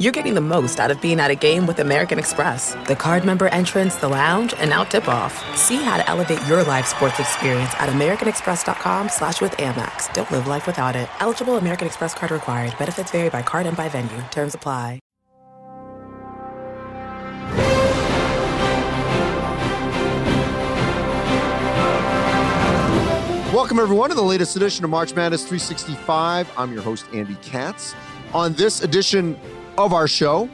you're 0.00 0.12
getting 0.12 0.32
the 0.32 0.40
most 0.40 0.80
out 0.80 0.90
of 0.90 0.98
being 1.02 1.20
at 1.20 1.30
a 1.30 1.34
game 1.34 1.66
with 1.66 1.78
American 1.78 2.18
Express. 2.18 2.74
The 2.88 2.96
card 2.96 3.22
member 3.22 3.48
entrance, 3.48 3.96
the 3.96 4.08
lounge, 4.08 4.54
and 4.56 4.70
now 4.70 4.82
tip-off. 4.82 5.34
See 5.58 5.76
how 5.76 5.98
to 5.98 6.08
elevate 6.08 6.40
your 6.46 6.64
live 6.64 6.86
sports 6.86 7.20
experience 7.20 7.70
at 7.78 7.90
americanexpress.com 7.90 9.10
slash 9.10 9.42
with 9.42 9.52
Amex. 9.58 10.10
Don't 10.14 10.30
live 10.30 10.46
life 10.46 10.66
without 10.66 10.96
it. 10.96 11.06
Eligible 11.20 11.58
American 11.58 11.86
Express 11.86 12.14
card 12.14 12.32
required. 12.32 12.72
Benefits 12.78 13.10
vary 13.10 13.28
by 13.28 13.42
card 13.42 13.66
and 13.66 13.76
by 13.76 13.90
venue. 13.90 14.22
Terms 14.30 14.54
apply. 14.54 15.00
Welcome, 23.52 23.80
everyone, 23.80 24.08
to 24.08 24.14
the 24.14 24.22
latest 24.22 24.56
edition 24.56 24.84
of 24.84 24.90
March 24.90 25.14
Madness 25.14 25.42
365. 25.42 26.50
I'm 26.56 26.72
your 26.72 26.80
host, 26.80 27.04
Andy 27.12 27.34
Katz. 27.42 27.94
On 28.32 28.54
this 28.54 28.82
edition 28.82 29.38
of 29.84 29.92
our 29.92 30.08
show. 30.08 30.48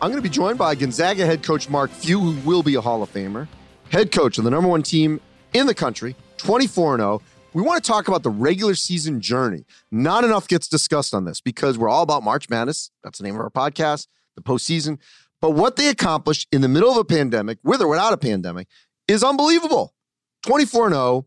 I'm 0.00 0.10
going 0.10 0.16
to 0.16 0.22
be 0.22 0.28
joined 0.28 0.58
by 0.58 0.74
Gonzaga 0.74 1.24
head 1.24 1.42
coach 1.42 1.68
Mark 1.68 1.90
Few, 1.90 2.18
who 2.18 2.48
will 2.48 2.62
be 2.62 2.74
a 2.74 2.80
Hall 2.80 3.02
of 3.02 3.12
Famer, 3.12 3.46
head 3.90 4.10
coach 4.10 4.38
of 4.38 4.44
the 4.44 4.50
number 4.50 4.68
one 4.68 4.82
team 4.82 5.20
in 5.54 5.66
the 5.66 5.74
country, 5.74 6.16
24 6.38 6.96
0. 6.96 7.22
We 7.54 7.62
want 7.62 7.82
to 7.82 7.88
talk 7.88 8.08
about 8.08 8.22
the 8.22 8.30
regular 8.30 8.74
season 8.74 9.20
journey. 9.20 9.64
Not 9.90 10.24
enough 10.24 10.48
gets 10.48 10.68
discussed 10.68 11.14
on 11.14 11.24
this 11.24 11.40
because 11.40 11.78
we're 11.78 11.88
all 11.88 12.02
about 12.02 12.22
March 12.22 12.48
Madness. 12.50 12.90
That's 13.02 13.18
the 13.18 13.24
name 13.24 13.34
of 13.34 13.40
our 13.40 13.50
podcast, 13.50 14.06
the 14.34 14.42
postseason. 14.42 14.98
But 15.40 15.50
what 15.50 15.76
they 15.76 15.88
accomplished 15.88 16.48
in 16.52 16.60
the 16.60 16.68
middle 16.68 16.90
of 16.90 16.96
a 16.96 17.04
pandemic, 17.04 17.58
with 17.62 17.80
or 17.80 17.88
without 17.88 18.12
a 18.12 18.18
pandemic, 18.18 18.68
is 19.06 19.22
unbelievable. 19.24 19.94
24 20.42 20.90
0, 20.90 21.26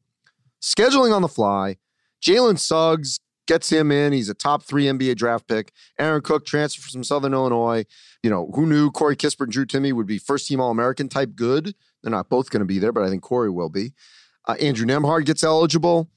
scheduling 0.61 1.13
on 1.13 1.22
the 1.22 1.27
fly. 1.27 1.77
Jalen 2.22 2.59
Suggs 2.59 3.20
gets 3.52 3.70
him 3.70 3.91
in. 3.91 4.14
He's 4.14 4.30
a 4.30 4.34
top 4.34 4.64
three 4.64 4.86
NBA 4.86 5.18
draft 5.18 5.46
pick. 5.46 5.73
Aaron 6.00 6.22
Cook 6.22 6.46
transfer 6.46 6.90
from 6.90 7.04
Southern 7.04 7.34
Illinois. 7.34 7.84
You 8.23 8.30
know, 8.30 8.50
who 8.55 8.66
knew 8.66 8.90
Corey 8.92 9.18
Kispert 9.18 9.42
and 9.42 9.52
Drew 9.52 9.66
Timme 9.66 9.92
would 9.92 10.08
be 10.08 10.20
first 10.20 10.48
team 10.48 10.62
All 10.62 10.72
American 10.72 11.09
type 11.09 11.36
good? 11.36 11.75
They're 12.02 12.12
not 12.12 12.30
both 12.30 12.50
going 12.50 12.62
to 12.62 12.66
be 12.66 12.80
there, 12.80 12.94
but 12.94 13.03
I 13.03 13.09
think 13.09 13.23
Corey 13.23 13.50
will 13.50 13.67
be. 13.67 13.92
Uh, 14.48 14.53
Andrew 14.62 14.86
Nembhard 14.86 15.25
gets 15.25 15.44
eligible. 15.44 16.09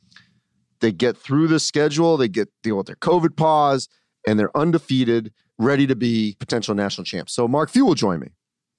They 0.78 0.92
get 0.92 1.16
through 1.16 1.48
the 1.48 1.58
schedule. 1.58 2.16
They 2.16 2.28
get 2.28 2.50
deal 2.62 2.76
with 2.76 2.86
their 2.86 2.94
COVID 2.94 3.36
pause, 3.36 3.88
and 4.28 4.38
they're 4.38 4.56
undefeated, 4.56 5.32
ready 5.58 5.88
to 5.88 5.96
be 5.96 6.36
potential 6.38 6.76
national 6.76 7.04
champs. 7.04 7.34
So 7.34 7.48
Mark 7.48 7.68
Few 7.68 7.84
will 7.84 7.96
join 7.96 8.20
me. 8.20 8.28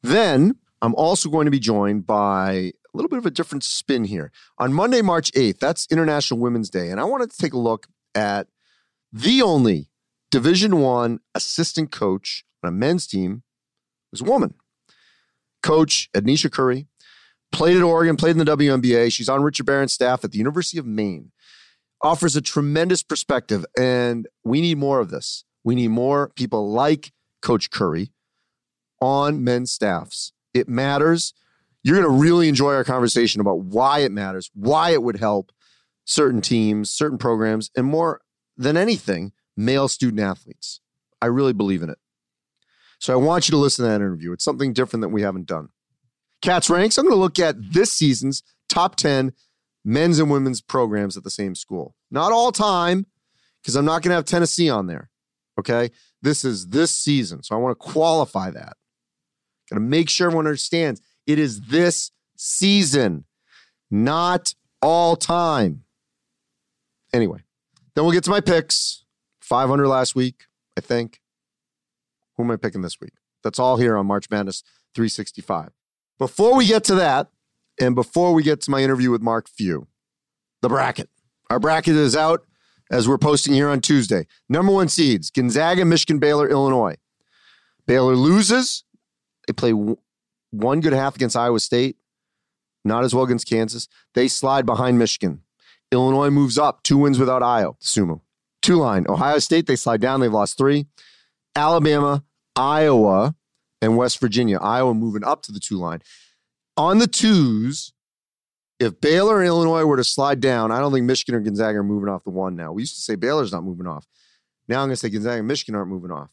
Then 0.01 0.55
I'm 0.81 0.95
also 0.95 1.27
going 1.29 1.43
to 1.43 1.51
be 1.51 1.59
joined 1.59 2.07
by 2.07 2.51
a 2.53 2.73
little 2.93 3.09
bit 3.09 3.19
of 3.19 3.25
a 3.25 3.31
different 3.31 3.65
spin 3.65 4.05
here. 4.05 4.31
On 4.59 4.71
Monday, 4.71 5.01
March 5.01 5.29
8th, 5.33 5.59
that's 5.59 5.87
International 5.91 6.39
Women's 6.39 6.69
Day. 6.69 6.89
And 6.89 7.01
I 7.01 7.03
wanted 7.03 7.31
to 7.31 7.37
take 7.37 7.51
a 7.51 7.59
look 7.59 7.87
at 8.15 8.47
the 9.15 9.41
only 9.41 9.89
Division 10.29 10.81
One 10.81 11.21
assistant 11.33 11.89
coach 11.89 12.43
on 12.61 12.67
a 12.67 12.71
men's 12.71 13.07
team 13.07 13.43
was 14.11 14.19
a 14.19 14.25
woman. 14.25 14.55
Coach 15.63 16.09
Edniesha 16.13 16.51
Curry 16.51 16.87
played 17.53 17.77
at 17.77 17.81
Oregon, 17.81 18.17
played 18.17 18.37
in 18.37 18.43
the 18.43 18.57
WNBA. 18.57 19.13
She's 19.13 19.29
on 19.29 19.41
Richard 19.41 19.65
Barron's 19.65 19.93
staff 19.93 20.25
at 20.25 20.33
the 20.33 20.37
University 20.37 20.77
of 20.77 20.85
Maine. 20.85 21.31
Offers 22.01 22.35
a 22.35 22.41
tremendous 22.41 23.03
perspective, 23.03 23.65
and 23.79 24.27
we 24.43 24.59
need 24.59 24.77
more 24.77 24.99
of 24.99 25.11
this. 25.11 25.45
We 25.63 25.75
need 25.75 25.91
more 25.91 26.33
people 26.35 26.69
like 26.69 27.13
Coach 27.41 27.71
Curry 27.71 28.11
on 28.99 29.45
men's 29.45 29.71
staffs. 29.71 30.33
It 30.53 30.67
matters. 30.67 31.33
You're 31.83 32.01
going 32.01 32.13
to 32.13 32.21
really 32.21 32.49
enjoy 32.49 32.73
our 32.73 32.83
conversation 32.83 33.39
about 33.39 33.59
why 33.59 33.99
it 33.99 34.11
matters, 34.11 34.51
why 34.53 34.89
it 34.89 35.01
would 35.01 35.19
help, 35.19 35.53
certain 36.03 36.41
teams, 36.41 36.91
certain 36.91 37.17
programs, 37.17 37.71
and 37.77 37.87
more 37.87 38.19
than 38.57 38.77
anything, 38.77 39.31
male 39.55 39.87
student 39.87 40.21
athletes. 40.21 40.81
I 41.21 41.27
really 41.27 41.53
believe 41.53 41.81
in 41.81 41.89
it. 41.89 41.97
So 42.99 43.13
I 43.13 43.17
want 43.17 43.47
you 43.47 43.51
to 43.51 43.57
listen 43.57 43.83
to 43.83 43.89
that 43.89 43.95
interview. 43.95 44.31
It's 44.31 44.43
something 44.43 44.73
different 44.73 45.01
that 45.01 45.09
we 45.09 45.21
haven't 45.21 45.47
done. 45.47 45.69
Katz 46.41 46.69
Ranks, 46.69 46.97
I'm 46.97 47.05
going 47.05 47.15
to 47.15 47.21
look 47.21 47.39
at 47.39 47.55
this 47.73 47.91
season's 47.91 48.43
top 48.69 48.95
10 48.95 49.33
men's 49.83 50.19
and 50.19 50.29
women's 50.29 50.61
programs 50.61 51.17
at 51.17 51.23
the 51.23 51.29
same 51.29 51.55
school. 51.55 51.95
Not 52.09 52.31
all 52.31 52.51
time, 52.51 53.05
because 53.61 53.75
I'm 53.75 53.85
not 53.85 54.01
going 54.01 54.09
to 54.09 54.15
have 54.15 54.25
Tennessee 54.25 54.69
on 54.69 54.87
there. 54.87 55.09
Okay. 55.59 55.91
This 56.21 56.43
is 56.45 56.67
this 56.67 56.91
season. 56.91 57.43
So 57.43 57.55
I 57.55 57.59
want 57.59 57.79
to 57.79 57.83
qualify 57.91 58.51
that. 58.51 58.77
Got 59.69 59.75
to 59.75 59.79
make 59.79 60.09
sure 60.09 60.27
everyone 60.27 60.47
understands 60.47 61.01
it 61.25 61.39
is 61.39 61.61
this 61.61 62.11
season, 62.37 63.25
not 63.89 64.53
all 64.81 65.15
time. 65.15 65.83
Anyway, 67.13 67.39
then 67.95 68.03
we'll 68.03 68.13
get 68.13 68.23
to 68.25 68.29
my 68.29 68.41
picks. 68.41 69.03
500 69.41 69.87
last 69.87 70.15
week, 70.15 70.45
I 70.77 70.81
think. 70.81 71.21
Who 72.35 72.43
am 72.43 72.51
I 72.51 72.55
picking 72.55 72.81
this 72.81 72.99
week? 72.99 73.13
That's 73.43 73.59
all 73.59 73.77
here 73.77 73.95
on 73.95 74.07
March 74.07 74.29
Madness 74.29 74.63
365. 74.95 75.69
Before 76.17 76.55
we 76.55 76.65
get 76.65 76.83
to 76.85 76.95
that, 76.95 77.29
and 77.79 77.95
before 77.95 78.33
we 78.33 78.41
get 78.43 78.61
to 78.61 78.71
my 78.71 78.81
interview 78.81 79.11
with 79.11 79.21
Mark 79.21 79.49
Few, 79.49 79.87
the 80.61 80.69
bracket. 80.69 81.09
Our 81.49 81.59
bracket 81.59 81.95
is 81.95 82.15
out 82.15 82.45
as 82.89 83.07
we're 83.07 83.17
posting 83.17 83.53
here 83.53 83.69
on 83.69 83.81
Tuesday. 83.81 84.25
Number 84.49 84.71
one 84.71 84.87
seeds 84.87 85.29
Gonzaga, 85.29 85.85
Michigan, 85.85 86.19
Baylor, 86.19 86.49
Illinois. 86.49 86.95
Baylor 87.85 88.15
loses. 88.15 88.83
They 89.47 89.53
play 89.53 89.73
one 90.51 90.79
good 90.79 90.93
half 90.93 91.15
against 91.15 91.35
Iowa 91.35 91.59
State, 91.59 91.97
not 92.83 93.03
as 93.03 93.13
well 93.13 93.25
against 93.25 93.47
Kansas. 93.47 93.87
They 94.15 94.27
slide 94.27 94.65
behind 94.65 94.97
Michigan. 94.97 95.41
Illinois 95.91 96.29
moves 96.29 96.57
up, 96.57 96.83
two 96.83 96.97
wins 96.97 97.19
without 97.19 97.41
Ayo 97.41 97.79
Dosunmu. 97.79 98.21
Two 98.61 98.75
line. 98.75 99.05
Ohio 99.07 99.39
State, 99.39 99.67
they 99.67 99.75
slide 99.75 100.01
down. 100.01 100.19
They've 100.19 100.31
lost 100.33 100.57
three. 100.57 100.87
Alabama, 101.55 102.23
Iowa, 102.55 103.35
and 103.81 103.95
West 103.95 104.19
Virginia. 104.19 104.57
Iowa 104.59 104.93
moving 104.93 105.23
up 105.23 105.43
to 105.43 105.51
the 105.51 105.59
two 105.59 105.77
line. 105.77 106.01
On 106.77 106.97
the 106.97 107.07
twos, 107.07 107.93
if 108.79 108.99
Baylor 108.99 109.39
and 109.39 109.47
Illinois 109.47 109.85
were 109.85 109.97
to 109.97 110.03
slide 110.03 110.41
down, 110.41 110.71
I 110.71 110.79
don't 110.79 110.91
think 110.91 111.05
Michigan 111.05 111.35
or 111.35 111.39
Gonzaga 111.39 111.77
are 111.79 111.83
moving 111.83 112.09
off 112.09 112.23
the 112.23 112.31
one 112.31 112.55
now. 112.55 112.73
We 112.73 112.81
used 112.81 112.95
to 112.95 113.01
say 113.01 113.15
Baylor's 113.15 113.51
not 113.51 113.63
moving 113.63 113.87
off. 113.87 114.05
Now 114.67 114.81
I'm 114.81 114.87
going 114.87 114.93
to 114.93 114.97
say 114.97 115.09
Gonzaga 115.09 115.39
and 115.39 115.47
Michigan 115.47 115.75
aren't 115.75 115.89
moving 115.89 116.11
off. 116.11 116.31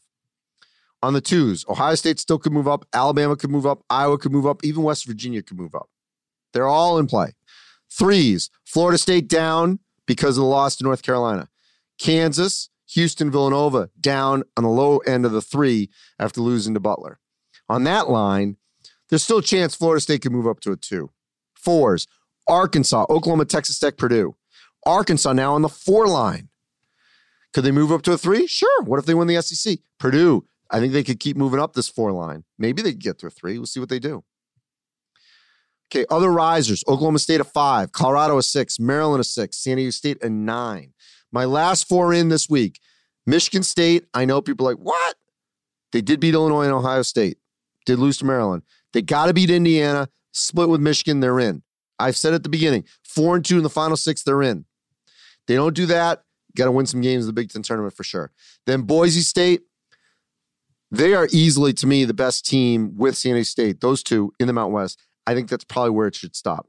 On 1.01 1.13
the 1.13 1.21
twos, 1.21 1.65
Ohio 1.67 1.95
State 1.95 2.19
still 2.19 2.39
could 2.39 2.53
move 2.53 2.67
up. 2.67 2.85
Alabama 2.93 3.35
could 3.35 3.51
move 3.51 3.65
up. 3.65 3.83
Iowa 3.89 4.17
could 4.17 4.31
move 4.31 4.47
up. 4.47 4.63
Even 4.63 4.83
West 4.83 5.05
Virginia 5.05 5.41
could 5.41 5.57
move 5.57 5.75
up. 5.75 5.89
They're 6.53 6.67
all 6.67 6.97
in 6.97 7.07
play. 7.07 7.33
Threes, 7.97 8.49
Florida 8.65 8.97
State 8.97 9.27
down 9.27 9.79
because 10.07 10.37
of 10.37 10.41
the 10.41 10.49
loss 10.49 10.75
to 10.77 10.83
North 10.83 11.03
Carolina. 11.03 11.49
Kansas, 11.99 12.69
Houston, 12.87 13.29
Villanova 13.31 13.89
down 13.99 14.43
on 14.57 14.63
the 14.63 14.69
low 14.69 14.97
end 14.99 15.25
of 15.25 15.31
the 15.31 15.41
three 15.41 15.89
after 16.19 16.41
losing 16.41 16.73
to 16.73 16.79
Butler. 16.79 17.19
On 17.69 17.83
that 17.83 18.09
line, 18.09 18.57
there's 19.09 19.23
still 19.23 19.37
a 19.37 19.43
chance 19.43 19.75
Florida 19.75 20.01
State 20.01 20.21
could 20.21 20.31
move 20.31 20.47
up 20.47 20.59
to 20.61 20.71
a 20.71 20.75
two. 20.75 21.11
Fours, 21.53 22.07
Arkansas, 22.47 23.05
Oklahoma, 23.09 23.45
Texas 23.45 23.79
Tech, 23.79 23.97
Purdue. 23.97 24.35
Arkansas 24.85 25.33
now 25.33 25.53
on 25.53 25.61
the 25.61 25.69
four 25.69 26.07
line. 26.07 26.49
Could 27.53 27.63
they 27.63 27.71
move 27.71 27.91
up 27.91 28.01
to 28.03 28.11
a 28.11 28.17
three? 28.17 28.47
Sure. 28.47 28.81
What 28.83 28.99
if 28.99 29.05
they 29.05 29.13
win 29.13 29.27
the 29.27 29.41
SEC? 29.41 29.79
Purdue, 29.99 30.45
I 30.69 30.79
think 30.79 30.91
they 30.91 31.03
could 31.03 31.19
keep 31.19 31.37
moving 31.37 31.59
up 31.59 31.73
this 31.73 31.87
four 31.87 32.11
line. 32.11 32.43
Maybe 32.57 32.81
they 32.81 32.93
get 32.93 33.19
to 33.19 33.27
a 33.27 33.29
three. 33.29 33.57
We'll 33.57 33.67
see 33.67 33.79
what 33.79 33.89
they 33.89 33.99
do. 33.99 34.23
Okay, 35.93 36.05
other 36.09 36.31
risers 36.31 36.83
Oklahoma 36.87 37.19
State 37.19 37.39
a 37.39 37.43
five, 37.43 37.91
Colorado 37.91 38.39
a 38.39 38.43
six, 38.43 38.79
Maryland 38.79 39.21
a 39.21 39.23
six, 39.23 39.57
San 39.57 39.77
Diego 39.77 39.91
State 39.91 40.23
a 40.23 40.29
nine. 40.29 40.91
My 41.31 41.45
last 41.45 41.87
four 41.87 42.11
in 42.13 42.29
this 42.29 42.49
week 42.49 42.79
Michigan 43.27 43.61
State, 43.61 44.05
I 44.11 44.25
know 44.25 44.41
people 44.41 44.65
like, 44.65 44.77
what? 44.77 45.15
They 45.91 46.01
did 46.01 46.19
beat 46.19 46.33
Illinois 46.33 46.63
and 46.63 46.73
Ohio 46.73 47.03
State, 47.03 47.37
did 47.85 47.99
lose 47.99 48.17
to 48.17 48.25
Maryland. 48.25 48.63
They 48.91 49.03
got 49.03 49.27
to 49.27 49.33
beat 49.33 49.51
Indiana, 49.51 50.09
split 50.31 50.67
with 50.67 50.81
Michigan, 50.81 51.19
they're 51.19 51.39
in. 51.39 51.61
I've 51.99 52.17
said 52.17 52.33
at 52.33 52.41
the 52.41 52.49
beginning, 52.49 52.85
four 53.03 53.35
and 53.35 53.45
two 53.45 53.57
in 53.57 53.63
the 53.63 53.69
final 53.69 53.95
six, 53.95 54.23
they're 54.23 54.41
in. 54.41 54.65
They 55.47 55.55
don't 55.55 55.75
do 55.75 55.85
that, 55.85 56.23
got 56.55 56.65
to 56.65 56.71
win 56.71 56.87
some 56.87 57.01
games 57.01 57.25
in 57.25 57.27
the 57.27 57.33
Big 57.33 57.49
Ten 57.49 57.61
tournament 57.61 57.95
for 57.95 58.03
sure. 58.03 58.31
Then 58.65 58.81
Boise 58.81 59.21
State, 59.21 59.61
they 60.89 61.13
are 61.13 61.27
easily, 61.31 61.71
to 61.73 61.85
me, 61.85 62.03
the 62.03 62.15
best 62.15 62.47
team 62.47 62.97
with 62.97 63.15
San 63.15 63.33
Diego 63.33 63.43
State, 63.43 63.79
those 63.79 64.01
two 64.01 64.33
in 64.39 64.47
the 64.47 64.53
Mountain 64.53 64.73
West. 64.73 64.99
I 65.25 65.33
think 65.33 65.49
that's 65.49 65.63
probably 65.63 65.91
where 65.91 66.07
it 66.07 66.15
should 66.15 66.35
stop. 66.35 66.67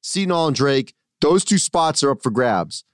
Seton 0.00 0.48
and 0.48 0.56
Drake, 0.56 0.94
those 1.20 1.44
two 1.44 1.58
spots 1.58 2.02
are 2.02 2.10
up 2.10 2.22
for 2.22 2.30
grabs. 2.30 2.84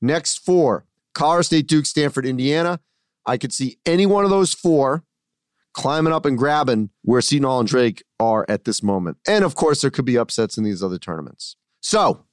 Next 0.00 0.38
four 0.38 0.86
Colorado 1.14 1.42
State, 1.42 1.66
Duke, 1.68 1.86
Stanford, 1.86 2.26
Indiana. 2.26 2.80
I 3.26 3.38
could 3.38 3.52
see 3.52 3.78
any 3.86 4.04
one 4.04 4.24
of 4.24 4.30
those 4.30 4.52
four 4.52 5.04
climbing 5.72 6.12
up 6.12 6.26
and 6.26 6.36
grabbing 6.36 6.90
where 7.02 7.20
Seton 7.20 7.60
and 7.60 7.68
Drake 7.68 8.04
are 8.20 8.44
at 8.48 8.64
this 8.64 8.82
moment. 8.82 9.18
And 9.26 9.44
of 9.44 9.54
course, 9.54 9.80
there 9.80 9.90
could 9.90 10.04
be 10.04 10.18
upsets 10.18 10.56
in 10.56 10.64
these 10.64 10.82
other 10.82 10.98
tournaments. 10.98 11.56
So, 11.80 12.24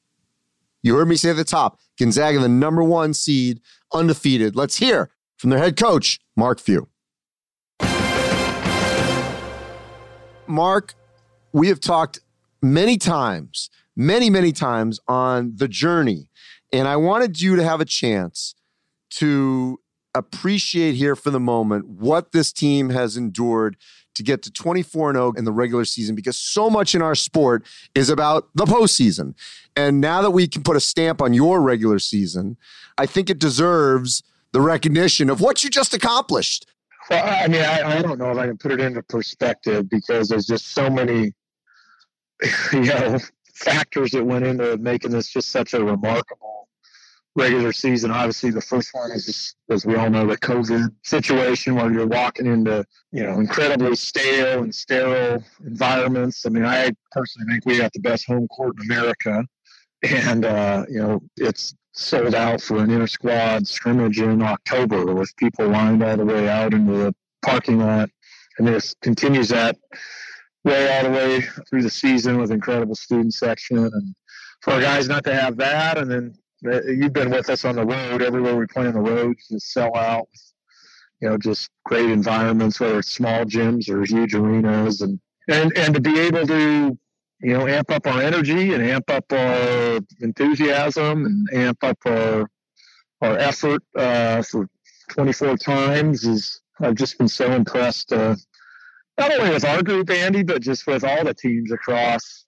you 0.83 0.95
heard 0.95 1.07
me 1.07 1.15
say 1.15 1.29
at 1.29 1.35
the 1.35 1.43
top 1.43 1.79
Gonzaga, 1.99 2.39
the 2.39 2.49
number 2.49 2.83
one 2.83 3.13
seed, 3.13 3.61
undefeated. 3.93 4.55
Let's 4.55 4.77
hear 4.77 5.11
from 5.37 5.49
their 5.49 5.59
head 5.59 5.77
coach, 5.77 6.19
Mark 6.35 6.59
Few. 6.59 6.87
Mark, 10.47 10.95
we 11.53 11.67
have 11.67 11.79
talked 11.79 12.19
many 12.61 12.97
times, 12.97 13.69
many, 13.95 14.29
many 14.29 14.51
times 14.51 14.99
on 15.07 15.53
the 15.55 15.67
journey. 15.67 16.27
And 16.71 16.87
I 16.87 16.95
wanted 16.95 17.41
you 17.41 17.55
to 17.55 17.63
have 17.63 17.81
a 17.81 17.85
chance 17.85 18.55
to 19.11 19.79
appreciate 20.13 20.95
here 20.95 21.15
for 21.15 21.29
the 21.29 21.39
moment 21.39 21.87
what 21.87 22.31
this 22.31 22.51
team 22.51 22.89
has 22.89 23.17
endured 23.17 23.77
to 24.13 24.23
get 24.23 24.41
to 24.43 24.51
24 24.51 25.11
and 25.11 25.17
0 25.17 25.33
in 25.37 25.45
the 25.45 25.51
regular 25.51 25.85
season 25.85 26.15
because 26.15 26.37
so 26.37 26.69
much 26.69 26.93
in 26.93 27.01
our 27.01 27.15
sport 27.15 27.65
is 27.95 28.09
about 28.09 28.49
the 28.55 28.65
postseason. 28.65 29.33
And 29.75 30.01
now 30.01 30.21
that 30.21 30.31
we 30.31 30.47
can 30.47 30.63
put 30.63 30.75
a 30.75 30.81
stamp 30.81 31.21
on 31.21 31.33
your 31.33 31.61
regular 31.61 31.99
season, 31.99 32.57
I 32.97 33.05
think 33.05 33.29
it 33.29 33.39
deserves 33.39 34.21
the 34.51 34.61
recognition 34.61 35.29
of 35.29 35.39
what 35.39 35.63
you 35.63 35.69
just 35.69 35.93
accomplished. 35.93 36.67
Well, 37.09 37.23
I 37.25 37.47
mean, 37.47 37.61
I, 37.61 37.97
I 37.97 38.01
don't 38.01 38.19
know 38.19 38.31
if 38.31 38.37
I 38.37 38.47
can 38.47 38.57
put 38.57 38.71
it 38.71 38.79
into 38.79 39.01
perspective 39.03 39.89
because 39.89 40.29
there's 40.29 40.45
just 40.45 40.73
so 40.73 40.89
many, 40.89 41.33
you 42.73 42.81
know, 42.81 43.19
factors 43.53 44.11
that 44.11 44.23
went 44.23 44.45
into 44.45 44.77
making 44.77 45.11
this 45.11 45.29
just 45.29 45.49
such 45.49 45.73
a 45.73 45.83
remarkable 45.83 46.67
regular 47.35 47.71
season. 47.71 48.11
Obviously, 48.11 48.49
the 48.49 48.61
first 48.61 48.89
one 48.93 49.11
is, 49.11 49.25
just, 49.25 49.55
as 49.69 49.85
we 49.85 49.95
all 49.95 50.09
know, 50.09 50.25
the 50.25 50.37
COVID 50.37 50.93
situation 51.03 51.75
where 51.75 51.91
you're 51.91 52.07
walking 52.07 52.45
into, 52.45 52.85
you 53.11 53.23
know, 53.23 53.39
incredibly 53.39 53.95
stale 53.95 54.63
and 54.63 54.73
sterile 54.73 55.43
environments. 55.65 56.45
I 56.45 56.49
mean, 56.49 56.65
I 56.65 56.91
personally 57.11 57.51
think 57.51 57.65
we 57.65 57.77
got 57.77 57.93
the 57.93 57.99
best 57.99 58.27
home 58.27 58.47
court 58.47 58.75
in 58.81 58.91
America. 58.91 59.45
And, 60.03 60.45
uh, 60.45 60.85
you 60.89 60.99
know, 60.99 61.21
it's 61.37 61.75
sold 61.93 62.33
out 62.33 62.61
for 62.61 62.77
an 62.77 62.89
inter 62.89 63.07
squad 63.07 63.67
scrimmage 63.67 64.19
in 64.19 64.41
October 64.41 65.13
with 65.13 65.35
people 65.37 65.67
lined 65.67 66.03
all 66.03 66.17
the 66.17 66.25
way 66.25 66.49
out 66.49 66.73
into 66.73 66.93
the 66.93 67.15
parking 67.43 67.79
lot. 67.79 68.09
And 68.57 68.67
this 68.67 68.95
continues 69.01 69.49
that 69.49 69.77
way 70.63 70.95
all 70.95 71.03
the 71.03 71.09
way 71.09 71.41
through 71.69 71.83
the 71.83 71.89
season 71.89 72.37
with 72.37 72.51
incredible 72.51 72.95
student 72.95 73.33
section. 73.33 73.77
And 73.77 74.15
for 74.61 74.79
guys 74.79 75.07
not 75.07 75.23
to 75.25 75.33
have 75.33 75.57
that, 75.57 75.97
and 75.97 76.11
then 76.11 76.33
uh, 76.65 76.81
you've 76.83 77.13
been 77.13 77.31
with 77.31 77.49
us 77.49 77.65
on 77.65 77.75
the 77.75 77.85
road. 77.85 78.21
Everywhere 78.21 78.55
we 78.55 78.67
play 78.67 78.87
on 78.87 78.93
the 78.93 78.99
road, 78.99 79.35
just 79.49 79.71
sell 79.71 79.95
out. 79.95 80.27
You 81.19 81.29
know, 81.29 81.37
just 81.37 81.69
great 81.85 82.09
environments, 82.09 82.79
whether 82.79 82.99
it's 82.99 83.11
small 83.11 83.45
gyms 83.45 83.89
or 83.89 84.03
huge 84.03 84.33
arenas, 84.33 85.01
and 85.01 85.19
and 85.47 85.71
and 85.77 85.93
to 85.95 86.01
be 86.01 86.19
able 86.19 86.45
to 86.47 86.97
you 87.41 87.53
know 87.53 87.67
amp 87.67 87.91
up 87.91 88.05
our 88.07 88.21
energy 88.21 88.73
and 88.73 88.83
amp 88.83 89.09
up 89.09 89.25
our 89.31 89.99
enthusiasm 90.21 91.25
and 91.25 91.49
amp 91.53 91.83
up 91.83 91.97
our 92.05 92.49
our 93.21 93.37
effort 93.37 93.83
uh, 93.95 94.41
for 94.41 94.67
24 95.09 95.57
times 95.57 96.23
is 96.23 96.61
I've 96.79 96.95
just 96.95 97.17
been 97.17 97.27
so 97.27 97.51
impressed. 97.51 98.11
Uh, 98.11 98.35
not 99.17 99.31
only 99.33 99.51
with 99.51 99.65
our 99.65 99.83
group, 99.83 100.09
Andy, 100.09 100.43
but 100.43 100.61
just 100.61 100.87
with 100.87 101.03
all 101.03 101.23
the 101.23 101.33
teams 101.33 101.71
across 101.71 102.45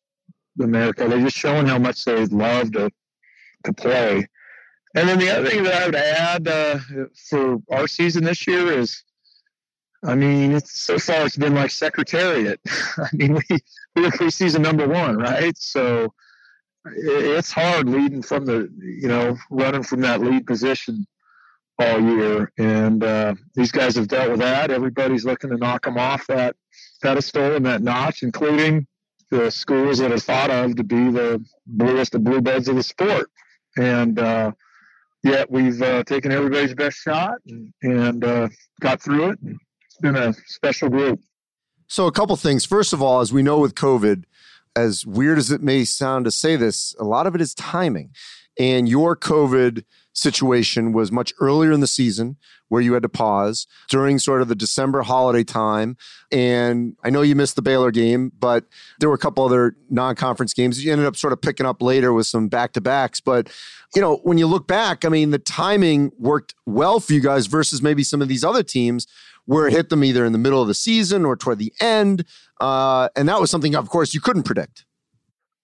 America. 0.62 1.08
They're 1.08 1.22
just 1.22 1.38
showing 1.38 1.68
how 1.68 1.78
much 1.78 2.06
they 2.06 2.26
love 2.26 2.72
to 2.74 2.90
to 3.66 3.74
play. 3.74 4.28
And 4.96 5.10
then 5.10 5.18
the 5.20 5.30
other 5.30 5.50
thing 5.50 5.64
that 5.64 5.82
I 5.82 5.86
would 5.86 5.96
add 5.96 6.48
uh, 6.48 6.80
for 7.30 7.58
our 7.72 7.88
season 7.88 8.26
this 8.26 8.46
year 8.46 8.72
is, 8.72 9.04
I 10.04 10.16
mean, 10.16 10.60
so 10.62 11.00
far 11.00 11.26
it's 11.26 11.38
been 11.38 11.56
like 11.56 11.72
Secretariat. 11.72 12.60
I 12.98 13.10
mean, 13.14 13.36
we, 13.36 13.58
we 13.96 14.02
were 14.04 14.10
preseason 14.10 14.60
number 14.60 14.88
one, 14.88 15.18
right? 15.18 15.58
So 15.58 16.14
it's 16.86 17.52
hard 17.52 17.90
leading 17.90 18.22
from 18.22 18.46
the, 18.46 18.70
you 18.82 19.08
know, 19.08 19.38
running 19.50 19.84
from 19.84 20.02
that 20.02 20.22
lead 20.22 20.46
position 20.46 21.08
all 21.80 22.00
year. 22.00 22.52
And 22.58 23.04
uh, 23.04 23.36
these 23.56 23.72
guys 23.72 23.96
have 23.96 24.08
dealt 24.08 24.32
with 24.32 24.40
that. 24.40 24.72
Everybody's 24.72 25.26
looking 25.26 25.50
to 25.50 25.58
knock 25.58 25.86
them 25.86 25.98
off 25.98 26.28
that 26.28 26.56
pedestal 27.02 27.56
and 27.56 27.66
that 27.66 27.82
notch, 27.82 28.24
including 28.24 28.88
the 29.30 29.50
schools 29.50 29.98
that 29.98 30.12
are 30.12 30.20
thought 30.20 30.52
of 30.52 30.76
to 30.76 30.84
be 30.84 31.10
the 31.10 31.44
bluest 31.66 32.14
of 32.16 32.24
blue 32.24 32.42
beds 32.42 32.68
of 32.68 32.76
the 32.76 32.84
sport 32.84 33.30
and 33.78 34.20
uh, 34.20 34.52
yet 35.24 35.50
we've 35.50 35.82
uh, 35.82 36.04
taken 36.04 36.32
everybody's 36.32 36.74
best 36.74 36.98
shot 36.98 37.36
and, 37.48 37.74
and 37.82 38.24
uh, 38.24 38.50
got 38.80 39.02
through 39.02 39.32
it. 39.32 39.40
It's 39.44 39.98
been 40.02 40.16
a 40.16 40.34
special 40.48 40.90
group. 40.90 41.20
So, 41.88 42.08
a 42.08 42.12
couple 42.12 42.36
things. 42.36 42.66
First 42.66 42.94
of 42.94 43.02
all, 43.02 43.20
as 43.20 43.32
we 43.32 43.44
know 43.44 43.60
with 43.60 43.76
COVID, 43.76 44.24
as 44.76 45.06
weird 45.06 45.38
as 45.38 45.52
it 45.52 45.62
may 45.62 45.84
sound 45.84 46.26
to 46.26 46.32
say 46.32 46.56
this, 46.56 46.96
a 47.00 47.04
lot 47.04 47.28
of 47.28 47.36
it 47.36 47.42
is 47.42 47.54
timing. 47.54 48.12
And 48.58 48.88
your 48.88 49.16
COVID 49.16 49.84
situation 50.14 50.94
was 50.94 51.12
much 51.12 51.34
earlier 51.40 51.72
in 51.72 51.80
the 51.80 51.88
season 51.88 52.38
where 52.70 52.82
you 52.82 52.94
had 52.94 53.04
to 53.04 53.10
pause 53.10 53.68
during 53.90 54.18
sort 54.18 54.42
of 54.42 54.48
the 54.48 54.56
December 54.56 55.02
holiday 55.02 55.44
time. 55.44 55.98
And 56.32 56.96
I 57.04 57.10
know 57.10 57.22
you 57.22 57.36
missed 57.36 57.56
the 57.56 57.62
Baylor 57.62 57.92
game, 57.92 58.32
but 58.40 58.66
there 59.00 59.10
were 59.10 59.16
a 59.16 59.20
couple 59.20 59.44
other 59.44 59.76
non 59.90 60.16
conference 60.16 60.54
games 60.54 60.84
you 60.84 60.92
ended 60.92 61.08
up 61.08 61.16
sort 61.16 61.34
of 61.34 61.42
picking 61.42 61.66
up 61.66 61.82
later 61.82 62.14
with 62.14 62.28
some 62.28 62.48
back 62.48 62.74
to 62.74 62.82
backs. 62.82 63.20
But, 63.20 63.52
you 63.96 64.02
know, 64.02 64.18
when 64.24 64.38
you 64.38 64.48
look 64.48 64.68
back, 64.68 65.06
I 65.06 65.10
mean, 65.10 65.32
the 65.32 65.40
timing 65.40 66.12
worked 66.18 66.56
well 66.66 67.00
for 67.00 67.14
you 67.14 67.22
guys 67.22 67.48
versus 67.48 67.82
maybe 67.82 68.04
some 68.04 68.22
of 68.22 68.28
these 68.28 68.44
other 68.44 68.64
teams 68.64 69.08
where 69.46 69.68
it 69.68 69.74
hit 69.74 69.90
them 69.90 70.04
either 70.04 70.26
in 70.26 70.32
the 70.32 70.40
middle 70.40 70.62
of 70.62 70.68
the 70.68 70.74
season 70.74 71.26
or 71.26 71.36
toward 71.36 71.60
the 71.60 71.74
end. 71.82 72.26
Uh, 72.62 73.10
and 73.16 73.28
that 73.28 73.40
was 73.40 73.52
something, 73.52 73.76
of 73.76 73.90
course, 73.90 74.14
you 74.14 74.22
couldn't 74.22 74.44
predict. 74.44 74.86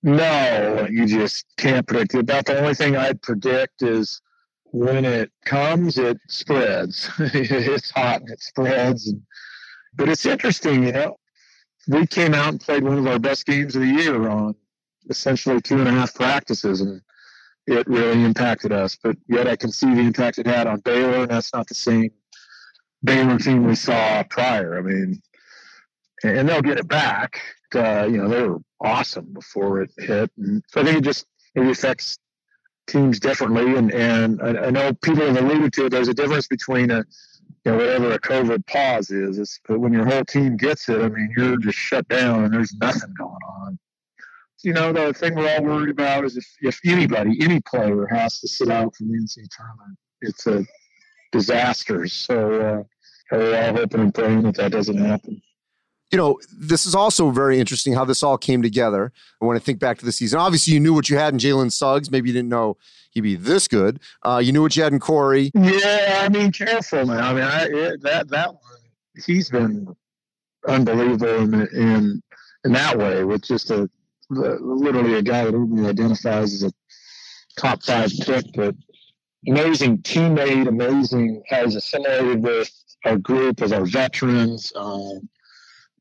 No, 0.02 0.88
you 0.90 1.06
just 1.06 1.46
can't 1.58 1.86
predict. 1.88 2.14
About 2.14 2.46
the 2.46 2.60
only 2.60 2.74
thing 2.74 2.96
I'd 2.96 3.22
predict 3.22 3.82
is 3.82 4.22
when 4.72 5.06
it 5.06 5.32
comes, 5.46 5.98
it 5.98 6.18
spreads. 6.28 7.10
it's 7.20 7.92
hot 7.92 8.22
and 8.22 8.30
it 8.30 8.42
spreads. 8.42 9.08
And, 9.08 9.22
but 9.96 10.10
it's 10.10 10.26
interesting, 10.26 10.84
you 10.84 10.92
know. 10.92 11.18
We 11.88 12.06
came 12.06 12.34
out 12.34 12.50
and 12.50 12.62
played 12.62 12.84
one 12.84 13.00
of 13.00 13.08
our 13.08 13.20
best 13.20 13.46
games 13.46 13.76
of 13.76 13.82
the 13.82 13.88
year 13.88 14.30
on 14.30 14.56
essentially 15.10 15.60
two 15.60 15.80
and 15.80 15.88
a 15.88 15.92
half 15.92 16.14
practices, 16.14 16.82
and 16.82 17.02
it 17.66 17.88
really 17.88 18.24
impacted 18.24 18.72
us. 18.72 18.98
But 19.02 19.18
yet, 19.28 19.48
I 19.48 19.56
can 19.56 19.72
see 19.72 19.94
the 19.94 20.02
impact 20.02 20.38
it 20.38 20.46
had 20.46 20.68
on 20.68 20.82
Baylor, 20.82 21.24
and 21.24 21.32
that's 21.32 21.54
not 21.54 21.68
the 21.68 21.76
same 21.76 22.12
Baylor 23.04 23.40
team 23.40 23.66
we 23.66 23.76
saw 23.76 24.22
prior. 24.24 24.78
I 24.78 24.82
mean, 24.82 25.22
and 26.24 26.48
they'll 26.48 26.62
get 26.62 26.78
it 26.78 26.88
back. 26.88 27.42
Uh, 27.74 28.08
you 28.10 28.18
know, 28.18 28.28
they 28.28 28.44
were 28.44 28.60
awesome 28.82 29.34
before 29.34 29.82
it 29.82 29.92
hit, 29.98 30.30
and 30.38 30.64
so 30.68 30.82
I 30.82 30.84
think 30.84 30.98
it 30.98 31.04
just 31.04 31.26
it 31.56 31.66
affects 31.66 32.20
teams 32.90 33.20
differently. 33.20 33.76
And, 33.76 33.92
and 33.92 34.42
I, 34.42 34.66
I, 34.66 34.70
know 34.70 34.94
people 34.94 35.26
have 35.26 35.38
alluded 35.38 35.74
to 35.74 35.86
it. 35.86 35.90
There's 35.90 36.08
a 36.08 36.14
difference 36.14 36.48
between 36.48 36.92
a, 36.92 37.04
you 37.66 37.72
know, 37.72 37.78
whatever 37.78 38.12
a 38.12 38.20
COVID 38.20 38.66
pause 38.68 39.10
is. 39.12 39.38
It's, 39.38 39.60
but 39.68 39.80
when 39.80 39.94
your 39.94 40.06
whole 40.06 40.26
team 40.26 40.58
gets 40.58 40.90
it, 40.90 41.02
I 41.02 41.10
mean, 41.10 41.34
you're 41.36 41.58
just 41.58 41.78
shut 41.78 42.08
down 42.08 42.46
and 42.46 42.54
there's 42.54 42.74
nothing 42.82 43.14
going 43.18 43.32
on. 43.62 43.80
You 44.64 44.74
know, 44.74 44.92
the 44.92 45.14
thing 45.14 45.36
we're 45.36 45.50
all 45.56 45.64
worried 45.64 45.90
about 45.90 46.26
is 46.26 46.36
if, 46.36 46.46
if 46.62 46.80
anybody, 46.86 47.38
any 47.42 47.62
player 47.62 48.08
has 48.08 48.40
to 48.42 48.48
sit 48.48 48.70
out 48.70 48.94
from 48.96 49.10
the 49.10 49.18
NCAA 49.18 49.48
tournament, 49.56 49.98
it's 50.22 50.48
a 50.48 50.66
disaster. 51.32 52.08
So 52.08 52.62
uh, 53.32 53.38
we're 53.38 53.64
all 53.64 53.76
hoping 53.76 54.02
and 54.02 54.14
praying 54.14 54.42
that 54.44 54.56
that 54.56 54.72
doesn't 54.74 54.98
happen 54.98 55.42
you 56.12 56.18
know, 56.18 56.40
this 56.52 56.86
is 56.86 56.96
also 56.96 57.30
very 57.30 57.60
interesting 57.60 57.94
how 57.94 58.06
this 58.06 58.24
all 58.24 58.38
came 58.38 58.62
together. 58.62 59.12
I 59.42 59.60
think 59.60 59.80
back 59.80 60.00
to 60.00 60.06
the 60.06 60.12
season, 60.12 60.40
obviously 60.40 60.74
you 60.74 60.80
knew 60.80 60.94
what 60.94 61.10
you 61.10 61.18
had 61.18 61.34
in 61.34 61.40
Jalen 61.40 61.72
Suggs. 61.72 62.10
Maybe 62.10 62.30
you 62.30 62.34
didn't 62.34 62.50
know 62.50 62.78
he'd 63.12 63.22
be 63.22 63.36
this 63.36 63.68
good. 63.68 64.00
Uh, 64.24 64.42
you 64.44 64.52
knew 64.52 64.62
what 64.62 64.76
you 64.76 64.84
had 64.84 64.94
in 64.94 65.00
Corey. 65.00 65.52
Yeah, 65.54 66.22
I 66.24 66.30
mean, 66.30 66.52
careful, 66.52 67.06
man. 67.06 67.20
I 67.20 67.34
mean, 67.34 67.44
I, 67.44 67.64
it, 67.66 68.02
that 68.02 68.30
that 68.30 68.54
one, 68.54 68.82
he's 69.26 69.50
been 69.50 69.96
unbelievable 70.68 71.36
in, 71.36 71.54
in 71.74 72.22
in 72.66 72.74
that 72.74 72.98
way 72.98 73.24
with 73.24 73.44
just 73.44 73.72
a 73.72 73.90
literally 74.30 75.16
a 75.16 75.22
guy 75.22 75.46
that 75.46 75.54
everybody 75.54 75.88
identifies 75.88 76.54
as 76.54 76.64
a 76.64 76.72
top 77.60 77.84
five 77.84 78.12
pick, 78.22 78.46
but 78.56 78.76
amazing 79.48 80.00
teammate, 80.00 80.68
amazing 80.68 81.42
has 81.48 81.76
assimilated 81.76 82.44
with 82.44 82.72
our 83.06 83.18
group, 83.18 83.62
with 83.62 83.74
our 83.74 83.86
veterans. 83.86 84.72
Um, 84.76 85.30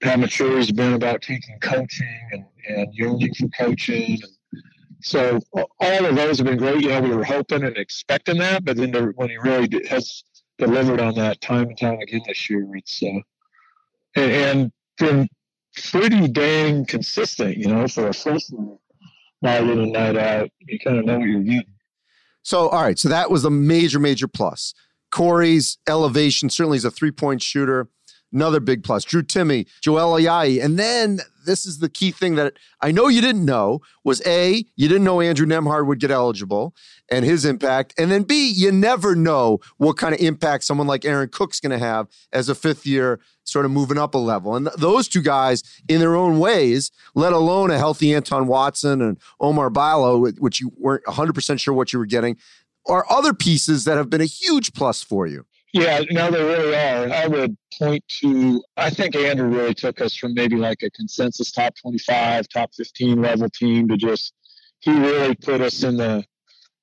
how 0.03 0.17
mature 0.17 0.59
he's 0.59 0.73
been 0.73 0.95
about 0.95 1.23
taking 1.23 1.59
coaching 1.61 2.29
and, 2.33 2.45
and 2.69 2.95
yearning 2.95 3.35
for 3.35 3.49
coaching. 3.49 4.19
So 5.01 5.41
all 5.55 6.05
of 6.05 6.17
those 6.17 6.39
have 6.39 6.47
been 6.47 6.59
great. 6.59 6.83
You 6.83 6.89
know, 6.89 7.01
we 7.01 7.15
were 7.15 7.25
hoping 7.25 7.65
and 7.65 7.77
expecting 7.77 8.39
that, 8.39 8.65
but 8.65 8.77
then 8.77 8.93
when 9.15 9.31
he 9.31 9.37
really 9.39 9.69
has 9.89 10.25
delivered 10.59 11.01
on 11.01 11.15
that 11.15 11.41
time 11.41 11.69
and 11.69 11.79
time 11.79 12.01
again 12.01 12.23
this 12.27 12.51
year, 12.51 12.67
it's 12.75 13.03
uh, 13.03 13.21
and, 14.17 14.33
and 14.33 14.73
been 14.99 15.29
pretty 15.91 16.27
dang 16.29 16.85
consistent. 16.85 17.57
You 17.57 17.69
know, 17.69 17.87
for 17.87 18.09
a 18.09 18.13
freshman, 18.13 18.79
night 19.43 19.63
in 19.63 19.79
and 19.79 19.93
night 19.93 20.17
out, 20.17 20.51
you 20.61 20.79
kind 20.81 20.99
of 20.99 21.05
know 21.05 21.19
what 21.19 21.29
you're 21.29 21.43
getting. 21.43 21.75
So, 22.43 22.69
all 22.69 22.83
right. 22.83 22.99
So 22.99 23.09
that 23.09 23.31
was 23.31 23.45
a 23.45 23.51
major, 23.51 23.99
major 23.99 24.27
plus. 24.27 24.75
Corey's 25.11 25.79
elevation 25.89 26.51
certainly 26.51 26.77
is 26.77 26.85
a 26.85 26.91
three 26.91 27.11
point 27.11 27.43
shooter. 27.43 27.89
Another 28.33 28.61
big 28.61 28.85
plus. 28.85 29.05
Drew 29.05 29.23
Timme, 29.23 29.67
Joel 29.81 30.21
Ayayi. 30.21 30.63
And 30.63 30.79
then 30.79 31.21
this 31.47 31.65
is 31.65 31.79
the 31.79 31.89
key 31.89 32.11
thing 32.11 32.35
that 32.35 32.55
I 32.83 32.93
know 32.93 33.09
you 33.09 33.23
didn't 33.23 33.45
know 33.45 33.81
was 34.05 34.25
A, 34.27 34.65
you 34.77 34.89
didn't 34.89 35.05
know 35.05 35.21
Andrew 35.21 35.47
Nembhard 35.47 35.87
would 35.87 35.99
get 35.99 36.11
eligible 36.11 36.75
and 37.11 37.25
his 37.25 37.45
impact. 37.45 37.95
And 37.99 38.11
then 38.11 38.23
B, 38.25 38.51
you 38.51 38.71
never 38.71 39.17
know 39.17 39.61
what 39.79 39.97
kind 39.97 40.15
of 40.15 40.21
impact 40.21 40.65
someone 40.65 40.87
like 40.87 41.07
Aaron 41.07 41.31
Cook's 41.31 41.59
going 41.59 41.73
to 41.73 41.79
have 41.79 42.07
as 42.33 42.51
a 42.51 42.55
fifth 42.55 42.87
year 42.87 43.19
sort 43.45 43.65
of 43.65 43.71
moving 43.71 43.97
up 43.97 44.15
a 44.15 44.19
level. 44.19 44.55
And 44.55 44.67
th- 44.67 44.77
those 44.77 45.09
two 45.09 45.23
guys, 45.23 45.63
in 45.89 46.01
their 46.01 46.15
own 46.15 46.39
ways, 46.39 46.91
let 47.15 47.33
alone 47.33 47.71
a 47.71 47.79
healthy 47.79 48.15
Anton 48.15 48.47
Watson 48.47 49.01
and 49.01 49.19
Oumar 49.41 49.73
Ballo, 49.73 50.31
which 50.33 50.61
you 50.61 50.71
weren't 50.77 51.05
100% 51.05 51.59
sure 51.59 51.73
what 51.73 51.95
you 51.95 51.99
were 51.99 52.07
getting, 52.07 52.37
are 52.87 53.07
other 53.11 53.33
pieces 53.33 53.85
that 53.85 53.97
have 53.97 54.11
been 54.11 54.21
a 54.21 54.27
huge 54.27 54.73
plus 54.75 55.03
for 55.03 55.27
you. 55.27 55.47
Yeah, 55.73 56.01
no, 56.11 56.31
they 56.31 56.43
really 56.43 56.75
are. 56.75 57.11
I 57.13 57.27
would 57.27 57.57
point 57.79 58.03
to, 58.21 58.63
I 58.77 58.89
think 58.89 59.15
Andrew 59.15 59.49
really 59.49 59.75
took 59.75 60.01
us 60.01 60.17
from 60.17 60.33
maybe 60.33 60.57
like 60.57 60.83
a 60.83 60.91
consensus 60.91 61.53
top 61.53 61.75
25, 61.83 62.49
top 62.49 62.71
15 62.75 63.21
level 63.21 63.51
team 63.51 63.87
to 63.89 63.97
just, 63.97 64.33
he 64.81 64.93
really 64.93 65.35
put 65.35 65.61
us 65.61 65.83
in 65.83 65.99
the 65.99 66.25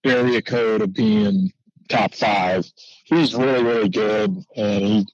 area 0.04 0.42
code 0.42 0.82
of 0.82 0.94
being 0.94 1.51
top 1.89 2.13
five. 2.13 2.72
He's 3.06 3.34
really, 3.34 3.63
really 3.63 3.89
good 3.89 4.38
and 4.56 4.84
he, 4.84 5.08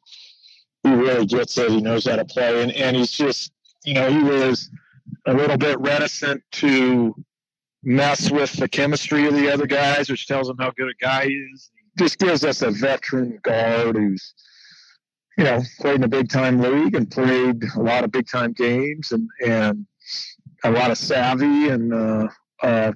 he 0.83 0.89
really 0.89 1.25
gets 1.25 1.57
it. 1.57 1.69
He 1.69 1.81
knows 1.81 2.05
how 2.05 2.17
to 2.17 2.25
play 2.25 2.63
and, 2.63 2.73
and 2.73 2.97
he's 2.97 3.11
just, 3.11 3.53
you 3.85 3.93
know, 3.93 4.09
he 4.11 4.21
was 4.21 4.69
a 5.27 5.33
little 5.33 5.57
bit 5.57 5.79
reticent 5.79 6.43
to 6.53 7.15
mess 7.83 8.29
with 8.29 8.51
the 8.53 8.67
chemistry 8.67 9.27
of 9.27 9.33
the 9.33 9.49
other 9.49 9.65
guys, 9.65 10.09
which 10.09 10.27
tells 10.27 10.49
him 10.49 10.57
how 10.59 10.71
good 10.71 10.89
a 10.89 11.03
guy 11.05 11.27
he 11.27 11.33
is 11.33 11.71
just 11.97 12.19
gives 12.19 12.43
us 12.43 12.61
a 12.61 12.71
veteran 12.71 13.39
guard 13.43 13.95
who's 13.95 14.33
you 15.37 15.43
know 15.43 15.61
played 15.79 15.95
in 15.95 16.03
a 16.03 16.07
big 16.07 16.29
time 16.29 16.59
league 16.61 16.95
and 16.95 17.09
played 17.09 17.63
a 17.75 17.81
lot 17.81 18.03
of 18.03 18.11
big 18.11 18.27
time 18.27 18.53
games 18.53 19.11
and 19.11 19.27
and 19.45 19.85
a 20.63 20.71
lot 20.71 20.91
of 20.91 20.97
savvy 20.97 21.69
and 21.69 21.93
uh, 21.93 22.27
uh, 22.61 22.91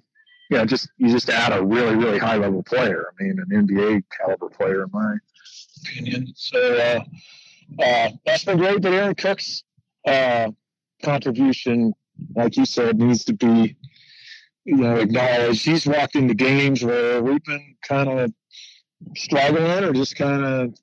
you 0.50 0.58
know 0.58 0.66
just 0.66 0.90
you 0.98 1.10
just 1.10 1.30
add 1.30 1.54
a 1.54 1.64
really 1.64 1.96
really 1.96 2.18
high 2.20 2.38
level 2.38 2.64
player. 2.64 3.08
I 3.10 3.24
mean 3.24 3.40
an 3.40 3.68
NBA 3.68 4.04
caliber 4.18 4.50
player 4.50 4.84
in 4.84 4.90
my 4.92 5.16
opinion. 5.84 6.28
So 6.36 6.76
uh, 6.78 7.84
uh, 7.84 8.10
that's 8.26 8.44
been 8.44 8.58
great. 8.58 8.82
But 8.82 8.94
Aaron 8.94 9.16
Cook's 9.16 9.64
uh, 10.08 10.52
contribution, 11.04 11.94
like 12.36 12.58
you 12.58 12.66
said, 12.66 13.00
needs 13.00 13.26
to 13.26 13.34
be 13.34 13.76
you 14.66 14.78
know 14.78 14.98
acknowledged. 14.98 15.66
He's 15.66 15.88
walked 15.88 16.16
into 16.16 16.34
games 16.34 16.84
where 16.84 17.22
we've 17.22 17.44
been 17.44 17.76
kind 17.88 18.10
of 18.10 18.34
struggling 19.16 19.84
or 19.84 19.94
just 19.94 20.16
kind 20.16 20.44
of 20.44 20.76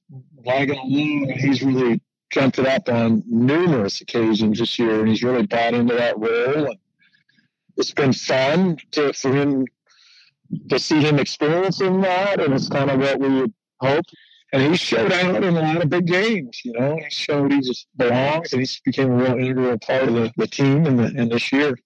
lagging 0.44 0.78
along. 0.78 1.38
He's 1.38 1.62
really 1.62 2.00
jumped 2.32 2.58
it 2.58 2.66
up 2.66 2.88
on 2.88 3.22
numerous 3.26 4.00
occasions 4.00 4.58
this 4.58 4.78
year, 4.78 5.00
and 5.00 5.08
he's 5.08 5.22
really 5.22 5.46
bought 5.46 5.74
into 5.74 5.94
that 5.94 6.18
role. 6.18 6.66
And 6.66 6.78
it's 7.76 7.92
been 7.92 8.12
fun 8.12 8.78
to, 8.92 9.12
for 9.12 9.32
him 9.32 9.66
to 10.70 10.78
see 10.78 11.00
him 11.00 11.18
experiencing 11.18 12.00
that, 12.02 12.40
and 12.40 12.54
it's 12.54 12.68
kind 12.68 12.90
of 12.90 13.00
what 13.00 13.20
we 13.20 13.28
would 13.28 13.54
hope. 13.80 14.04
And 14.52 14.62
he 14.62 14.76
showed 14.76 15.12
out 15.12 15.42
in 15.42 15.56
a 15.56 15.62
lot 15.62 15.82
of 15.82 15.88
big 15.88 16.06
games. 16.06 16.60
You 16.62 16.72
know, 16.74 16.96
he 16.96 17.08
showed 17.08 17.52
he 17.52 17.60
just 17.60 17.86
belongs, 17.96 18.52
and 18.52 18.60
he's 18.60 18.80
became 18.80 19.10
a 19.10 19.14
real 19.14 19.38
integral 19.38 19.78
part 19.78 20.08
of 20.08 20.14
the, 20.14 20.32
the 20.36 20.46
team 20.46 20.86
in, 20.86 20.96
the, 20.96 21.06
in 21.06 21.28
this 21.30 21.52
year. 21.52 21.78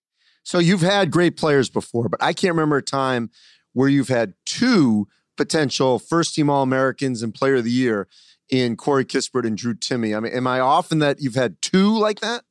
So 0.42 0.58
you've 0.58 0.80
had 0.80 1.10
great 1.10 1.36
players 1.36 1.70
before, 1.70 2.08
but 2.08 2.22
I 2.22 2.32
can't 2.32 2.54
remember 2.54 2.76
a 2.76 2.82
time 2.82 3.30
where 3.72 3.88
you've 3.88 4.08
had 4.08 4.34
two 4.44 5.06
potential 5.36 5.98
first 5.98 6.34
team 6.34 6.50
All 6.50 6.62
Americans 6.62 7.22
and 7.22 7.34
Player 7.34 7.56
of 7.56 7.64
the 7.64 7.70
Year 7.70 8.08
in 8.48 8.76
Corey 8.76 9.04
Kispert 9.04 9.46
and 9.46 9.56
Drew 9.56 9.74
Timme. 9.74 10.16
I 10.16 10.20
mean, 10.20 10.32
am 10.32 10.46
I 10.46 10.60
off 10.60 10.92
in 10.92 10.98
that 11.00 11.20
you've 11.20 11.34
had 11.34 11.60
two 11.60 11.98
like 11.98 12.20
that? 12.20 12.44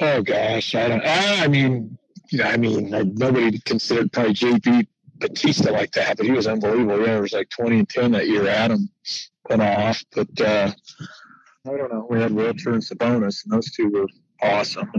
Oh 0.00 0.22
gosh, 0.22 0.74
I 0.74 0.88
don't. 0.88 1.02
I 1.04 1.46
mean, 1.48 1.96
you 2.30 2.38
know, 2.38 2.44
I 2.44 2.56
mean, 2.56 2.90
nobody 3.14 3.58
considered 3.60 4.12
probably 4.12 4.34
JP 4.34 4.86
Batista 5.18 5.70
like 5.70 5.92
that, 5.92 6.16
but 6.16 6.26
he 6.26 6.32
was 6.32 6.46
unbelievable. 6.46 7.06
Yeah, 7.06 7.18
it 7.18 7.20
was 7.20 7.32
like 7.32 7.48
twenty 7.50 7.78
and 7.78 7.88
ten 7.88 8.10
that 8.12 8.26
year. 8.26 8.48
Adam 8.48 8.88
went 9.48 9.62
off, 9.62 10.02
but 10.12 10.40
uh, 10.40 10.72
I 11.66 11.70
don't 11.70 11.92
know. 11.92 12.06
We 12.10 12.20
had 12.20 12.32
Wiltjer 12.32 12.72
and 12.72 12.82
Sabonis, 12.82 13.44
and 13.44 13.52
those 13.52 13.70
two 13.70 13.88
were 13.88 14.06
awesome. 14.42 14.90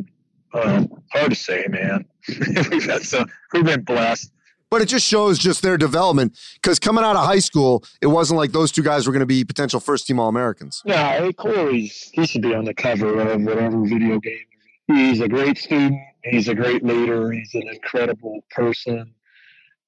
Um, 0.54 0.90
hard 1.12 1.32
to 1.32 1.36
say, 1.36 1.66
man. 1.68 2.06
we've 2.72 2.86
had 2.86 3.02
some. 3.02 3.30
We've 3.54 3.66
been 3.66 3.84
blessed 3.84 4.32
but 4.76 4.82
it 4.82 4.88
just 4.88 5.06
shows 5.08 5.40
just 5.40 5.62
their 5.62 5.78
development 5.78 6.38
because 6.56 6.80
coming 6.80 7.02
out 7.02 7.16
of 7.16 7.24
high 7.24 7.40
school, 7.40 7.82
it 8.02 8.08
wasn't 8.08 8.38
like 8.38 8.52
those 8.52 8.74
two 8.74 8.84
guys 8.84 9.08
were 9.08 9.14
going 9.14 9.22
to 9.22 9.26
be 9.26 9.46
potential 9.46 9.80
first 9.80 10.06
team 10.06 10.20
All 10.20 10.28
Americans. 10.28 10.82
Yeah, 10.84 11.18
No, 11.22 11.32
Corey, 11.32 11.90
he 12.12 12.26
should 12.26 12.42
be 12.42 12.54
on 12.54 12.66
the 12.66 12.74
cover 12.74 13.22
of 13.22 13.42
whatever 13.42 13.86
video 13.86 14.20
game. 14.20 14.46
He's 14.88 15.22
a 15.22 15.30
great 15.30 15.58
student. 15.58 15.98
He's 16.26 16.50
a 16.50 16.54
great 16.54 16.84
leader. 16.84 17.32
He's 17.32 17.56
an 17.56 17.70
incredible 17.72 18.44
person. 18.52 19.14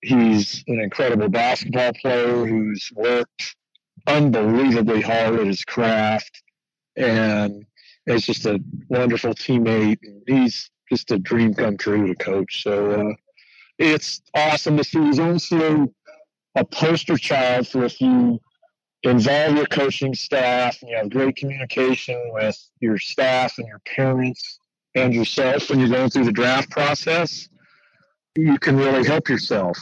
He's 0.01 0.63
an 0.69 0.79
incredible 0.79 1.27
basketball 1.27 1.91
player 1.91 2.45
who's 2.45 2.89
worked 2.95 3.57
unbelievably 4.07 5.01
hard 5.01 5.37
at 5.37 5.47
his 5.47 5.65
craft 5.65 6.43
and 6.95 7.65
is 8.05 8.25
just 8.25 8.45
a 8.45 8.57
wonderful 8.87 9.33
teammate. 9.33 9.97
He's 10.27 10.71
just 10.89 11.11
a 11.11 11.19
dream 11.19 11.55
come 11.55 11.75
true 11.75 12.07
to 12.07 12.15
coach. 12.15 12.63
So, 12.63 12.91
uh, 12.91 13.13
it's 13.77 14.21
awesome 14.33 14.77
to 14.77 14.83
see. 14.83 15.01
He's 15.03 15.19
also 15.19 15.93
a 16.55 16.65
poster 16.65 17.17
child 17.17 17.67
for 17.67 17.85
if 17.85 18.01
you 18.01 18.39
involve 19.03 19.55
your 19.55 19.67
coaching 19.67 20.13
staff 20.13 20.77
and 20.81 20.89
you 20.89 20.97
have 20.97 21.09
great 21.09 21.35
communication 21.35 22.19
with 22.33 22.57
your 22.79 22.97
staff 22.97 23.57
and 23.57 23.67
your 23.67 23.79
parents 23.79 24.59
and 24.95 25.13
yourself 25.13 25.69
when 25.69 25.79
you're 25.79 25.89
going 25.89 26.09
through 26.09 26.25
the 26.25 26.31
draft 26.31 26.71
process, 26.71 27.47
you 28.35 28.57
can 28.57 28.75
really 28.75 29.05
help 29.05 29.29
yourself. 29.29 29.77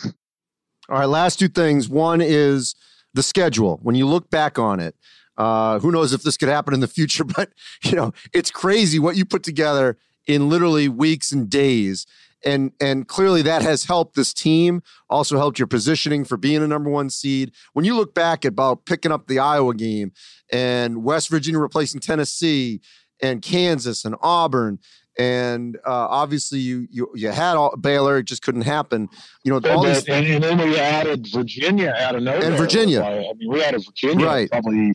All 0.90 1.00
right, 1.00 1.06
last 1.06 1.40
two 1.40 1.48
things. 1.48 1.90
One 1.90 2.22
is 2.22 2.76
the 3.14 3.24
schedule. 3.24 3.80
When 3.82 3.96
you 3.96 4.06
look 4.06 4.30
back 4.30 4.60
on 4.60 4.80
it, 4.80 4.96
uh, 5.38 5.80
who 5.80 5.92
knows 5.92 6.14
if 6.14 6.24
this 6.24 6.38
could 6.38 6.50
happen 6.50 6.74
in 6.74 6.80
the 6.80 6.88
future, 6.88 7.24
but 7.36 7.50
you 7.84 7.94
know, 7.94 8.14
it's 8.34 8.52
crazy 8.52 9.00
what 9.00 9.16
you 9.16 9.26
put 9.26 9.44
together 9.44 9.98
in 10.28 10.50
literally 10.50 10.90
weeks 10.90 11.32
and 11.32 11.50
days 11.50 12.06
and 12.46 12.72
and 12.80 13.08
clearly 13.08 13.42
that 13.42 13.62
has 13.62 13.84
helped 13.84 14.16
this 14.16 14.34
team 14.34 14.82
also 15.10 15.38
helped 15.38 15.60
your 15.60 15.68
positioning 15.68 16.24
for 16.24 16.38
being 16.38 16.62
a 16.62 16.68
number 16.68 16.90
one 16.90 17.10
seed 17.10 17.52
when 17.74 17.84
you 17.84 17.96
look 17.96 18.14
back 18.14 18.46
at 18.46 18.50
about 18.50 18.86
picking 18.86 19.12
up 19.12 19.28
the 19.28 19.40
iowa 19.40 19.74
game 19.74 20.12
and 20.52 21.04
west 21.04 21.30
virginia 21.30 21.60
replacing 21.60 22.00
tennessee 22.00 22.80
and 23.22 23.42
kansas 23.42 24.06
and 24.06 24.16
auburn 24.22 24.80
and 25.18 25.78
uh, 25.86 26.08
obviously 26.10 26.60
you 26.60 26.88
you 26.92 27.10
you 27.16 27.30
had 27.30 27.56
all, 27.56 27.76
Baylor, 27.78 28.18
it 28.18 28.24
just 28.24 28.42
couldn't 28.42 28.64
happen. 28.64 29.08
You 29.44 29.52
know, 29.52 29.72
all 29.72 29.84
these, 29.84 30.06
and, 30.10 30.26
and, 30.26 30.44
then 30.44 30.58
we 30.58 30.78
added 30.78 31.28
Virginia 31.32 31.96
out 31.98 32.16
of 32.16 32.24
nowhere. 32.24 32.44
And 32.44 32.58
Virginia, 32.58 33.02
I 33.02 33.34
mean, 33.34 33.50
we 33.50 33.64
added 33.64 33.86
Virginia 33.86 34.26
right. 34.26 34.52
probably 34.52 34.94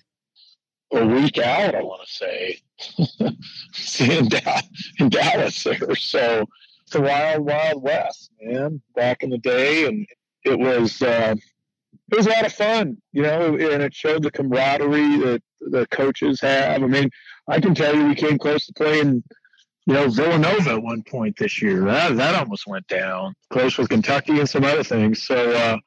a 0.93 1.07
week 1.07 1.39
out. 1.39 1.75
I 1.75 1.83
want 1.83 2.07
to 2.07 2.13
say 2.13 2.59
in, 4.15 4.29
in 4.99 5.09
Dallas 5.09 5.65
there. 5.65 5.95
So 5.95 6.45
the 6.91 7.01
wild, 7.01 7.45
wild 7.45 7.83
west, 7.83 8.31
man. 8.41 8.81
Back 8.95 9.23
in 9.23 9.31
the 9.31 9.39
day, 9.39 9.87
and 9.87 10.07
it 10.45 10.59
was 10.59 11.03
uh, 11.03 11.35
it 12.11 12.17
was 12.17 12.27
a 12.27 12.31
lot 12.31 12.47
of 12.47 12.53
fun, 12.53 12.97
you 13.13 13.23
know, 13.23 13.55
and 13.55 13.83
it 13.83 13.95
showed 13.95 14.23
the 14.23 14.31
camaraderie 14.31 15.19
that 15.19 15.43
the 15.61 15.87
coaches 15.87 16.41
have. 16.41 16.83
I 16.83 16.87
mean, 16.87 17.11
I 17.49 17.61
can 17.61 17.75
tell 17.75 17.95
you, 17.95 18.07
we 18.07 18.15
came 18.15 18.39
close 18.39 18.67
to 18.67 18.73
playing, 18.73 19.23
you 19.87 19.95
know, 19.95 20.09
Villanova 20.09 20.71
at 20.71 20.83
one 20.83 21.03
point 21.03 21.37
this 21.39 21.63
year. 21.63 21.85
That 21.85 22.17
that 22.17 22.35
almost 22.35 22.67
went 22.67 22.87
down. 22.89 23.35
Close 23.51 23.79
with 23.79 23.89
Kentucky 23.89 24.39
and 24.39 24.49
some 24.49 24.65
other 24.65 24.85
things. 24.85 25.23
So, 25.23 25.53
uh, 25.53 25.79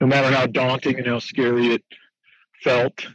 no 0.00 0.06
matter 0.06 0.34
how 0.34 0.46
daunting 0.46 0.98
and 0.98 1.06
how 1.06 1.18
scary 1.18 1.74
it 1.74 1.84
felt. 2.62 3.06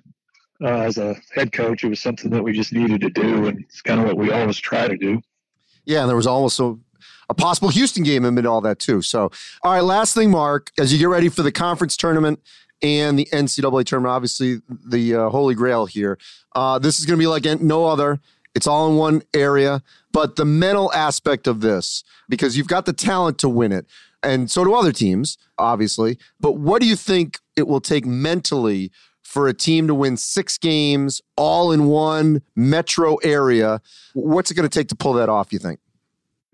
Uh, 0.61 0.79
as 0.79 0.97
a 0.97 1.15
head 1.33 1.53
coach, 1.53 1.85
it 1.85 1.87
was 1.87 2.01
something 2.01 2.29
that 2.31 2.43
we 2.43 2.51
just 2.51 2.73
needed 2.73 2.99
to 2.99 3.09
do, 3.09 3.45
and 3.45 3.61
it's 3.61 3.81
kind 3.81 3.97
of 3.97 4.05
what 4.05 4.17
we 4.17 4.29
always 4.29 4.57
try 4.57 4.89
to 4.89 4.97
do. 4.97 5.21
Yeah, 5.85 6.01
and 6.01 6.09
there 6.09 6.17
was 6.17 6.27
also 6.27 6.81
a 7.29 7.33
possible 7.33 7.69
Houston 7.69 8.03
game 8.03 8.25
amid 8.25 8.45
all 8.45 8.61
that 8.61 8.79
too. 8.79 9.01
So, 9.01 9.31
all 9.63 9.73
right, 9.73 9.83
last 9.83 10.15
thing, 10.15 10.31
Mark, 10.31 10.71
as 10.77 10.91
you 10.91 10.99
get 10.99 11.09
ready 11.09 11.29
for 11.29 11.43
the 11.43 11.51
conference 11.51 11.95
tournament 11.95 12.41
and 12.81 13.19
the 13.19 13.27
NCAA 13.31 13.85
tournament, 13.85 14.11
obviously 14.11 14.61
the 14.67 15.15
uh, 15.15 15.29
holy 15.29 15.55
grail 15.55 15.85
here. 15.85 16.17
Uh, 16.55 16.79
this 16.79 16.99
is 16.99 17.05
going 17.05 17.17
to 17.17 17.21
be 17.21 17.27
like 17.27 17.45
no 17.61 17.85
other. 17.85 18.19
It's 18.55 18.65
all 18.65 18.89
in 18.89 18.97
one 18.97 19.21
area, 19.33 19.83
but 20.11 20.35
the 20.35 20.45
mental 20.45 20.91
aspect 20.93 21.45
of 21.47 21.61
this, 21.61 22.03
because 22.27 22.57
you've 22.57 22.67
got 22.67 22.85
the 22.85 22.93
talent 22.93 23.37
to 23.39 23.49
win 23.49 23.71
it, 23.71 23.85
and 24.23 24.49
so 24.49 24.63
do 24.63 24.73
other 24.73 24.91
teams, 24.91 25.37
obviously. 25.57 26.17
But 26.39 26.53
what 26.53 26.81
do 26.81 26.87
you 26.87 26.95
think 26.95 27.39
it 27.55 27.67
will 27.67 27.79
take 27.79 28.05
mentally 28.05 28.91
for 29.21 29.47
a 29.47 29.53
team 29.53 29.85
to 29.87 29.93
win 29.93 30.17
six 30.17 30.57
games 30.57 31.21
all 31.37 31.71
in 31.71 31.85
one 31.85 32.41
metro 32.55 33.17
area? 33.17 33.81
What's 34.13 34.49
it 34.49 34.55
going 34.55 34.67
to 34.67 34.79
take 34.79 34.87
to 34.89 34.95
pull 34.95 35.13
that 35.13 35.29
off, 35.29 35.53
you 35.53 35.59
think? 35.59 35.79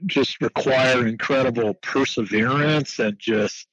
Just 0.06 0.42
require 0.42 1.08
incredible 1.08 1.74
perseverance 1.76 3.00
and 3.00 3.18
just 3.18 3.68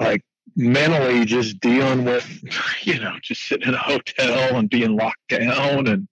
like 0.00 0.22
mentally 0.56 1.24
just 1.24 1.60
dealing 1.60 2.04
with 2.04 2.26
you 2.82 2.98
know 2.98 3.14
just 3.22 3.42
sitting 3.42 3.68
in 3.68 3.74
a 3.74 3.78
hotel 3.78 4.56
and 4.56 4.70
being 4.70 4.96
locked 4.96 5.28
down 5.28 5.86
and 5.86 6.08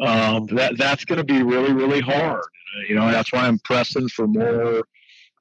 um, 0.00 0.46
that 0.46 0.76
that's 0.78 1.04
going 1.04 1.18
to 1.18 1.24
be 1.24 1.42
really 1.42 1.72
really 1.72 2.00
hard. 2.00 2.42
You 2.88 2.94
know 2.94 3.10
that's 3.10 3.32
why 3.32 3.46
i'm 3.46 3.58
pressing 3.60 4.08
for 4.08 4.26
more 4.26 4.82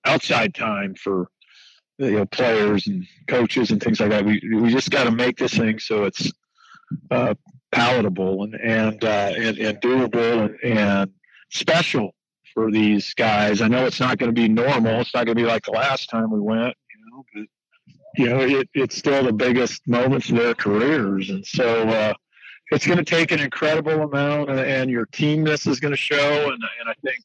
outside 0.06 0.54
time 0.54 0.96
for 0.96 1.30
you 1.98 2.12
know 2.12 2.26
players 2.26 2.88
and 2.88 3.06
coaches 3.28 3.72
and 3.72 3.82
things 3.82 4.00
like 4.00 4.10
that. 4.10 4.26
We 4.26 4.42
we 4.56 4.72
just 4.72 4.92
got 4.92 5.06
to 5.06 5.12
make 5.12 5.38
this 5.38 5.54
thing 5.54 5.80
so 5.80 6.04
it's 6.04 6.32
uh, 7.10 7.34
palatable 7.72 8.44
and 8.44 8.56
and, 8.56 9.04
uh, 9.04 9.34
and, 9.36 9.58
and 9.58 9.82
doable 9.82 10.46
and, 10.64 10.78
and 10.78 11.12
special 11.50 12.14
for 12.54 12.72
these 12.72 13.14
guys. 13.14 13.62
I 13.62 13.68
know 13.68 13.86
it's 13.86 14.00
not 14.00 14.18
going 14.18 14.34
to 14.34 14.40
be 14.40 14.48
normal. 14.48 15.02
It's 15.02 15.14
not 15.14 15.26
going 15.26 15.38
to 15.38 15.44
be 15.44 15.48
like 15.48 15.66
the 15.66 15.72
last 15.72 16.10
time 16.10 16.32
we 16.32 16.40
went, 16.40 16.76
you 16.90 17.12
know, 17.12 17.26
but 17.34 17.44
you 18.16 18.30
know, 18.30 18.40
it, 18.40 18.70
it's 18.74 18.98
still 18.98 19.24
the 19.24 19.34
biggest 19.34 19.88
moments 19.88 20.30
of 20.30 20.36
their 20.36 20.54
careers. 20.54 21.30
And 21.30 21.46
so 21.46 21.88
uh, 21.88 22.14
it's 22.72 22.86
going 22.86 22.98
to 22.98 23.06
take 23.06 23.32
an 23.32 23.40
incredible 23.40 24.02
amount, 24.02 24.50
and, 24.50 24.60
and 24.60 24.90
your 24.90 25.06
teamness 25.08 25.68
is 25.68 25.80
going 25.80 25.94
to 25.94 25.98
show. 25.98 26.44
And, 26.44 26.62
and 26.80 26.90
I 26.90 26.94
think, 27.06 27.20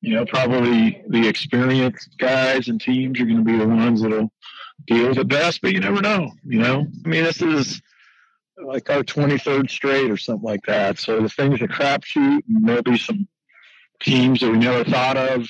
you 0.00 0.14
know, 0.14 0.26
probably 0.26 1.02
the 1.08 1.26
experienced 1.26 2.18
guys 2.18 2.68
and 2.68 2.80
teams 2.80 3.20
are 3.20 3.24
going 3.24 3.38
to 3.38 3.44
be 3.44 3.56
the 3.56 3.66
ones 3.66 4.02
that'll 4.02 4.30
deal 4.86 5.08
with 5.08 5.18
it 5.18 5.28
best, 5.28 5.62
but 5.62 5.72
you 5.72 5.80
never 5.80 6.02
know, 6.02 6.30
you 6.44 6.58
know? 6.58 6.86
I 7.04 7.08
mean, 7.08 7.24
this 7.24 7.40
is 7.40 7.80
like 8.62 8.90
our 8.90 9.02
23rd 9.02 9.70
straight 9.70 10.10
or 10.10 10.16
something 10.16 10.44
like 10.44 10.64
that. 10.66 10.98
So 10.98 11.20
the 11.20 11.28
thing's 11.28 11.62
a 11.62 11.68
crapshoot, 11.68 12.40
and 12.48 12.68
there'll 12.68 12.82
be 12.82 12.98
some 12.98 13.26
teams 14.00 14.40
that 14.40 14.50
we 14.50 14.58
never 14.58 14.84
thought 14.84 15.16
of 15.16 15.48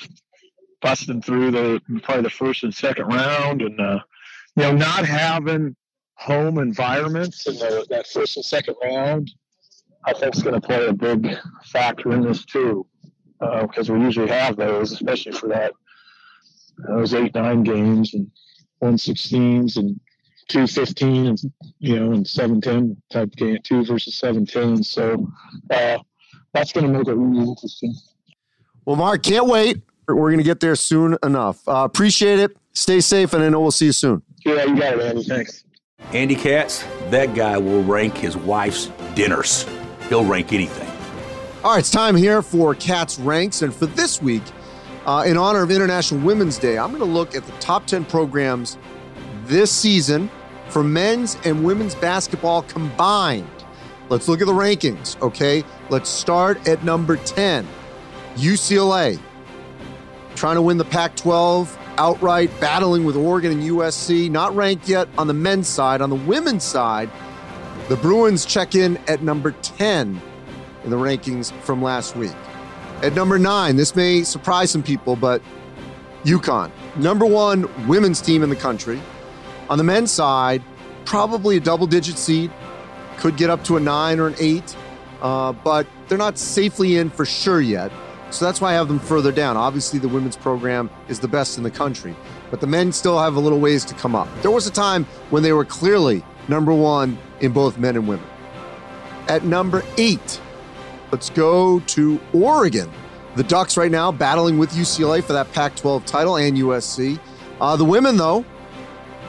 busting 0.81 1.21
through 1.21 1.51
the 1.51 1.81
probably 2.03 2.23
the 2.23 2.29
first 2.29 2.63
and 2.63 2.73
second 2.73 3.07
round, 3.07 3.61
and 3.61 3.79
uh, 3.79 3.99
you 4.55 4.63
know, 4.63 4.71
not 4.73 5.05
having 5.05 5.75
home 6.15 6.57
environments 6.59 7.47
in 7.47 7.55
the, 7.55 7.85
that 7.89 8.07
first 8.07 8.37
and 8.37 8.45
second 8.45 8.75
round, 8.83 9.31
I 10.05 10.13
think 10.13 10.35
is 10.35 10.43
going 10.43 10.59
to 10.59 10.65
play 10.65 10.85
a 10.85 10.93
big 10.93 11.35
factor 11.65 12.11
in 12.13 12.21
this 12.21 12.45
too, 12.45 12.85
because 13.39 13.89
uh, 13.89 13.93
we 13.93 14.01
usually 14.01 14.29
have 14.29 14.55
those, 14.55 14.91
especially 14.91 15.33
for 15.33 15.49
that 15.49 15.73
those 16.87 17.13
eight 17.13 17.33
nine 17.33 17.63
games 17.63 18.13
and 18.13 18.29
one 18.79 18.97
sixteens 18.97 19.77
and 19.77 19.99
two 20.47 20.67
fifteen 20.67 21.27
and 21.27 21.39
you 21.79 21.99
know 21.99 22.11
and 22.11 22.27
seven 22.27 22.61
ten 22.61 22.97
type 23.11 23.31
game 23.31 23.57
two 23.63 23.85
versus 23.85 24.15
seven 24.15 24.45
ten. 24.45 24.83
So 24.83 25.31
uh, 25.69 25.97
that's 26.53 26.73
going 26.73 26.85
to 26.85 26.97
make 26.97 27.07
it 27.07 27.13
really 27.13 27.47
interesting. 27.49 27.95
Well, 28.85 28.95
Mark, 28.95 29.23
can't 29.23 29.47
wait. 29.47 29.81
We're 30.07 30.29
going 30.29 30.37
to 30.37 30.43
get 30.43 30.59
there 30.59 30.75
soon 30.75 31.17
enough. 31.23 31.67
Uh, 31.67 31.83
appreciate 31.83 32.39
it. 32.39 32.55
Stay 32.73 33.01
safe, 33.01 33.33
and 33.33 33.43
I 33.43 33.49
know 33.49 33.59
we'll 33.59 33.71
see 33.71 33.87
you 33.87 33.91
soon. 33.91 34.21
Yeah, 34.45 34.65
you 34.65 34.77
got 34.77 34.93
it, 34.93 35.01
Andy. 35.01 35.23
Thanks. 35.23 35.63
Andy 36.13 36.35
Katz, 36.35 36.85
that 37.09 37.33
guy 37.33 37.57
will 37.57 37.83
rank 37.83 38.15
his 38.15 38.37
wife's 38.37 38.91
dinners. 39.15 39.65
He'll 40.07 40.25
rank 40.25 40.53
anything. 40.53 40.87
All 41.63 41.71
right, 41.71 41.79
it's 41.79 41.89
time 41.89 42.15
here 42.15 42.43
for 42.43 42.75
Katz 42.75 43.17
Ranks. 43.17 43.63
And 43.63 43.73
for 43.73 43.87
this 43.87 44.21
week, 44.21 44.43
uh, 45.07 45.23
in 45.25 45.35
honor 45.35 45.63
of 45.63 45.71
International 45.71 46.19
Women's 46.19 46.59
Day, 46.59 46.77
I'm 46.77 46.89
going 46.89 46.99
to 46.99 47.05
look 47.05 47.35
at 47.35 47.43
the 47.43 47.51
top 47.53 47.87
10 47.87 48.05
programs 48.05 48.77
this 49.45 49.71
season 49.71 50.29
for 50.67 50.83
men's 50.83 51.37
and 51.43 51.63
women's 51.63 51.95
basketball 51.95 52.61
combined. 52.63 53.49
Let's 54.09 54.27
look 54.27 54.41
at 54.41 54.47
the 54.47 54.53
rankings, 54.53 55.19
okay? 55.23 55.63
Let's 55.89 56.09
start 56.09 56.67
at 56.67 56.83
number 56.83 57.15
10 57.15 57.67
UCLA, 58.35 59.19
trying 60.35 60.55
to 60.55 60.61
win 60.61 60.77
the 60.77 60.85
Pac 60.85 61.15
12 61.15 61.77
outright, 61.97 62.51
battling 62.59 63.05
with 63.05 63.15
Oregon 63.15 63.51
and 63.51 63.63
USC, 63.63 64.29
not 64.29 64.55
ranked 64.55 64.89
yet 64.89 65.07
on 65.17 65.27
the 65.27 65.33
men's 65.33 65.67
side. 65.67 66.01
On 66.01 66.09
the 66.09 66.15
women's 66.15 66.63
side, 66.63 67.09
the 67.87 67.95
Bruins 67.95 68.45
check 68.45 68.75
in 68.75 68.97
at 69.07 69.21
number 69.21 69.51
10 69.51 70.21
in 70.83 70.89
the 70.89 70.95
rankings 70.95 71.51
from 71.61 71.81
last 71.81 72.15
week. 72.15 72.33
At 73.01 73.13
number 73.13 73.37
nine, 73.37 73.75
this 73.75 73.95
may 73.95 74.23
surprise 74.23 74.71
some 74.71 74.83
people, 74.83 75.15
but 75.15 75.41
UConn, 76.23 76.71
number 76.97 77.25
one 77.25 77.69
women's 77.87 78.21
team 78.21 78.43
in 78.43 78.49
the 78.49 78.55
country. 78.55 79.01
On 79.69 79.77
the 79.77 79.83
men's 79.83 80.11
side, 80.11 80.63
probably 81.05 81.57
a 81.57 81.59
double 81.59 81.87
digit 81.87 82.17
seed, 82.17 82.51
could 83.17 83.37
get 83.37 83.49
up 83.49 83.63
to 83.65 83.77
a 83.77 83.79
nine 83.79 84.19
or 84.19 84.27
an 84.27 84.35
eight, 84.39 84.75
uh, 85.21 85.51
but 85.53 85.87
they're 86.07 86.17
not 86.17 86.37
safely 86.37 86.97
in 86.97 87.09
for 87.09 87.25
sure 87.25 87.61
yet. 87.61 87.91
So 88.31 88.43
that's 88.45 88.59
why 88.59 88.71
I 88.71 88.73
have 88.73 88.87
them 88.87 88.99
further 88.99 89.31
down. 89.31 89.55
Obviously, 89.55 89.99
the 89.99 90.07
women's 90.07 90.35
program 90.35 90.89
is 91.07 91.19
the 91.19 91.27
best 91.27 91.57
in 91.57 91.63
the 91.63 91.71
country, 91.71 92.15
but 92.51 92.59
the 92.59 92.67
men 92.67 92.91
still 92.91 93.19
have 93.19 93.35
a 93.35 93.39
little 93.39 93.59
ways 93.59 93.85
to 93.85 93.93
come 93.95 94.15
up. 94.15 94.27
There 94.41 94.51
was 94.51 94.67
a 94.67 94.71
time 94.71 95.05
when 95.29 95.43
they 95.43 95.53
were 95.53 95.65
clearly 95.65 96.23
number 96.47 96.73
one 96.73 97.17
in 97.39 97.51
both 97.51 97.77
men 97.77 97.95
and 97.95 98.07
women. 98.07 98.25
At 99.27 99.43
number 99.43 99.83
eight, 99.97 100.41
let's 101.11 101.29
go 101.29 101.79
to 101.79 102.19
Oregon. 102.33 102.91
The 103.35 103.43
Ducks 103.43 103.75
right 103.75 103.91
now 103.91 104.11
battling 104.11 104.57
with 104.57 104.71
UCLA 104.71 105.23
for 105.23 105.33
that 105.33 105.51
Pac 105.51 105.75
12 105.75 106.05
title 106.05 106.37
and 106.37 106.57
USC. 106.57 107.19
Uh, 107.59 107.75
the 107.75 107.85
women, 107.85 108.17
though, 108.17 108.45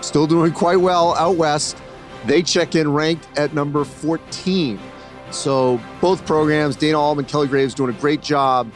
still 0.00 0.26
doing 0.26 0.52
quite 0.52 0.76
well 0.76 1.14
out 1.14 1.36
west. 1.36 1.76
They 2.24 2.42
check 2.42 2.74
in 2.74 2.92
ranked 2.92 3.26
at 3.38 3.54
number 3.54 3.84
14. 3.84 4.78
So 5.30 5.80
both 6.00 6.24
programs, 6.26 6.76
Dana 6.76 6.98
and 7.12 7.28
Kelly 7.28 7.48
Graves, 7.48 7.74
doing 7.74 7.94
a 7.94 7.98
great 7.98 8.22
job 8.22 8.70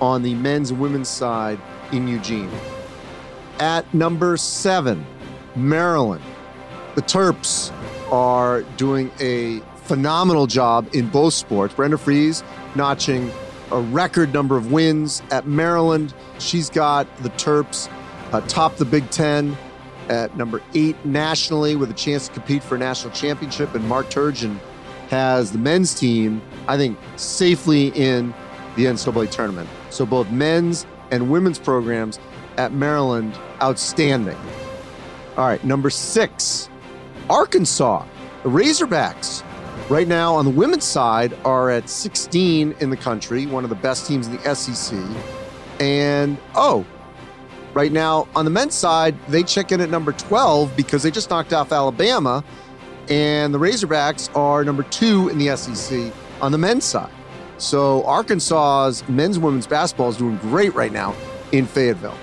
on 0.00 0.22
the 0.22 0.34
men's 0.34 0.70
and 0.70 0.80
women's 0.80 1.08
side 1.08 1.60
in 1.92 2.08
Eugene. 2.08 2.50
At 3.58 3.92
number 3.94 4.36
seven, 4.36 5.06
Maryland. 5.54 6.22
The 6.94 7.02
Terps 7.02 7.72
are 8.10 8.62
doing 8.76 9.10
a 9.20 9.60
phenomenal 9.84 10.46
job 10.46 10.88
in 10.92 11.08
both 11.08 11.34
sports. 11.34 11.74
Brenda 11.74 11.96
Frese 11.96 12.42
notching 12.74 13.30
a 13.70 13.80
record 13.80 14.32
number 14.32 14.56
of 14.56 14.70
wins 14.72 15.22
at 15.30 15.46
Maryland. 15.46 16.12
She's 16.38 16.68
got 16.68 17.06
the 17.18 17.30
Terps 17.30 17.90
atop 18.32 18.76
the 18.76 18.84
Big 18.84 19.08
Ten 19.10 19.56
at 20.08 20.36
number 20.36 20.60
eight 20.74 21.02
nationally 21.04 21.76
with 21.76 21.90
a 21.90 21.94
chance 21.94 22.28
to 22.28 22.34
compete 22.34 22.62
for 22.62 22.74
a 22.74 22.78
national 22.78 23.12
championship. 23.14 23.74
And 23.74 23.88
Mark 23.88 24.06
Turgeon 24.10 24.58
has 25.12 25.52
the 25.52 25.58
men's 25.58 25.94
team, 25.94 26.40
I 26.66 26.78
think, 26.78 26.98
safely 27.16 27.88
in 27.88 28.32
the 28.76 28.86
NCAA 28.86 29.30
tournament. 29.30 29.68
So 29.90 30.06
both 30.06 30.30
men's 30.30 30.86
and 31.10 31.30
women's 31.30 31.58
programs 31.58 32.18
at 32.56 32.72
Maryland, 32.72 33.38
outstanding. 33.60 34.38
All 35.36 35.46
right, 35.46 35.62
number 35.64 35.90
six, 35.90 36.70
Arkansas, 37.28 38.06
the 38.42 38.48
Razorbacks. 38.48 39.44
Right 39.90 40.08
now, 40.08 40.34
on 40.34 40.46
the 40.46 40.50
women's 40.50 40.84
side, 40.84 41.36
are 41.44 41.68
at 41.68 41.90
16 41.90 42.74
in 42.80 42.88
the 42.88 42.96
country, 42.96 43.44
one 43.44 43.64
of 43.64 43.70
the 43.70 43.76
best 43.76 44.06
teams 44.06 44.28
in 44.28 44.36
the 44.38 44.54
SEC. 44.54 44.98
And 45.78 46.38
oh, 46.54 46.86
right 47.74 47.92
now 47.92 48.28
on 48.34 48.46
the 48.46 48.50
men's 48.50 48.74
side, 48.74 49.14
they 49.28 49.42
check 49.42 49.72
in 49.72 49.82
at 49.82 49.90
number 49.90 50.12
12 50.12 50.74
because 50.74 51.02
they 51.02 51.10
just 51.10 51.28
knocked 51.28 51.52
off 51.52 51.70
Alabama, 51.70 52.42
and 53.08 53.52
the 53.52 53.58
Razorbacks 53.58 54.34
are 54.36 54.64
number 54.64 54.82
two 54.84 55.28
in 55.28 55.38
the 55.38 55.56
SEC 55.56 56.12
on 56.40 56.52
the 56.52 56.58
men's 56.58 56.84
side. 56.84 57.12
So 57.58 58.04
Arkansas's 58.04 59.08
men's 59.08 59.38
women's 59.38 59.66
basketball 59.66 60.08
is 60.08 60.16
doing 60.16 60.36
great 60.38 60.74
right 60.74 60.92
now 60.92 61.14
in 61.52 61.66
Fayetteville. 61.66 62.16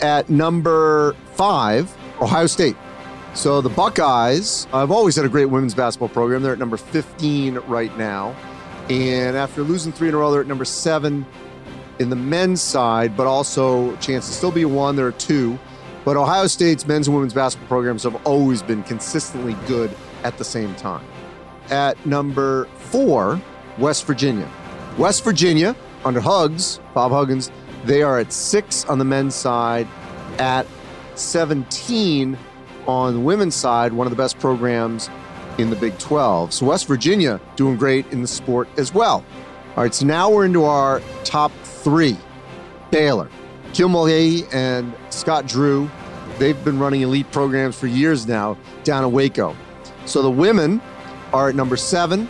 At 0.00 0.28
number 0.28 1.14
five, 1.32 1.94
Ohio 2.20 2.46
State. 2.46 2.76
So 3.34 3.60
the 3.60 3.70
Buckeyes 3.70 4.66
I've 4.72 4.90
always 4.90 5.16
had 5.16 5.24
a 5.24 5.28
great 5.28 5.46
women's 5.46 5.74
basketball 5.74 6.08
program. 6.08 6.42
They're 6.42 6.52
at 6.52 6.58
number 6.58 6.76
15 6.76 7.56
right 7.66 7.96
now. 7.96 8.36
And 8.90 9.36
after 9.36 9.62
losing 9.62 9.92
three 9.92 10.08
in 10.08 10.14
a 10.14 10.18
row, 10.18 10.30
they're 10.30 10.42
at 10.42 10.46
number 10.46 10.66
seven 10.66 11.24
in 11.98 12.10
the 12.10 12.16
men's 12.16 12.60
side, 12.60 13.16
but 13.16 13.26
also 13.26 13.96
chance 13.96 14.26
to 14.26 14.34
still 14.34 14.50
be 14.50 14.64
one. 14.64 14.96
There 14.96 15.06
are 15.06 15.12
two. 15.12 15.58
But 16.04 16.18
Ohio 16.18 16.46
State's 16.46 16.86
men's 16.86 17.08
and 17.08 17.14
women's 17.14 17.32
basketball 17.32 17.68
programs 17.68 18.02
have 18.02 18.14
always 18.26 18.62
been 18.62 18.82
consistently 18.82 19.56
good 19.66 19.90
at 20.24 20.36
the 20.38 20.44
same 20.44 20.74
time. 20.74 21.06
At 21.70 22.04
number 22.04 22.64
four, 22.76 23.40
West 23.78 24.06
Virginia. 24.06 24.50
West 24.98 25.24
Virginia, 25.24 25.74
under 26.04 26.20
Hugs, 26.20 26.80
Bob 26.92 27.12
Huggins, 27.12 27.50
they 27.84 28.02
are 28.02 28.18
at 28.18 28.32
six 28.32 28.84
on 28.86 28.98
the 28.98 29.04
men's 29.04 29.34
side, 29.34 29.86
at 30.38 30.66
17 31.14 32.36
on 32.86 33.14
the 33.14 33.20
women's 33.20 33.54
side, 33.54 33.92
one 33.92 34.06
of 34.06 34.10
the 34.10 34.16
best 34.16 34.38
programs 34.38 35.08
in 35.58 35.70
the 35.70 35.76
Big 35.76 35.96
12. 35.98 36.52
So 36.52 36.66
West 36.66 36.86
Virginia 36.86 37.40
doing 37.56 37.76
great 37.76 38.06
in 38.12 38.22
the 38.22 38.28
sport 38.28 38.68
as 38.76 38.92
well. 38.92 39.24
All 39.76 39.82
right, 39.82 39.94
so 39.94 40.06
now 40.06 40.30
we're 40.30 40.44
into 40.44 40.64
our 40.64 41.00
top 41.24 41.52
three. 41.62 42.16
Baylor, 42.90 43.28
Kim 43.72 43.88
Mulkey 43.88 44.52
and 44.54 44.94
Scott 45.10 45.46
Drew, 45.46 45.90
they've 46.38 46.62
been 46.64 46.78
running 46.78 47.02
elite 47.02 47.30
programs 47.32 47.78
for 47.78 47.86
years 47.86 48.26
now 48.26 48.56
down 48.84 49.04
in 49.04 49.12
Waco. 49.12 49.56
So 50.06 50.22
the 50.22 50.30
women 50.30 50.80
are 51.32 51.48
at 51.48 51.54
number 51.54 51.76
seven, 51.76 52.28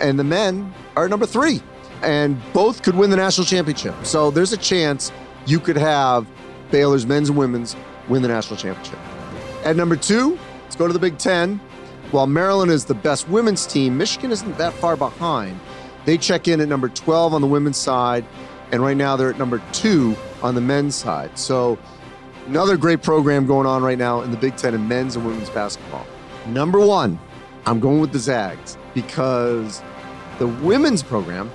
and 0.00 0.18
the 0.18 0.24
men 0.24 0.72
are 0.96 1.04
at 1.04 1.10
number 1.10 1.26
three 1.26 1.62
and 2.02 2.40
both 2.52 2.82
could 2.82 2.94
win 2.94 3.10
the 3.10 3.16
national 3.16 3.46
championship. 3.46 3.94
So 4.04 4.30
there's 4.30 4.52
a 4.52 4.56
chance 4.56 5.12
you 5.46 5.58
could 5.60 5.76
have 5.76 6.26
Baylor's 6.70 7.06
men's 7.06 7.28
and 7.28 7.38
women's 7.38 7.76
win 8.08 8.22
the 8.22 8.28
national 8.28 8.56
championship. 8.56 8.98
At 9.64 9.76
number 9.76 9.96
two, 9.96 10.38
let's 10.64 10.76
go 10.76 10.86
to 10.86 10.92
the 10.92 10.98
Big 10.98 11.18
Ten. 11.18 11.58
While 12.10 12.26
Maryland 12.26 12.70
is 12.70 12.84
the 12.84 12.94
best 12.94 13.28
women's 13.28 13.66
team, 13.66 13.96
Michigan 13.96 14.32
isn't 14.32 14.58
that 14.58 14.72
far 14.74 14.96
behind. 14.96 15.58
They 16.04 16.18
check 16.18 16.48
in 16.48 16.60
at 16.60 16.68
number 16.68 16.88
12 16.88 17.32
on 17.32 17.40
the 17.40 17.46
women's 17.46 17.76
side, 17.76 18.24
and 18.72 18.82
right 18.82 18.96
now 18.96 19.16
they're 19.16 19.30
at 19.30 19.38
number 19.38 19.62
two 19.72 20.16
on 20.42 20.54
the 20.54 20.60
men's 20.60 20.96
side. 20.96 21.38
So 21.38 21.78
another 22.46 22.76
great 22.76 23.02
program 23.02 23.46
going 23.46 23.66
on 23.66 23.82
right 23.82 23.98
now 23.98 24.22
in 24.22 24.30
the 24.30 24.36
Big 24.36 24.56
Ten 24.56 24.74
in 24.74 24.88
men's 24.88 25.14
and 25.14 25.24
women's 25.24 25.50
basketball. 25.50 26.06
Number 26.46 26.80
one, 26.80 27.18
I'm 27.66 27.78
going 27.80 28.00
with 28.00 28.12
the 28.12 28.18
Zags 28.18 28.76
because 28.94 29.82
the 30.38 30.48
women's 30.48 31.02
program 31.02 31.50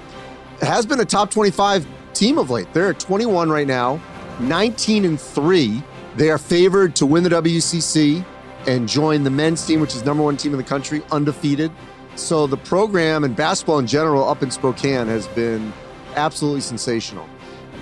has 0.62 0.86
been 0.86 1.00
a 1.00 1.06
top 1.06 1.30
25 1.30 1.86
team 2.14 2.38
of 2.38 2.50
late. 2.50 2.72
They're 2.74 2.90
at 2.90 3.00
21 3.00 3.50
right 3.50 3.68
now, 3.68 4.00
19 4.40 5.06
and 5.06 5.20
3. 5.20 5.84
They 6.16 6.30
are 6.30 6.38
favored 6.38 6.96
to 6.96 7.06
win 7.06 7.24
the 7.24 7.30
WCC 7.30 8.26
and 8.66 8.88
join 8.88 9.24
the 9.24 9.30
men's 9.30 9.66
team, 9.66 9.82
which 9.82 9.96
is 9.96 10.04
number 10.06 10.24
one 10.24 10.38
team 10.38 10.54
in 10.54 10.58
the 10.58 10.64
country, 10.64 11.04
undefeated. 11.12 11.72
So 12.16 12.48
the 12.48 12.58
program 12.58 13.24
and 13.24 13.36
basketball 13.36 13.80
in 13.80 13.88
general 13.88 14.28
up 14.28 14.42
in 14.42 14.50
Spokane 14.50 15.08
has 15.08 15.28
been 15.28 15.72
absolutely 16.16 16.62
sensational. 16.62 17.30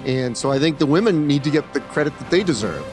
And 0.06 0.38
so 0.38 0.52
I 0.52 0.60
think 0.60 0.78
the 0.78 0.86
women 0.86 1.26
need 1.28 1.44
to 1.46 1.50
get 1.50 1.74
the 1.74 1.80
credit 1.80 2.18
that 2.20 2.30
they 2.30 2.44
deserve. 2.44 2.86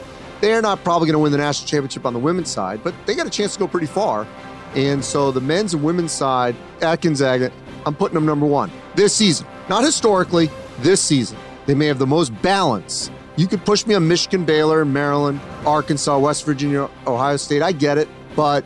They're 0.43 0.61
not 0.61 0.83
probably 0.83 1.05
going 1.05 1.13
to 1.13 1.19
win 1.19 1.31
the 1.31 1.37
national 1.37 1.69
championship 1.69 2.05
on 2.05 2.11
the 2.11 2.19
women's 2.19 2.51
side, 2.51 2.83
but 2.83 2.93
they 3.05 3.15
got 3.15 3.25
a 3.25 3.29
chance 3.29 3.53
to 3.53 3.59
go 3.59 3.65
pretty 3.65 3.87
far. 3.87 4.27
And 4.75 5.01
so 5.01 5.31
the 5.31 5.39
men's 5.39 5.73
and 5.73 5.81
women's 5.81 6.11
side 6.11 6.53
at 6.81 6.99
Gonzaga, 6.99 7.49
I'm 7.85 7.95
putting 7.95 8.15
them 8.15 8.25
number 8.25 8.45
one 8.45 8.69
this 8.93 9.15
season. 9.15 9.47
Not 9.69 9.85
historically, 9.85 10.49
this 10.79 10.99
season. 10.99 11.37
They 11.65 11.75
may 11.75 11.85
have 11.85 11.97
the 11.97 12.05
most 12.05 12.29
balance. 12.41 13.09
You 13.37 13.47
could 13.47 13.63
push 13.63 13.85
me 13.85 13.95
on 13.95 14.05
Michigan, 14.05 14.43
Baylor, 14.43 14.83
Maryland, 14.83 15.39
Arkansas, 15.65 16.19
West 16.19 16.45
Virginia, 16.45 16.89
Ohio 17.07 17.37
State. 17.37 17.61
I 17.61 17.71
get 17.71 17.97
it. 17.97 18.09
But 18.35 18.65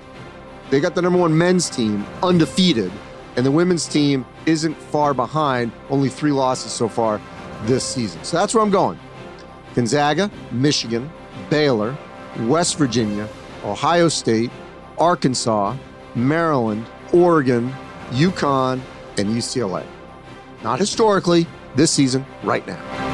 they 0.72 0.80
got 0.80 0.96
the 0.96 1.04
number 1.04 1.20
one 1.20 1.38
men's 1.38 1.70
team 1.70 2.08
undefeated, 2.24 2.92
and 3.36 3.46
the 3.46 3.52
women's 3.52 3.86
team 3.86 4.26
isn't 4.48 4.74
far 4.74 5.14
behind, 5.14 5.72
only 5.92 6.10
three 6.10 6.32
losses 6.32 6.72
so 6.72 6.90
far 6.90 7.22
this 7.66 7.86
season. 7.86 8.24
So 8.24 8.36
that's 8.36 8.56
where 8.56 8.64
I'm 8.64 8.72
going. 8.72 9.00
Gonzaga, 9.76 10.32
Michigan, 10.52 11.12
Baylor, 11.50 11.98
West 12.42 12.78
Virginia, 12.78 13.28
Ohio 13.64 14.08
State, 14.08 14.52
Arkansas, 14.98 15.76
Maryland, 16.16 16.86
Oregon, 17.14 17.74
UConn, 18.12 18.82
and 19.18 19.30
UCLA. 19.30 19.86
Not 20.64 20.80
historically, 20.80 21.46
this 21.76 21.92
season, 21.92 22.26
right 22.44 22.66
now. 22.66 23.08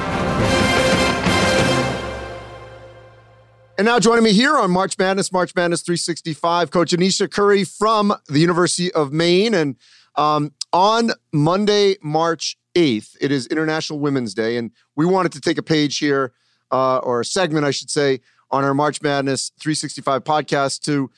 And 3.75 3.85
now 3.85 3.99
joining 3.99 4.23
me 4.23 4.33
here 4.33 4.55
on 4.55 4.69
March 4.69 4.99
Madness, 4.99 5.31
March 5.31 5.55
Madness 5.55 5.81
365, 5.81 6.69
Coach 6.69 6.91
Edniesha 6.91 7.29
Curry 7.29 7.63
from 7.63 8.13
the 8.27 8.39
University 8.39 8.93
of 8.93 9.11
Maine. 9.11 9.55
And 9.55 9.77
um, 10.15 10.53
on 10.71 11.11
Monday, 11.31 11.97
March 12.03 12.55
8th, 12.75 13.17
it 13.19 13.31
is 13.31 13.47
International 13.47 13.99
Women's 13.99 14.35
Day. 14.35 14.57
And 14.57 14.69
we 14.95 15.07
wanted 15.07 15.31
to 15.31 15.41
take 15.41 15.57
a 15.57 15.63
page 15.63 15.97
here, 15.97 16.33
uh, 16.73 16.97
or 16.97 17.21
a 17.21 17.25
segment, 17.25 17.65
I 17.65 17.71
should 17.71 17.91
say, 17.91 18.19
on 18.49 18.63
our 18.63 18.73
March 18.73 19.01
Madness 19.01 19.51
365 19.59 20.23
podcast 20.23 20.81
to 20.81 21.09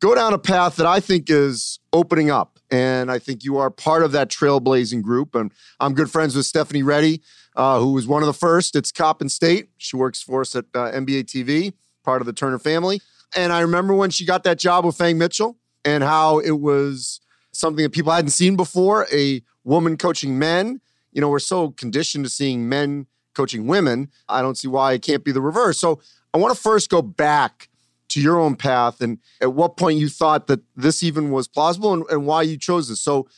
go 0.00 0.14
down 0.14 0.34
a 0.34 0.38
path 0.38 0.76
that 0.76 0.86
I 0.86 1.00
think 1.00 1.30
is 1.30 1.78
opening 1.92 2.30
up. 2.30 2.58
And 2.70 3.10
I 3.10 3.20
think 3.20 3.44
you 3.44 3.56
are 3.56 3.70
part 3.70 4.02
of 4.02 4.12
that 4.12 4.28
trailblazing 4.28 5.02
group. 5.02 5.34
And 5.34 5.52
I'm 5.78 5.94
good 5.94 6.10
friends 6.10 6.34
with 6.34 6.46
Stephanie 6.46 6.82
Ready, 6.82 7.22
uh, 7.54 7.78
who 7.78 7.92
was 7.92 8.08
one 8.08 8.22
of 8.22 8.26
the 8.26 8.34
first. 8.34 8.74
It's 8.74 8.90
Coppin 8.90 9.28
State. 9.28 9.68
She 9.78 9.96
works 9.96 10.20
for 10.20 10.40
us 10.40 10.56
at 10.56 10.64
uh, 10.74 10.90
NBA 10.90 11.24
TV 11.24 11.72
part 12.02 12.20
of 12.20 12.26
the 12.26 12.32
Turner 12.32 12.58
family. 12.58 13.00
And 13.36 13.52
I 13.52 13.60
remember 13.60 13.94
when 13.94 14.10
she 14.10 14.24
got 14.24 14.42
that 14.44 14.58
job 14.58 14.84
with 14.84 14.96
Fang 14.96 15.16
Mitchell 15.16 15.56
and 15.84 16.02
how 16.02 16.40
it 16.40 16.60
was 16.60 17.20
something 17.52 17.84
that 17.84 17.92
people 17.92 18.12
hadn't 18.12 18.30
seen 18.30 18.56
before 18.56 19.06
a 19.12 19.42
woman 19.62 19.96
coaching 19.96 20.38
men. 20.38 20.80
You 21.12 21.20
know, 21.20 21.28
we're 21.28 21.38
so 21.38 21.70
conditioned 21.70 22.24
to 22.24 22.30
seeing 22.30 22.68
men 22.68 23.06
coaching 23.34 23.66
women. 23.66 24.10
I 24.28 24.42
don't 24.42 24.56
see 24.56 24.68
why 24.68 24.92
it 24.92 25.02
can't 25.02 25.24
be 25.24 25.32
the 25.32 25.40
reverse. 25.40 25.78
So 25.78 26.00
I 26.32 26.38
want 26.38 26.54
to 26.54 26.60
first 26.60 26.90
go 26.90 27.02
back 27.02 27.68
to 28.10 28.20
your 28.20 28.38
own 28.38 28.54
path 28.54 29.00
and 29.00 29.18
at 29.40 29.54
what 29.54 29.76
point 29.76 29.98
you 29.98 30.08
thought 30.08 30.46
that 30.46 30.60
this 30.76 31.02
even 31.02 31.30
was 31.30 31.48
plausible 31.48 31.92
and, 31.92 32.04
and 32.10 32.26
why 32.26 32.42
you 32.42 32.56
chose 32.56 32.88
this. 32.88 33.00
So 33.00 33.28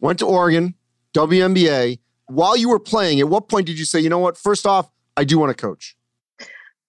went 0.00 0.18
to 0.18 0.26
Oregon, 0.26 0.74
WNBA. 1.14 1.98
While 2.26 2.56
you 2.56 2.68
were 2.68 2.80
playing, 2.80 3.20
at 3.20 3.28
what 3.28 3.48
point 3.48 3.66
did 3.66 3.78
you 3.78 3.84
say, 3.84 4.00
you 4.00 4.08
know 4.08 4.18
what, 4.18 4.36
first 4.36 4.66
off, 4.66 4.90
I 5.16 5.24
do 5.24 5.38
want 5.38 5.56
to 5.56 5.60
coach? 5.60 5.96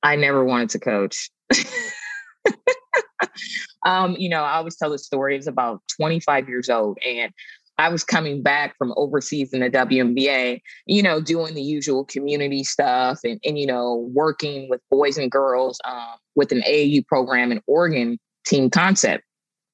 I 0.04 0.15
never 0.15 0.43
wanted 0.43 0.70
to 0.72 0.80
coach. 0.80 1.30
um, 3.86 4.15
you 4.17 4.30
know, 4.30 4.43
I 4.43 4.56
always 4.56 4.76
tell 4.76 4.89
the 4.89 4.98
story. 4.98 5.36
It 5.36 5.38
was 5.38 5.48
about 5.48 5.82
25 5.96 6.50
years 6.50 6.70
old, 6.70 6.98
and 7.06 7.32
I 7.77 7.89
was 7.89 8.03
coming 8.03 8.41
back 8.41 8.75
from 8.77 8.93
overseas 8.97 9.53
in 9.53 9.59
the 9.59 9.69
WNBA, 9.69 10.61
you 10.87 11.03
know, 11.03 11.21
doing 11.21 11.53
the 11.53 11.61
usual 11.61 12.05
community 12.05 12.63
stuff 12.63 13.19
and, 13.23 13.39
and 13.45 13.59
you 13.59 13.67
know, 13.67 14.09
working 14.13 14.67
with 14.69 14.81
boys 14.89 15.17
and 15.17 15.29
girls 15.31 15.79
um, 15.85 16.17
with 16.35 16.51
an 16.51 16.61
AAU 16.61 17.05
program 17.05 17.51
in 17.51 17.61
Oregon, 17.67 18.17
Team 18.45 18.69
Concept. 18.69 19.23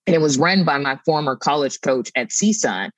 And 0.06 0.16
it 0.16 0.20
was 0.20 0.38
run 0.38 0.66
by 0.66 0.78
my 0.78 1.00
former 1.06 1.38
college 1.38 1.80
coach 1.82 2.12
at 2.16 2.30
CSUN. 2.30 2.90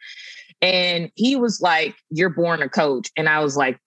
And 0.62 1.12
he 1.16 1.36
was 1.36 1.62
like, 1.62 1.96
You're 2.10 2.30
born 2.30 2.64
a 2.64 2.70
coach. 2.70 3.12
And 3.16 3.30
I 3.30 3.42
was 3.42 3.56
like, 3.56 3.80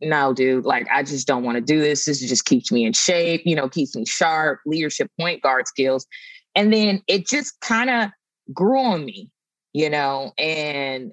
no, 0.00 0.32
dude, 0.32 0.64
like 0.64 0.86
I 0.90 1.02
just 1.02 1.26
don't 1.26 1.44
want 1.44 1.56
to 1.56 1.60
do 1.60 1.80
this. 1.80 2.04
This 2.04 2.20
just 2.20 2.44
keeps 2.44 2.72
me 2.72 2.84
in 2.84 2.92
shape, 2.92 3.42
you 3.44 3.54
know, 3.54 3.68
keeps 3.68 3.94
me 3.94 4.06
sharp, 4.06 4.60
leadership 4.66 5.10
point 5.18 5.42
guard 5.42 5.68
skills. 5.68 6.06
And 6.54 6.72
then 6.72 7.02
it 7.06 7.26
just 7.26 7.60
kind 7.60 7.90
of 7.90 8.10
grew 8.52 8.80
on 8.80 9.04
me, 9.04 9.30
you 9.72 9.90
know, 9.90 10.32
and 10.38 11.12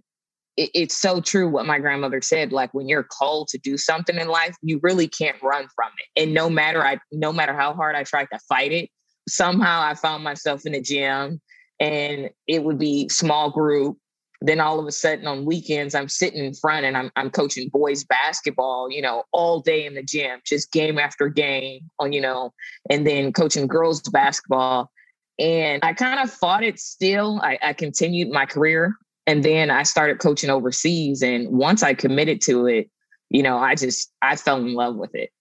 it, 0.55 0.71
it's 0.73 0.97
so 0.97 1.21
true 1.21 1.49
what 1.49 1.65
my 1.65 1.79
grandmother 1.79 2.21
said. 2.21 2.51
Like 2.51 2.73
when 2.73 2.87
you're 2.87 3.03
called 3.03 3.47
to 3.49 3.57
do 3.57 3.77
something 3.77 4.17
in 4.17 4.27
life, 4.27 4.55
you 4.61 4.79
really 4.83 5.07
can't 5.07 5.41
run 5.41 5.67
from 5.75 5.91
it. 5.97 6.21
And 6.21 6.33
no 6.33 6.49
matter 6.49 6.83
I 6.83 6.97
no 7.11 7.31
matter 7.31 7.53
how 7.53 7.73
hard 7.73 7.95
I 7.95 8.03
tried 8.03 8.27
to 8.33 8.39
fight 8.49 8.71
it, 8.71 8.89
somehow 9.27 9.81
I 9.81 9.93
found 9.93 10.23
myself 10.23 10.65
in 10.65 10.73
the 10.73 10.81
gym 10.81 11.41
and 11.79 12.29
it 12.47 12.63
would 12.63 12.79
be 12.79 13.09
small 13.09 13.51
group 13.51 13.97
then 14.41 14.59
all 14.59 14.79
of 14.79 14.85
a 14.85 14.91
sudden 14.91 15.27
on 15.27 15.45
weekends 15.45 15.95
i'm 15.95 16.09
sitting 16.09 16.43
in 16.43 16.53
front 16.53 16.85
and 16.85 16.95
i'm, 16.97 17.11
I'm 17.15 17.29
coaching 17.29 17.69
boys 17.69 18.03
basketball 18.03 18.89
you 18.89 19.01
know 19.01 19.23
all 19.31 19.61
day 19.61 19.85
in 19.85 19.95
the 19.95 20.03
gym 20.03 20.39
just 20.45 20.71
game 20.71 20.99
after 20.99 21.27
game 21.27 21.81
on 21.99 22.13
you 22.13 22.21
know 22.21 22.53
and 22.89 23.05
then 23.05 23.33
coaching 23.33 23.67
girls 23.67 24.01
basketball 24.01 24.91
and 25.39 25.83
i 25.83 25.93
kind 25.93 26.19
of 26.19 26.31
fought 26.31 26.63
it 26.63 26.79
still 26.79 27.39
I, 27.41 27.59
I 27.61 27.73
continued 27.73 28.29
my 28.29 28.45
career 28.45 28.95
and 29.25 29.43
then 29.43 29.69
i 29.69 29.83
started 29.83 30.19
coaching 30.19 30.49
overseas 30.49 31.21
and 31.21 31.49
once 31.49 31.83
i 31.83 31.93
committed 31.93 32.41
to 32.41 32.67
it 32.67 32.89
you 33.29 33.43
know 33.43 33.57
i 33.57 33.75
just 33.75 34.11
i 34.21 34.35
fell 34.35 34.57
in 34.57 34.73
love 34.73 34.95
with 34.95 35.13
it 35.13 35.31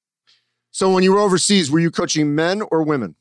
so 0.70 0.92
when 0.92 1.02
you 1.02 1.12
were 1.12 1.20
overseas 1.20 1.70
were 1.70 1.80
you 1.80 1.90
coaching 1.90 2.34
men 2.34 2.62
or 2.70 2.82
women 2.82 3.14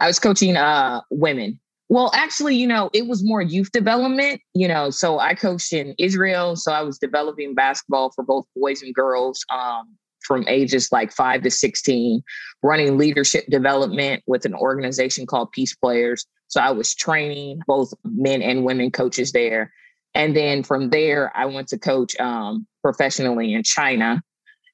i 0.00 0.06
was 0.06 0.18
coaching 0.18 0.56
uh 0.56 1.00
women 1.10 1.58
well, 1.88 2.10
actually, 2.14 2.56
you 2.56 2.66
know, 2.66 2.90
it 2.92 3.06
was 3.06 3.22
more 3.22 3.42
youth 3.42 3.70
development, 3.72 4.40
you 4.54 4.66
know. 4.66 4.90
So 4.90 5.18
I 5.18 5.34
coached 5.34 5.72
in 5.72 5.94
Israel. 5.98 6.56
So 6.56 6.72
I 6.72 6.82
was 6.82 6.98
developing 6.98 7.54
basketball 7.54 8.10
for 8.10 8.24
both 8.24 8.46
boys 8.56 8.82
and 8.82 8.94
girls 8.94 9.44
um, 9.54 9.94
from 10.24 10.46
ages 10.48 10.90
like 10.90 11.12
five 11.12 11.42
to 11.42 11.50
16, 11.50 12.22
running 12.62 12.98
leadership 12.98 13.46
development 13.48 14.22
with 14.26 14.44
an 14.44 14.54
organization 14.54 15.26
called 15.26 15.52
Peace 15.52 15.74
Players. 15.74 16.26
So 16.48 16.60
I 16.60 16.70
was 16.70 16.94
training 16.94 17.60
both 17.66 17.92
men 18.04 18.42
and 18.42 18.64
women 18.64 18.90
coaches 18.90 19.32
there. 19.32 19.72
And 20.14 20.36
then 20.36 20.62
from 20.62 20.90
there, 20.90 21.36
I 21.36 21.46
went 21.46 21.68
to 21.68 21.78
coach 21.78 22.18
um, 22.20 22.66
professionally 22.82 23.54
in 23.54 23.62
China. 23.62 24.22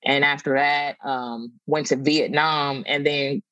And 0.05 0.25
after 0.25 0.55
that, 0.55 0.97
um, 1.05 1.53
went 1.67 1.87
to 1.89 1.97
Vietnam 1.97 2.85
and 2.87 3.07
then 3.07 3.43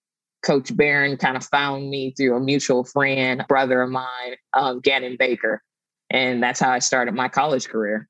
Coach 0.42 0.74
Barron 0.76 1.16
kind 1.16 1.36
of 1.36 1.44
found 1.44 1.90
me 1.90 2.12
through 2.12 2.36
a 2.36 2.40
mutual 2.40 2.84
friend, 2.84 3.44
brother 3.48 3.82
of 3.82 3.90
mine, 3.90 4.36
um, 4.54 4.80
Gannon 4.80 5.16
Baker. 5.18 5.62
And 6.10 6.42
that's 6.42 6.60
how 6.60 6.70
I 6.70 6.78
started 6.78 7.14
my 7.14 7.28
college 7.28 7.68
career. 7.68 8.08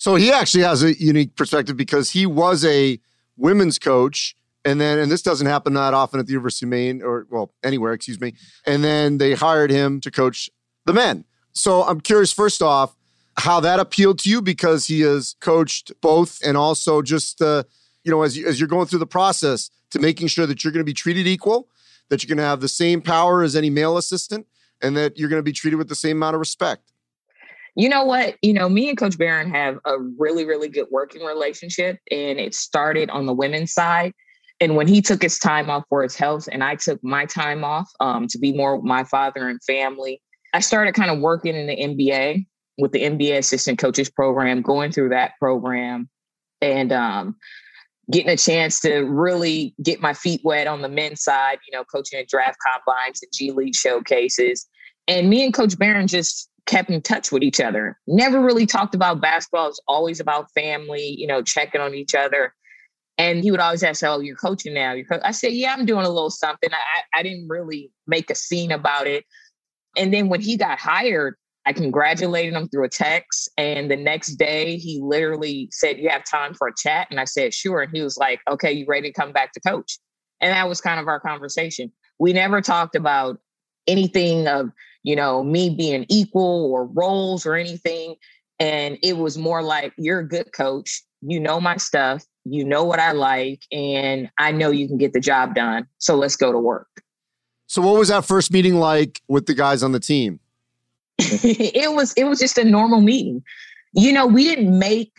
So 0.00 0.14
he 0.14 0.32
actually 0.32 0.64
has 0.64 0.82
a 0.82 0.98
unique 0.98 1.36
perspective 1.36 1.76
because 1.76 2.10
he 2.10 2.24
was 2.24 2.64
a 2.64 2.98
women's 3.36 3.78
coach. 3.78 4.34
And 4.64 4.80
then, 4.80 4.98
and 4.98 5.12
this 5.12 5.20
doesn't 5.20 5.46
happen 5.46 5.74
that 5.74 5.92
often 5.92 6.18
at 6.18 6.26
the 6.26 6.32
University 6.32 6.64
of 6.64 6.70
Maine 6.70 7.02
or, 7.02 7.26
well, 7.30 7.52
anywhere, 7.62 7.92
excuse 7.92 8.18
me. 8.18 8.32
And 8.66 8.82
then 8.82 9.18
they 9.18 9.34
hired 9.34 9.70
him 9.70 10.00
to 10.00 10.10
coach 10.10 10.48
the 10.86 10.94
men. 10.94 11.26
So 11.52 11.82
I'm 11.82 12.00
curious, 12.00 12.32
first 12.32 12.62
off, 12.62 12.96
how 13.36 13.60
that 13.60 13.78
appealed 13.78 14.18
to 14.20 14.30
you 14.30 14.40
because 14.40 14.86
he 14.86 15.02
has 15.02 15.36
coached 15.40 15.92
both 16.00 16.40
and 16.42 16.56
also 16.56 17.02
just, 17.02 17.42
uh, 17.42 17.64
you 18.02 18.10
know, 18.10 18.22
as, 18.22 18.38
you, 18.38 18.46
as 18.46 18.58
you're 18.58 18.68
going 18.68 18.86
through 18.86 19.00
the 19.00 19.06
process, 19.06 19.68
to 19.90 19.98
making 19.98 20.28
sure 20.28 20.46
that 20.46 20.64
you're 20.64 20.72
going 20.72 20.80
to 20.80 20.90
be 20.90 20.94
treated 20.94 21.26
equal, 21.26 21.68
that 22.08 22.22
you're 22.22 22.28
going 22.34 22.42
to 22.42 22.48
have 22.48 22.62
the 22.62 22.68
same 22.68 23.02
power 23.02 23.42
as 23.42 23.54
any 23.54 23.68
male 23.68 23.98
assistant, 23.98 24.46
and 24.80 24.96
that 24.96 25.18
you're 25.18 25.28
going 25.28 25.40
to 25.40 25.44
be 25.44 25.52
treated 25.52 25.76
with 25.76 25.90
the 25.90 25.94
same 25.94 26.16
amount 26.16 26.34
of 26.34 26.40
respect? 26.40 26.89
You 27.76 27.88
know 27.88 28.04
what? 28.04 28.36
You 28.42 28.52
know, 28.52 28.68
me 28.68 28.88
and 28.88 28.98
Coach 28.98 29.16
Barron 29.16 29.50
have 29.50 29.78
a 29.84 29.98
really, 30.18 30.44
really 30.44 30.68
good 30.68 30.86
working 30.90 31.22
relationship, 31.22 31.98
and 32.10 32.38
it 32.38 32.54
started 32.54 33.10
on 33.10 33.26
the 33.26 33.32
women's 33.32 33.72
side. 33.72 34.12
And 34.60 34.76
when 34.76 34.88
he 34.88 35.00
took 35.00 35.22
his 35.22 35.38
time 35.38 35.70
off 35.70 35.84
for 35.88 36.02
his 36.02 36.16
health, 36.16 36.48
and 36.50 36.62
I 36.62 36.74
took 36.74 37.02
my 37.02 37.26
time 37.26 37.64
off 37.64 37.90
um, 38.00 38.26
to 38.28 38.38
be 38.38 38.52
more 38.52 38.76
with 38.76 38.84
my 38.84 39.04
father 39.04 39.48
and 39.48 39.62
family, 39.64 40.20
I 40.52 40.60
started 40.60 40.94
kind 40.94 41.10
of 41.10 41.20
working 41.20 41.54
in 41.54 41.66
the 41.66 41.76
NBA 41.76 42.46
with 42.78 42.92
the 42.92 43.02
NBA 43.02 43.38
assistant 43.38 43.78
coaches 43.78 44.10
program, 44.10 44.62
going 44.62 44.92
through 44.92 45.10
that 45.10 45.32
program. 45.38 46.08
And 46.62 46.92
um, 46.92 47.36
getting 48.10 48.30
a 48.30 48.36
chance 48.36 48.80
to 48.80 48.98
really 49.00 49.74
get 49.82 50.00
my 50.00 50.12
feet 50.12 50.40
wet 50.44 50.66
on 50.66 50.82
the 50.82 50.88
men's 50.88 51.22
side, 51.22 51.58
you 51.66 51.76
know, 51.76 51.84
coaching 51.84 52.18
at 52.18 52.28
draft 52.28 52.58
combines 52.66 53.22
and 53.22 53.30
G 53.32 53.52
League 53.52 53.74
showcases. 53.74 54.66
And 55.06 55.30
me 55.30 55.44
and 55.44 55.54
Coach 55.54 55.78
Barron 55.78 56.06
just 56.06 56.49
kept 56.66 56.90
in 56.90 57.02
touch 57.02 57.32
with 57.32 57.42
each 57.42 57.60
other. 57.60 57.98
Never 58.06 58.40
really 58.40 58.66
talked 58.66 58.94
about 58.94 59.20
basketball. 59.20 59.66
It 59.66 59.70
was 59.70 59.82
always 59.88 60.20
about 60.20 60.50
family, 60.52 61.14
you 61.18 61.26
know, 61.26 61.42
checking 61.42 61.80
on 61.80 61.94
each 61.94 62.14
other. 62.14 62.54
And 63.18 63.42
he 63.42 63.50
would 63.50 63.60
always 63.60 63.82
ask, 63.82 64.02
"Oh, 64.02 64.20
you're 64.20 64.36
coaching 64.36 64.74
now?" 64.74 64.92
You're 64.92 65.06
co-. 65.06 65.20
I 65.22 65.32
said, 65.32 65.52
"Yeah, 65.52 65.74
I'm 65.76 65.84
doing 65.84 66.06
a 66.06 66.10
little 66.10 66.30
something." 66.30 66.70
I, 66.72 67.18
I 67.18 67.22
didn't 67.22 67.48
really 67.48 67.90
make 68.06 68.30
a 68.30 68.34
scene 68.34 68.72
about 68.72 69.06
it. 69.06 69.24
And 69.96 70.12
then 70.12 70.28
when 70.28 70.40
he 70.40 70.56
got 70.56 70.78
hired, 70.78 71.34
I 71.66 71.72
congratulated 71.72 72.54
him 72.54 72.68
through 72.68 72.84
a 72.84 72.88
text. 72.88 73.50
And 73.58 73.90
the 73.90 73.96
next 73.96 74.36
day, 74.36 74.76
he 74.76 75.00
literally 75.02 75.68
said, 75.70 75.98
You 75.98 76.08
have 76.08 76.24
time 76.24 76.54
for 76.54 76.68
a 76.68 76.74
chat? 76.76 77.08
And 77.10 77.20
I 77.20 77.24
said, 77.24 77.52
Sure. 77.52 77.82
And 77.82 77.92
he 77.94 78.02
was 78.02 78.16
like, 78.16 78.40
Okay, 78.50 78.72
you 78.72 78.86
ready 78.88 79.12
to 79.12 79.20
come 79.20 79.32
back 79.32 79.52
to 79.52 79.60
coach? 79.60 79.98
And 80.40 80.52
that 80.52 80.68
was 80.68 80.80
kind 80.80 80.98
of 80.98 81.06
our 81.06 81.20
conversation. 81.20 81.92
We 82.18 82.32
never 82.32 82.60
talked 82.60 82.96
about 82.96 83.38
anything 83.86 84.48
of, 84.48 84.70
you 85.02 85.16
know, 85.16 85.42
me 85.42 85.70
being 85.70 86.06
equal 86.08 86.70
or 86.72 86.86
roles 86.86 87.46
or 87.46 87.54
anything. 87.54 88.16
And 88.58 88.98
it 89.02 89.16
was 89.16 89.38
more 89.38 89.62
like, 89.62 89.92
You're 89.96 90.20
a 90.20 90.28
good 90.28 90.52
coach. 90.52 91.02
You 91.22 91.40
know 91.40 91.60
my 91.60 91.76
stuff. 91.76 92.24
You 92.44 92.64
know 92.64 92.84
what 92.84 92.98
I 92.98 93.12
like. 93.12 93.62
And 93.70 94.30
I 94.38 94.52
know 94.52 94.70
you 94.70 94.88
can 94.88 94.96
get 94.96 95.12
the 95.12 95.20
job 95.20 95.54
done. 95.54 95.86
So 95.98 96.16
let's 96.16 96.36
go 96.36 96.52
to 96.52 96.58
work. 96.58 96.88
So, 97.66 97.82
what 97.82 97.98
was 97.98 98.08
that 98.08 98.24
first 98.24 98.52
meeting 98.52 98.74
like 98.74 99.22
with 99.28 99.46
the 99.46 99.54
guys 99.54 99.82
on 99.82 99.92
the 99.92 100.00
team? 100.00 100.40
it 101.18 101.94
was 101.94 102.12
it 102.14 102.24
was 102.24 102.38
just 102.38 102.58
a 102.58 102.64
normal 102.64 103.00
meeting. 103.00 103.42
You 103.92 104.12
know, 104.12 104.26
we 104.26 104.44
didn't 104.44 104.78
make 104.78 105.12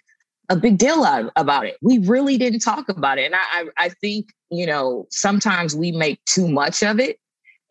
a 0.52 0.56
big 0.58 0.78
deal 0.78 1.06
out 1.06 1.32
about 1.38 1.66
it. 1.66 1.78
We 1.82 2.00
really 2.00 2.38
didn't 2.38 2.60
talk 2.60 2.90
about 2.90 3.18
it. 3.18 3.26
And 3.26 3.36
I, 3.36 3.40
I, 3.54 3.66
I 3.78 3.90
think, 3.90 4.34
you 4.50 4.66
know, 4.66 5.08
sometimes 5.10 5.74
we 5.76 5.94
make 5.94 6.24
too 6.26 6.50
much 6.50 6.84
of 6.84 7.00
it 7.00 7.20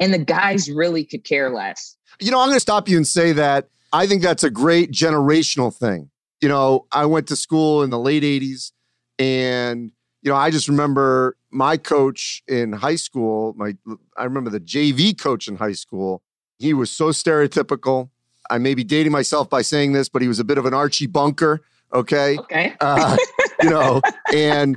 and 0.00 0.14
the 0.14 0.18
guys 0.18 0.70
really 0.70 1.04
could 1.04 1.22
care 1.22 1.50
less. 1.50 1.96
You 2.20 2.30
know, 2.30 2.40
I'm 2.40 2.48
going 2.48 2.56
to 2.56 2.60
stop 2.60 2.88
you 2.88 2.96
and 2.96 3.06
say 3.06 3.32
that 3.32 3.68
I 3.92 4.06
think 4.06 4.22
that's 4.22 4.44
a 4.44 4.50
great 4.50 4.90
generational 4.92 5.74
thing. 5.74 6.10
You 6.40 6.48
know, 6.48 6.86
I 6.92 7.06
went 7.06 7.28
to 7.28 7.36
school 7.36 7.82
in 7.82 7.90
the 7.90 7.98
late 7.98 8.22
80s 8.22 8.72
and 9.18 9.92
you 10.22 10.30
know, 10.30 10.36
I 10.36 10.50
just 10.50 10.68
remember 10.68 11.36
my 11.50 11.76
coach 11.76 12.42
in 12.46 12.72
high 12.72 12.96
school, 12.96 13.54
my 13.56 13.74
I 14.16 14.24
remember 14.24 14.50
the 14.50 14.60
JV 14.60 15.18
coach 15.18 15.48
in 15.48 15.56
high 15.56 15.72
school. 15.72 16.22
He 16.58 16.74
was 16.74 16.90
so 16.90 17.08
stereotypical. 17.08 18.10
I 18.50 18.58
may 18.58 18.74
be 18.74 18.84
dating 18.84 19.12
myself 19.12 19.48
by 19.48 19.62
saying 19.62 19.92
this, 19.92 20.08
but 20.08 20.20
he 20.20 20.28
was 20.28 20.38
a 20.38 20.44
bit 20.44 20.58
of 20.58 20.66
an 20.66 20.74
Archie 20.74 21.06
Bunker. 21.06 21.62
Okay. 21.92 22.36
Okay. 22.38 22.74
Uh, 22.80 23.16
you 23.62 23.70
know, 23.70 24.00
and 24.34 24.76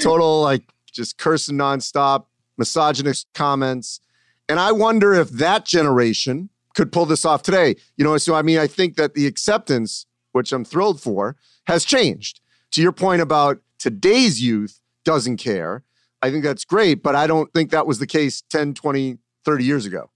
total 0.00 0.42
like 0.42 0.62
just 0.92 1.18
cursing 1.18 1.56
nonstop, 1.56 2.26
misogynist 2.58 3.28
comments. 3.34 4.00
And 4.48 4.58
I 4.58 4.72
wonder 4.72 5.14
if 5.14 5.30
that 5.30 5.64
generation 5.64 6.50
could 6.74 6.92
pull 6.92 7.06
this 7.06 7.24
off 7.24 7.42
today. 7.42 7.76
You 7.96 8.04
know, 8.04 8.16
so 8.18 8.34
I 8.34 8.42
mean, 8.42 8.58
I 8.58 8.66
think 8.66 8.96
that 8.96 9.14
the 9.14 9.26
acceptance, 9.26 10.06
which 10.32 10.52
I'm 10.52 10.64
thrilled 10.64 11.00
for, 11.00 11.36
has 11.66 11.84
changed. 11.84 12.40
To 12.72 12.82
your 12.82 12.92
point 12.92 13.22
about 13.22 13.60
today's 13.78 14.42
youth 14.42 14.80
doesn't 15.04 15.36
care, 15.36 15.84
I 16.22 16.30
think 16.30 16.44
that's 16.44 16.64
great, 16.64 17.02
but 17.02 17.16
I 17.16 17.26
don't 17.26 17.52
think 17.52 17.70
that 17.70 17.86
was 17.86 17.98
the 17.98 18.06
case 18.06 18.42
10, 18.50 18.74
20, 18.74 19.18
30 19.44 19.64
years 19.64 19.86
ago. 19.86 20.10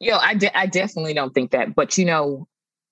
Yo, 0.00 0.16
I, 0.18 0.34
de- 0.34 0.56
I 0.56 0.66
definitely 0.66 1.14
don't 1.14 1.32
think 1.32 1.52
that. 1.52 1.74
But, 1.74 1.96
you 1.96 2.04
know, 2.04 2.46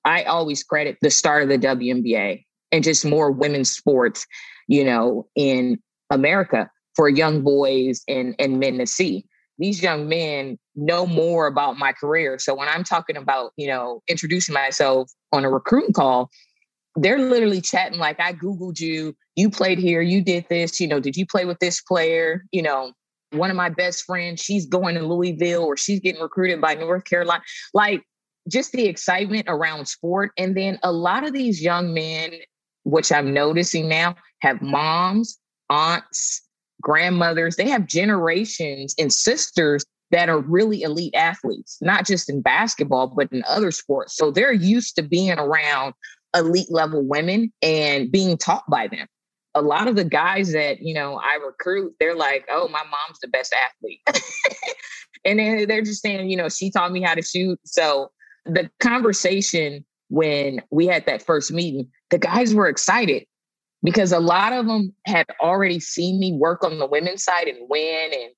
I 0.05 0.23
always 0.25 0.63
credit 0.63 0.97
the 1.03 1.11
start 1.11 1.43
of 1.43 1.49
the 1.49 1.59
WNBA 1.59 2.45
and 2.73 2.85
just 2.85 3.05
more 3.05 3.31
women's 3.31 3.71
sports, 3.71 4.27
you 4.69 4.85
know, 4.85 5.29
in 5.35 5.79
America 6.11 6.71
for 6.95 7.09
young 7.09 7.43
boys 7.43 8.03
and, 8.09 8.35
and 8.39 8.61
men 8.61 8.79
to 8.79 8.87
see. 8.87 9.25
These 9.61 9.83
young 9.83 10.09
men 10.09 10.59
know 10.75 11.07
more 11.07 11.47
about 11.47 11.79
my 11.79 11.93
career. 11.93 12.39
So 12.39 12.55
when 12.55 12.69
I'm 12.69 12.83
talking 12.83 13.17
about, 13.17 13.53
you 13.57 13.69
know, 13.69 14.03
introducing 14.09 14.55
myself 14.55 15.11
on 15.33 15.45
a 15.45 15.51
recruiting 15.51 15.93
call, 15.93 16.31
they're 16.97 17.19
literally 17.19 17.61
chatting 17.61 17.99
like, 17.99 18.19
I 18.19 18.33
Googled 18.33 18.81
you, 18.81 19.15
you 19.37 19.51
played 19.51 19.79
here, 19.79 20.01
you 20.01 20.23
did 20.23 20.47
this, 20.49 20.81
you 20.81 20.89
know, 20.89 20.99
did 20.99 21.17
you 21.17 21.27
play 21.27 21.45
with 21.45 21.59
this 21.61 21.81
player? 21.83 22.45
You 22.51 22.63
know, 22.63 22.93
one 23.33 23.51
of 23.51 23.57
my 23.57 23.69
best 23.69 24.05
friends, 24.05 24.43
she's 24.43 24.67
going 24.67 24.97
to 24.97 25.07
Louisville 25.07 25.63
or 25.63 25.77
she's 25.77 26.01
getting 26.01 26.21
recruited 26.21 26.61
by 26.61 26.75
North 26.75 27.05
Carolina. 27.05 27.43
Like 27.75 28.03
just 28.49 28.73
the 28.73 28.87
excitement 28.87 29.45
around 29.47 29.87
sport. 29.87 30.33
And 30.37 30.57
then 30.57 30.79
a 30.83 30.91
lot 30.91 31.25
of 31.25 31.33
these 31.33 31.63
young 31.63 31.95
men, 31.95 32.33
which 32.85 33.13
I'm 33.13 33.33
noticing 33.33 33.89
now, 33.89 34.17
have 34.41 34.61
moms, 34.63 35.39
aunts, 35.69 36.43
grandmothers. 36.81 37.57
They 37.57 37.69
have 37.69 37.87
generations 37.87 38.95
and 38.99 39.13
sisters 39.13 39.85
that 40.11 40.29
are 40.29 40.41
really 40.41 40.83
elite 40.83 41.15
athletes, 41.15 41.79
not 41.81 42.07
just 42.07 42.29
in 42.29 42.43
basketball, 42.43 43.09
but 43.09 43.31
in 43.33 43.45
other 43.47 43.71
sports. 43.71 44.17
So 44.17 44.31
they're 44.31 44.53
used 44.53 44.97
to 44.97 45.03
being 45.03 45.39
around 45.39 45.95
elite 46.35 46.71
level 46.71 47.03
women 47.05 47.53
and 47.63 48.11
being 48.11 48.37
taught 48.37 48.69
by 48.69 48.89
them 48.89 49.07
a 49.55 49.63
lot 49.63 49.89
of 49.89 49.97
the 49.97 50.05
guys 50.05 50.53
that 50.53 50.81
you 50.81 50.95
know 50.95 51.17
I 51.17 51.39
recruit, 51.45 51.95
they're 51.99 52.15
like, 52.15 52.47
"Oh, 52.51 52.69
my 52.69 52.83
mom's 52.83 53.19
the 53.21 53.29
best 53.29 53.53
athlete," 53.53 54.01
and 55.25 55.39
then 55.39 55.67
they're 55.69 55.83
just 55.83 56.03
saying, 56.03 56.31
you 56.31 56.37
know, 56.37 56.49
she 56.49 56.71
taught 56.71 56.93
me 56.93 57.03
how 57.03 57.15
to 57.15 57.23
shoot. 57.23 57.59
So 57.65 58.11
the 58.47 58.71
conversation 58.81 59.85
when 60.09 60.61
we 60.71 60.87
had 60.87 61.07
that 61.07 61.23
first 61.23 61.53
meeting, 61.53 61.89
the 62.11 62.19
guys 62.19 62.55
were 62.55 62.69
excited 62.69 63.27
because 63.83 64.13
a 64.13 64.21
lot 64.21 64.53
of 64.53 64.67
them 64.67 64.95
had 65.07 65.27
already 65.41 65.81
seen 65.81 66.21
me 66.21 66.33
work 66.33 66.65
on 66.65 66.79
the 66.79 66.87
women's 66.87 67.25
side 67.25 67.49
and 67.49 67.69
win 67.69 68.11
and 68.13 68.31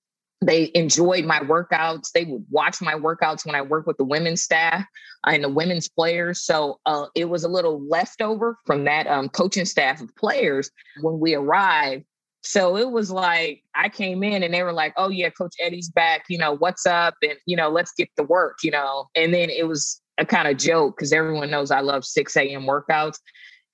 they 0.46 0.70
enjoyed 0.74 1.24
my 1.24 1.40
workouts. 1.40 2.10
They 2.12 2.24
would 2.24 2.44
watch 2.50 2.80
my 2.82 2.94
workouts 2.94 3.46
when 3.46 3.54
I 3.54 3.62
work 3.62 3.86
with 3.86 3.96
the 3.96 4.04
women's 4.04 4.42
staff 4.42 4.84
and 5.26 5.44
the 5.44 5.48
women's 5.48 5.88
players. 5.88 6.42
So 6.42 6.80
uh, 6.84 7.06
it 7.14 7.26
was 7.26 7.44
a 7.44 7.48
little 7.48 7.80
leftover 7.88 8.58
from 8.66 8.84
that 8.84 9.06
um, 9.06 9.28
coaching 9.28 9.64
staff 9.64 10.00
of 10.00 10.14
players 10.16 10.70
when 11.00 11.20
we 11.20 11.34
arrived. 11.34 12.04
So 12.42 12.76
it 12.76 12.90
was 12.90 13.10
like 13.10 13.62
I 13.76 13.88
came 13.88 14.24
in 14.24 14.42
and 14.42 14.52
they 14.52 14.64
were 14.64 14.72
like, 14.72 14.94
"Oh 14.96 15.10
yeah, 15.10 15.30
Coach 15.30 15.54
Eddie's 15.60 15.88
back. 15.88 16.24
You 16.28 16.38
know 16.38 16.56
what's 16.56 16.86
up? 16.86 17.14
And 17.22 17.34
you 17.46 17.56
know 17.56 17.68
let's 17.68 17.92
get 17.92 18.08
to 18.16 18.24
work. 18.24 18.58
You 18.64 18.72
know." 18.72 19.06
And 19.14 19.32
then 19.32 19.48
it 19.48 19.68
was 19.68 20.02
a 20.18 20.26
kind 20.26 20.48
of 20.48 20.56
joke 20.56 20.96
because 20.96 21.12
everyone 21.12 21.50
knows 21.50 21.70
I 21.70 21.80
love 21.80 22.04
6 22.04 22.36
a.m. 22.36 22.62
workouts, 22.62 23.20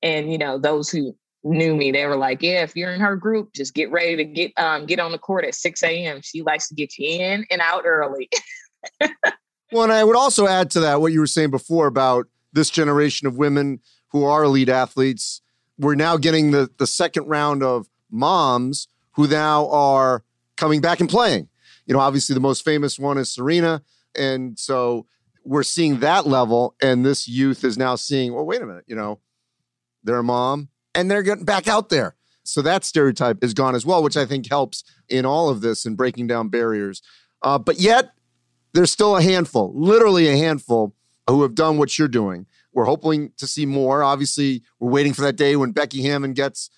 and 0.03 0.31
you 0.31 0.37
know 0.37 0.59
those 0.59 0.91
who 0.91 1.17
knew 1.45 1.77
me, 1.77 1.93
they 1.93 2.07
were 2.07 2.17
like, 2.17 2.43
"Yeah, 2.43 2.63
if 2.63 2.75
you're 2.77 2.93
in 2.93 3.01
her 3.01 3.17
group, 3.17 3.53
just 3.53 3.75
get 3.75 3.91
ready 3.91 4.17
to 4.17 4.25
get 4.25 4.53
um 4.57 4.87
get 4.87 4.99
on 4.99 5.13
the 5.13 5.19
court 5.19 5.45
at 5.45 5.55
6 5.55 5.83
a.m. 5.83 6.21
She 6.23 6.43
likes 6.43 6.69
to 6.69 6.75
get 6.75 6.99
you 6.99 7.21
in 7.21 7.47
and 7.51 7.61
out 7.61 7.83
early." 7.85 8.29
well, 9.73 9.85
and 9.85 9.93
I 9.93 10.05
would 10.05 10.17
also 10.17 10.47
add 10.47 10.71
to 10.73 10.81
that 10.81 11.01
what 11.01 11.13
you 11.13 11.21
were 11.21 11.27
saying 11.27 11.51
before 11.51 11.87
about 11.87 12.27
this 12.53 12.71
generation 12.71 13.27
of 13.27 13.37
women 13.37 13.81
who 14.09 14.25
are 14.25 14.45
elite 14.45 14.69
athletes. 14.69 15.41
We're 15.79 15.95
now 15.95 16.17
getting 16.17 16.51
the 16.51 16.71
the 16.79 16.87
second 16.87 17.27
round 17.27 17.63
of 17.63 17.89
moms 18.11 18.89
who 19.13 19.27
now 19.27 19.69
are 19.69 20.25
coming 20.57 20.81
back 20.81 21.01
and 21.01 21.09
playing. 21.09 21.49
You 21.87 21.95
know, 21.95 22.01
obviously 22.01 22.35
the 22.35 22.41
most 22.41 22.65
famous 22.65 22.99
one 22.99 23.17
is 23.17 23.33
Serena, 23.33 23.83
and 24.15 24.59
so 24.59 25.07
we're 25.45 25.63
seeing 25.63 26.01
that 26.01 26.27
level, 26.27 26.75
and 26.83 27.07
this 27.07 27.29
youth 27.29 27.65
is 27.65 27.79
now 27.79 27.95
seeing. 27.95 28.35
Well, 28.35 28.45
wait 28.45 28.61
a 28.61 28.67
minute, 28.67 28.85
you 28.87 28.97
know, 28.97 29.21
they're 30.03 30.19
a 30.19 30.25
mom 30.25 30.69
and 30.99 31.11
they're 31.11 31.23
getting 31.23 31.45
back 31.45 31.69
out 31.69 31.89
there. 31.91 32.17
So 32.43 32.61
that 32.63 32.85
stereotype 32.85 33.45
is 33.45 33.55
gone 33.55 33.75
as 33.75 33.87
well, 33.87 34.03
which 34.03 34.17
I 34.17 34.27
think 34.27 34.49
helps 34.49 34.83
in 35.09 35.25
all 35.25 35.49
of 35.49 35.61
this 35.61 35.85
and 35.85 35.97
breaking 35.97 36.27
down 36.27 36.49
barriers. 36.49 37.03
Uh, 37.43 37.59
but 37.59 37.79
yet, 37.79 38.13
there's 38.73 38.91
still 38.91 39.17
a 39.17 39.23
handful, 39.23 39.73
literally 39.75 40.29
a 40.29 40.37
handful, 40.37 40.95
who 41.29 41.43
have 41.43 41.55
done 41.55 41.77
what 41.77 41.99
you're 41.99 42.09
doing. 42.09 42.47
We're 42.73 42.87
hoping 42.87 43.33
to 43.37 43.47
see 43.47 43.67
more. 43.67 44.03
Obviously, 44.03 44.63
we're 44.81 44.91
waiting 44.91 45.13
for 45.13 45.23
that 45.23 45.37
day 45.37 45.57
when 45.57 45.73
Becky 45.73 46.03
Hammon 46.03 46.33
gets 46.33 46.71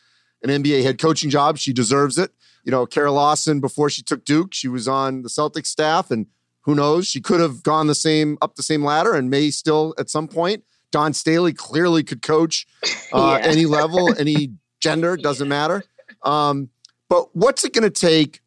an 0.42 0.50
NBA 0.50 0.82
head 0.82 0.98
coaching 0.98 1.30
job. 1.30 1.56
She 1.56 1.72
deserves 1.72 2.18
it. 2.18 2.32
You 2.64 2.72
know, 2.72 2.84
Kara 2.84 3.12
Lawson, 3.12 3.60
before 3.60 3.88
she 3.90 4.02
took 4.02 4.24
Duke, 4.24 4.52
she 4.52 4.68
was 4.68 4.88
on 4.88 5.22
the 5.22 5.28
Celtics 5.28 5.66
staff, 5.66 6.10
and 6.10 6.26
who 6.62 6.74
knows, 6.74 7.06
she 7.06 7.20
could 7.20 7.40
have 7.40 7.62
gone 7.62 7.86
the 7.86 7.94
same 7.94 8.36
up 8.42 8.56
the 8.56 8.62
same 8.62 8.84
ladder 8.84 9.14
and 9.14 9.30
may 9.30 9.50
still 9.50 9.94
at 9.98 10.10
some 10.10 10.28
point. 10.28 10.64
Dawn 10.90 11.12
Staley 11.12 11.52
clearly 11.52 12.02
could 12.02 12.22
coach 12.22 12.66
uh, 13.12 13.38
yeah. 13.40 13.48
any 13.48 13.66
level, 13.66 14.14
any 14.18 14.52
gender, 14.80 15.16
doesn't 15.16 15.46
yeah. 15.46 15.48
matter. 15.48 15.84
Um, 16.22 16.70
but 17.08 17.34
what's 17.34 17.64
it 17.64 17.72
going 17.72 17.90
to 17.90 17.90
take 17.90 18.40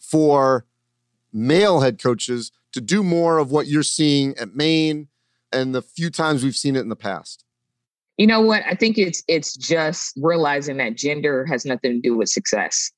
for 0.00 0.64
male 1.32 1.80
head 1.80 2.00
coaches 2.02 2.50
to 2.72 2.80
do 2.80 3.02
more 3.02 3.38
of 3.38 3.50
what 3.50 3.66
you're 3.66 3.82
seeing 3.82 4.36
at 4.38 4.54
Maine 4.54 5.08
and 5.52 5.74
the 5.74 5.82
few 5.82 6.10
times 6.10 6.44
we've 6.44 6.56
seen 6.56 6.76
it 6.76 6.80
in 6.80 6.88
the 6.88 6.96
past? 6.96 7.44
You 8.16 8.26
know 8.26 8.40
what? 8.40 8.62
I 8.66 8.74
think 8.74 8.98
it's 8.98 9.22
it's 9.28 9.56
just 9.56 10.12
realizing 10.20 10.78
that 10.78 10.96
gender 10.96 11.46
has 11.46 11.64
nothing 11.64 11.92
to 11.92 12.00
do 12.00 12.16
with 12.16 12.28
success. 12.28 12.90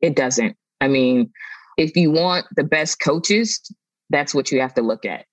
It 0.00 0.16
doesn't. 0.16 0.56
I 0.80 0.88
mean, 0.88 1.30
if 1.76 1.94
you 1.94 2.10
want 2.10 2.46
the 2.56 2.64
best 2.64 2.98
coaches, 3.00 3.60
that's 4.08 4.34
what 4.34 4.50
you 4.50 4.60
have 4.60 4.74
to 4.74 4.82
look 4.82 5.04
at. 5.04 5.26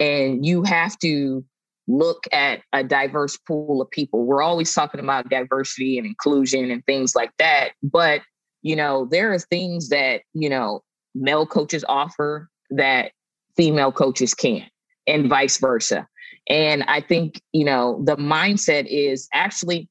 And 0.00 0.44
you 0.44 0.64
have 0.64 0.98
to 0.98 1.44
look 1.86 2.24
at 2.32 2.60
a 2.72 2.82
diverse 2.82 3.36
pool 3.36 3.82
of 3.82 3.90
people. 3.90 4.24
We're 4.24 4.42
always 4.42 4.72
talking 4.72 5.00
about 5.00 5.28
diversity 5.28 5.98
and 5.98 6.06
inclusion 6.06 6.70
and 6.70 6.84
things 6.86 7.14
like 7.14 7.30
that. 7.38 7.72
But, 7.82 8.22
you 8.62 8.76
know, 8.76 9.06
there 9.10 9.32
are 9.32 9.38
things 9.38 9.90
that, 9.90 10.22
you 10.32 10.48
know, 10.48 10.82
male 11.14 11.46
coaches 11.46 11.84
offer 11.88 12.48
that 12.70 13.12
female 13.56 13.92
coaches 13.92 14.34
can't, 14.34 14.70
and 15.06 15.28
vice 15.28 15.58
versa. 15.58 16.08
And 16.48 16.82
I 16.84 17.00
think, 17.00 17.40
you 17.52 17.64
know, 17.64 18.02
the 18.04 18.16
mindset 18.16 18.86
is 18.86 19.28
actually 19.32 19.88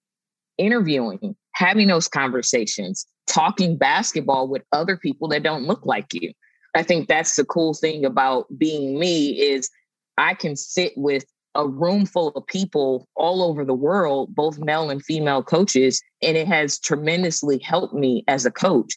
interviewing, 0.58 1.36
having 1.54 1.88
those 1.88 2.08
conversations, 2.08 3.06
talking 3.28 3.78
basketball 3.78 4.48
with 4.48 4.64
other 4.72 4.98
people 4.98 5.28
that 5.30 5.44
don't 5.44 5.64
look 5.64 5.86
like 5.86 6.14
you. 6.14 6.32
I 6.76 6.84
think 6.84 7.08
that's 7.08 7.36
the 7.36 7.46
cool 7.46 7.74
thing 7.74 8.04
about 8.04 8.48
being 8.58 9.00
me 9.00 9.40
is 9.40 9.70
I 10.18 10.34
can 10.34 10.56
sit 10.56 10.94
with 10.96 11.24
a 11.56 11.68
room 11.68 12.06
full 12.06 12.30
of 12.30 12.48
people 12.48 13.08
all 13.16 13.44
over 13.44 13.64
the 13.64 13.74
world, 13.74 14.34
both 14.36 14.58
male 14.58 14.90
and 14.90 15.04
female 15.04 15.44
coaches, 15.44 16.02
and 16.22 16.36
it 16.36 16.48
has 16.48 16.80
tremendously 16.80 17.60
helped 17.60 17.94
me 17.94 18.24
as 18.28 18.46
a 18.46 18.52
coach. 18.52 18.94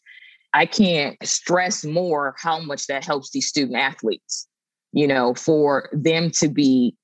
I 0.54 0.64
can't 0.66 1.16
stress 1.22 1.84
more 1.84 2.34
how 2.38 2.60
much 2.60 2.86
that 2.86 3.04
helps 3.04 3.30
these 3.30 3.46
student 3.46 3.76
athletes, 3.76 4.48
you 4.92 5.06
know, 5.06 5.34
for 5.34 5.90
them 5.92 6.30
to 6.32 6.48
be 6.48 6.96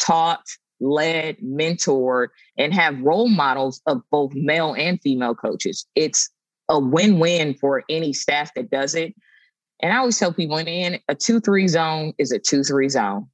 taught, 0.00 0.44
led, 0.80 1.36
mentored, 1.38 2.28
and 2.56 2.72
have 2.72 3.00
role 3.00 3.28
models 3.28 3.82
of 3.86 4.00
both 4.10 4.32
male 4.34 4.74
and 4.74 5.00
female 5.02 5.34
coaches. 5.34 5.86
It's 5.96 6.30
a 6.68 6.78
win 6.78 7.18
win 7.18 7.54
for 7.54 7.84
any 7.90 8.12
staff 8.12 8.54
that 8.54 8.70
does 8.70 8.94
it. 8.94 9.14
And 9.80 9.92
I 9.92 9.98
always 9.98 10.18
tell 10.18 10.32
people, 10.32 10.56
in 10.56 10.98
a 11.08 11.14
2 11.14 11.40
3 11.40 11.68
zone 11.68 12.12
is 12.18 12.32
a 12.32 12.38
2 12.38 12.64
3 12.64 12.88
zone. 12.88 13.26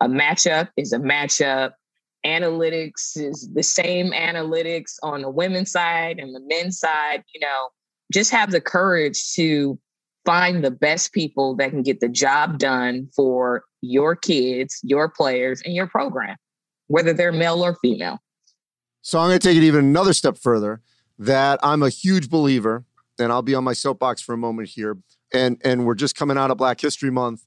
A 0.00 0.08
matchup 0.08 0.68
is 0.76 0.92
a 0.92 0.98
matchup. 0.98 1.72
Analytics 2.24 3.16
is 3.16 3.48
the 3.54 3.62
same 3.62 4.12
analytics 4.12 4.96
on 5.02 5.22
the 5.22 5.30
women's 5.30 5.70
side 5.70 6.18
and 6.18 6.34
the 6.34 6.40
men's 6.40 6.78
side. 6.78 7.22
You 7.34 7.40
know, 7.40 7.68
just 8.12 8.30
have 8.30 8.50
the 8.50 8.60
courage 8.60 9.32
to 9.34 9.78
find 10.24 10.62
the 10.62 10.70
best 10.70 11.12
people 11.12 11.56
that 11.56 11.70
can 11.70 11.82
get 11.82 12.00
the 12.00 12.08
job 12.08 12.58
done 12.58 13.08
for 13.14 13.64
your 13.80 14.14
kids, 14.14 14.80
your 14.82 15.08
players, 15.08 15.62
and 15.64 15.74
your 15.74 15.86
program, 15.86 16.36
whether 16.88 17.12
they're 17.12 17.32
male 17.32 17.64
or 17.64 17.74
female. 17.76 18.18
So 19.02 19.18
I'm 19.18 19.28
going 19.28 19.38
to 19.38 19.48
take 19.48 19.56
it 19.56 19.62
even 19.62 19.86
another 19.86 20.12
step 20.12 20.36
further 20.36 20.82
that 21.18 21.58
I'm 21.62 21.82
a 21.82 21.88
huge 21.88 22.28
believer, 22.28 22.84
and 23.18 23.32
I'll 23.32 23.42
be 23.42 23.54
on 23.54 23.64
my 23.64 23.72
soapbox 23.72 24.20
for 24.20 24.34
a 24.34 24.38
moment 24.38 24.68
here. 24.68 24.98
And, 25.32 25.60
and 25.64 25.86
we're 25.86 25.94
just 25.94 26.16
coming 26.16 26.36
out 26.36 26.50
of 26.50 26.58
Black 26.58 26.80
History 26.80 27.10
Month 27.10 27.44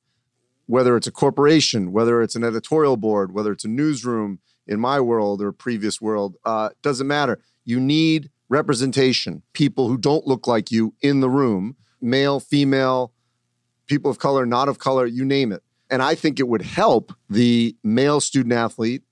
whether 0.66 0.96
it's 0.96 1.08
a 1.08 1.12
corporation, 1.12 1.92
whether 1.92 2.22
it's 2.22 2.36
an 2.36 2.44
editorial 2.44 2.98
board, 2.98 3.34
whether 3.34 3.52
it's 3.52 3.66
a 3.66 3.70
newsroom 3.70 4.40
in 4.66 4.80
my 4.80 5.00
world 5.00 5.42
or 5.42 5.52
previous 5.52 6.02
world, 6.02 6.36
uh, 6.46 6.70
doesn't 6.82 7.08
matter. 7.08 7.40
You 7.66 7.80
need 7.80 8.30
representation, 8.50 9.42
people 9.54 9.88
who 9.88 9.98
don't 9.98 10.28
look 10.28 10.48
like 10.48 10.72
you 10.72 10.94
in 11.02 11.20
the 11.20 11.30
room, 11.30 11.76
male, 12.02 12.40
female, 12.40 13.12
people 13.88 14.10
of 14.10 14.20
color, 14.20 14.46
not 14.46 14.70
of 14.70 14.80
color, 14.80 15.06
you 15.06 15.26
name 15.26 15.52
it. 15.52 15.64
And 15.90 16.02
I 16.02 16.16
think 16.16 16.40
it 16.40 16.48
would 16.48 16.62
help 16.62 17.14
the 17.30 17.76
male 17.84 18.22
student 18.22 18.54
athlete 18.54 19.04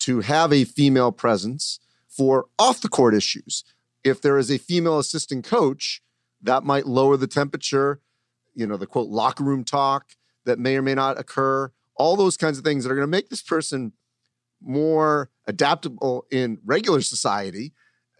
to 0.00 0.20
have 0.20 0.52
a 0.52 0.64
female 0.64 1.12
presence 1.12 1.80
for 2.08 2.46
off 2.58 2.80
the 2.80 2.88
court 2.88 3.14
issues. 3.14 3.64
If 4.04 4.20
there 4.20 4.38
is 4.38 4.50
a 4.50 4.58
female 4.58 4.98
assistant 4.98 5.44
coach, 5.44 6.02
that 6.42 6.64
might 6.64 6.86
lower 6.86 7.16
the 7.16 7.26
temperature, 7.26 8.00
you 8.54 8.66
know, 8.66 8.76
the 8.76 8.86
quote 8.86 9.08
locker 9.08 9.44
room 9.44 9.64
talk, 9.64 10.16
that 10.48 10.58
may 10.58 10.76
or 10.76 10.82
may 10.82 10.94
not 10.94 11.18
occur, 11.18 11.70
all 11.94 12.16
those 12.16 12.36
kinds 12.36 12.58
of 12.58 12.64
things 12.64 12.84
that 12.84 12.90
are 12.90 12.96
going 12.96 13.06
to 13.06 13.10
make 13.10 13.28
this 13.28 13.42
person 13.42 13.92
more 14.60 15.30
adaptable 15.46 16.26
in 16.30 16.58
regular 16.64 17.00
society. 17.00 17.72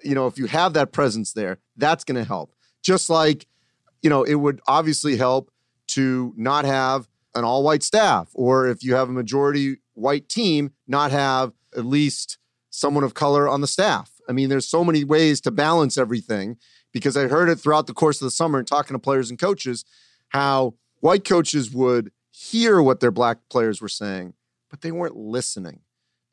You 0.05 0.14
know, 0.14 0.27
if 0.27 0.38
you 0.38 0.47
have 0.47 0.75
that 0.75 0.93
presence 0.93 1.33
there, 1.33 1.59
that's 1.77 2.05
going 2.05 2.17
to 2.17 2.25
help. 2.25 2.55
Just 2.83 3.11
like, 3.11 3.47
you 4.03 4.11
know, 4.11 4.23
it 4.23 4.37
would 4.37 4.61
obviously 4.69 5.17
help 5.17 5.51
to 5.88 6.33
not 6.37 6.64
have 6.64 7.09
an 7.35 7.45
all 7.45 7.62
white 7.62 7.83
staff, 7.83 8.29
or 8.35 8.69
if 8.69 8.83
you 8.83 8.95
have 8.95 9.09
a 9.09 9.12
majority 9.12 9.79
white 9.95 10.29
team, 10.29 10.73
not 10.87 11.11
have 11.11 11.53
at 11.77 11.85
least 11.85 12.38
someone 12.71 13.05
of 13.05 13.14
color 13.14 13.49
on 13.49 13.61
the 13.61 13.67
staff. 13.67 14.12
I 14.29 14.33
mean, 14.33 14.49
there's 14.49 14.69
so 14.69 14.85
many 14.85 15.05
ways 15.05 15.41
to 15.43 15.51
balance 15.51 15.99
everything 15.99 16.59
because 16.93 17.17
I 17.17 17.27
heard 17.27 17.49
it 17.49 17.57
throughout 17.57 17.87
the 17.87 17.95
course 17.95 18.21
of 18.21 18.27
the 18.27 18.31
summer 18.31 18.59
and 18.59 18.69
talking 18.69 18.95
to 18.95 18.99
players 18.99 19.31
and 19.31 19.38
coaches 19.38 19.85
how 20.29 20.75
white 21.01 21.25
coaches 21.25 21.71
would 21.71 22.11
hear 22.38 22.81
what 22.81 23.01
their 23.01 23.11
black 23.11 23.38
players 23.51 23.81
were 23.81 23.88
saying, 23.88 24.35
but 24.70 24.81
they 24.81 24.92
weren't 24.92 25.16
listening. 25.16 25.81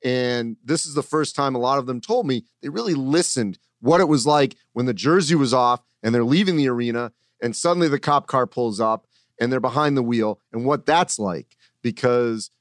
And 0.04 0.58
this 0.64 0.86
is 0.86 0.94
the 0.94 1.02
first 1.02 1.36
time 1.36 1.56
a 1.56 1.60
lot 1.60 1.80
of 1.80 1.88
them 1.88 2.00
told 2.00 2.28
me 2.28 2.44
they 2.62 2.70
really 2.70 2.94
listened 2.94 3.58
what 3.80 4.02
it 4.02 4.08
was 4.08 4.28
like 4.28 4.56
when 4.74 4.86
the 4.86 4.94
jersey 4.94 5.36
was 5.36 5.54
off 5.54 5.82
and 6.04 6.14
they're 6.14 6.24
leaving 6.24 6.58
the 6.58 6.70
arena 6.70 7.12
and 7.42 7.56
suddenly 7.56 7.88
the 7.88 8.00
cop 8.00 8.28
car 8.28 8.46
pulls 8.46 8.80
up 8.80 9.08
and 9.40 9.52
they're 9.52 9.60
behind 9.60 9.98
the 9.98 10.04
wheel 10.04 10.40
and 10.54 10.64
what 10.64 10.86
that's 10.86 11.18
like 11.18 11.58
because 11.82 12.52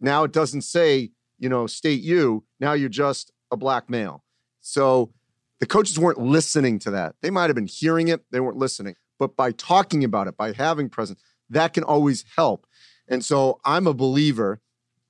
now 0.00 0.22
it 0.22 0.32
doesn't 0.32 0.62
say, 0.62 1.10
you 1.38 1.48
know, 1.48 1.66
state 1.66 2.02
you, 2.02 2.44
now 2.60 2.72
you're 2.72 2.88
just 2.88 3.32
a 3.50 3.56
black 3.56 3.90
male. 3.90 4.22
So 4.60 5.12
the 5.58 5.66
coaches 5.66 5.98
weren't 5.98 6.18
listening 6.18 6.78
to 6.80 6.92
that. 6.92 7.16
They 7.20 7.30
might 7.30 7.48
have 7.48 7.56
been 7.56 7.66
hearing 7.66 8.08
it, 8.08 8.24
they 8.30 8.40
weren't 8.40 8.58
listening. 8.58 8.94
But 9.18 9.34
by 9.36 9.52
talking 9.52 10.04
about 10.04 10.28
it, 10.28 10.36
by 10.36 10.52
having 10.52 10.88
presence, 10.88 11.20
that 11.50 11.74
can 11.74 11.84
always 11.84 12.24
help. 12.36 12.66
And 13.12 13.22
so 13.22 13.60
I'm 13.62 13.86
a 13.86 13.92
believer. 13.92 14.60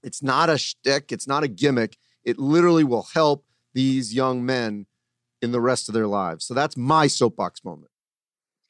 It's 0.02 0.24
not 0.24 0.50
a 0.50 0.58
shtick, 0.58 1.12
it's 1.12 1.28
not 1.28 1.44
a 1.44 1.48
gimmick. 1.48 1.96
It 2.24 2.36
literally 2.36 2.82
will 2.82 3.06
help 3.14 3.44
these 3.74 4.12
young 4.12 4.44
men 4.44 4.86
in 5.40 5.52
the 5.52 5.60
rest 5.60 5.88
of 5.88 5.94
their 5.94 6.08
lives. 6.08 6.44
So 6.44 6.52
that's 6.52 6.76
my 6.76 7.06
soapbox 7.06 7.64
moment. 7.64 7.90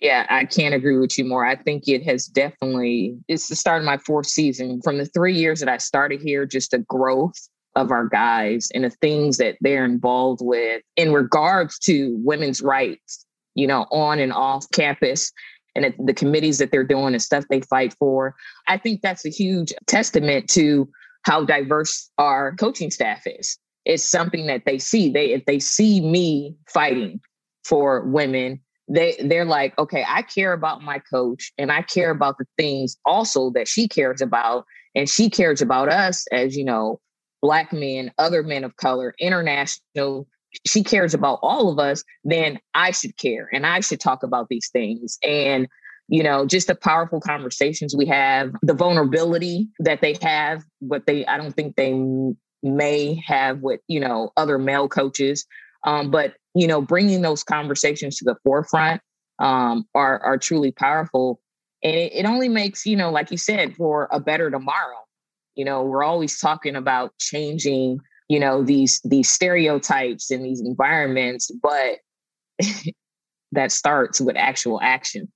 Yeah, 0.00 0.26
I 0.28 0.44
can't 0.44 0.74
agree 0.74 0.98
with 0.98 1.16
you 1.16 1.24
more. 1.24 1.46
I 1.46 1.56
think 1.56 1.88
it 1.88 2.02
has 2.02 2.26
definitely, 2.26 3.16
it's 3.26 3.48
the 3.48 3.56
start 3.56 3.80
of 3.80 3.86
my 3.86 3.96
fourth 3.98 4.26
season. 4.26 4.82
From 4.82 4.98
the 4.98 5.06
three 5.06 5.34
years 5.34 5.60
that 5.60 5.68
I 5.68 5.78
started 5.78 6.20
here, 6.20 6.44
just 6.44 6.72
the 6.72 6.80
growth 6.80 7.48
of 7.74 7.90
our 7.90 8.08
guys 8.08 8.68
and 8.74 8.84
the 8.84 8.90
things 8.90 9.38
that 9.38 9.56
they're 9.62 9.86
involved 9.86 10.40
with 10.42 10.82
in 10.96 11.12
regards 11.12 11.78
to 11.80 12.18
women's 12.22 12.60
rights, 12.60 13.24
you 13.54 13.66
know, 13.66 13.86
on 13.90 14.18
and 14.18 14.32
off 14.32 14.66
campus 14.72 15.32
and 15.74 15.94
the 16.04 16.14
committees 16.14 16.58
that 16.58 16.70
they're 16.70 16.84
doing 16.84 17.14
and 17.14 17.22
stuff 17.22 17.44
they 17.48 17.60
fight 17.62 17.94
for. 17.98 18.34
I 18.68 18.78
think 18.78 19.00
that's 19.00 19.24
a 19.24 19.30
huge 19.30 19.72
testament 19.86 20.48
to 20.50 20.88
how 21.24 21.44
diverse 21.44 22.10
our 22.18 22.54
coaching 22.56 22.90
staff 22.90 23.22
is. 23.26 23.58
It's 23.84 24.04
something 24.04 24.46
that 24.46 24.64
they 24.64 24.78
see. 24.78 25.10
They 25.10 25.32
if 25.32 25.44
they 25.46 25.58
see 25.58 26.00
me 26.00 26.56
fighting 26.68 27.20
for 27.64 28.02
women, 28.04 28.60
they 28.88 29.16
they're 29.24 29.44
like, 29.44 29.76
okay, 29.78 30.04
I 30.06 30.22
care 30.22 30.52
about 30.52 30.82
my 30.82 30.98
coach 30.98 31.52
and 31.58 31.72
I 31.72 31.82
care 31.82 32.10
about 32.10 32.38
the 32.38 32.46
things 32.56 32.96
also 33.04 33.50
that 33.50 33.68
she 33.68 33.88
cares 33.88 34.20
about, 34.20 34.64
and 34.94 35.08
she 35.08 35.30
cares 35.30 35.60
about 35.60 35.88
us 35.88 36.26
as 36.32 36.56
you 36.56 36.64
know, 36.64 37.00
black 37.40 37.72
men, 37.72 38.12
other 38.18 38.42
men 38.42 38.64
of 38.64 38.76
color, 38.76 39.14
international 39.18 40.28
she 40.66 40.82
cares 40.84 41.14
about 41.14 41.38
all 41.42 41.70
of 41.70 41.78
us, 41.78 42.04
then 42.24 42.58
I 42.74 42.90
should 42.90 43.16
care 43.16 43.48
and 43.52 43.66
I 43.66 43.80
should 43.80 44.00
talk 44.00 44.22
about 44.22 44.48
these 44.48 44.68
things. 44.70 45.18
And, 45.22 45.66
you 46.08 46.22
know, 46.22 46.46
just 46.46 46.66
the 46.66 46.74
powerful 46.74 47.20
conversations 47.20 47.96
we 47.96 48.06
have, 48.06 48.52
the 48.62 48.74
vulnerability 48.74 49.68
that 49.78 50.00
they 50.00 50.16
have, 50.22 50.62
but 50.80 51.06
they, 51.06 51.24
I 51.26 51.36
don't 51.36 51.52
think 51.52 51.76
they 51.76 51.94
may 52.62 53.22
have 53.26 53.60
with, 53.60 53.80
you 53.88 54.00
know, 54.00 54.30
other 54.36 54.58
male 54.58 54.88
coaches. 54.88 55.46
Um, 55.84 56.10
but, 56.10 56.34
you 56.54 56.66
know, 56.66 56.80
bringing 56.80 57.22
those 57.22 57.42
conversations 57.42 58.18
to 58.18 58.24
the 58.24 58.36
forefront 58.44 59.00
um, 59.38 59.86
are, 59.94 60.20
are 60.20 60.38
truly 60.38 60.70
powerful. 60.70 61.40
And 61.82 61.96
it, 61.96 62.12
it 62.12 62.26
only 62.26 62.48
makes, 62.48 62.86
you 62.86 62.96
know, 62.96 63.10
like 63.10 63.30
you 63.30 63.38
said, 63.38 63.74
for 63.74 64.08
a 64.12 64.20
better 64.20 64.50
tomorrow. 64.50 64.98
You 65.54 65.64
know, 65.64 65.82
we're 65.82 66.04
always 66.04 66.38
talking 66.38 66.76
about 66.76 67.12
changing 67.18 67.98
you 68.32 68.40
know 68.40 68.62
these 68.62 68.98
these 69.04 69.28
stereotypes 69.28 70.30
and 70.30 70.42
these 70.42 70.62
environments 70.62 71.50
but 71.62 71.98
that 73.52 73.70
starts 73.70 74.22
with 74.22 74.36
actual 74.38 74.80
action. 74.80 75.30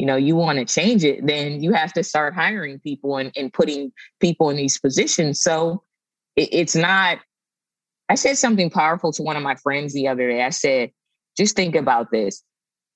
You 0.00 0.06
know 0.06 0.16
you 0.16 0.34
want 0.34 0.58
to 0.58 0.64
change 0.64 1.04
it 1.04 1.24
then 1.24 1.62
you 1.62 1.72
have 1.74 1.92
to 1.92 2.02
start 2.02 2.34
hiring 2.34 2.80
people 2.80 3.18
and, 3.18 3.30
and 3.36 3.52
putting 3.52 3.92
people 4.18 4.50
in 4.50 4.56
these 4.56 4.78
positions. 4.80 5.40
So 5.40 5.84
it, 6.34 6.48
it's 6.50 6.74
not 6.74 7.18
i 8.08 8.16
said 8.16 8.36
something 8.36 8.68
powerful 8.68 9.12
to 9.12 9.22
one 9.22 9.36
of 9.36 9.44
my 9.44 9.54
friends 9.54 9.94
the 9.94 10.08
other 10.08 10.28
day. 10.28 10.42
I 10.42 10.50
said 10.50 10.90
just 11.36 11.54
think 11.54 11.76
about 11.76 12.10
this. 12.10 12.42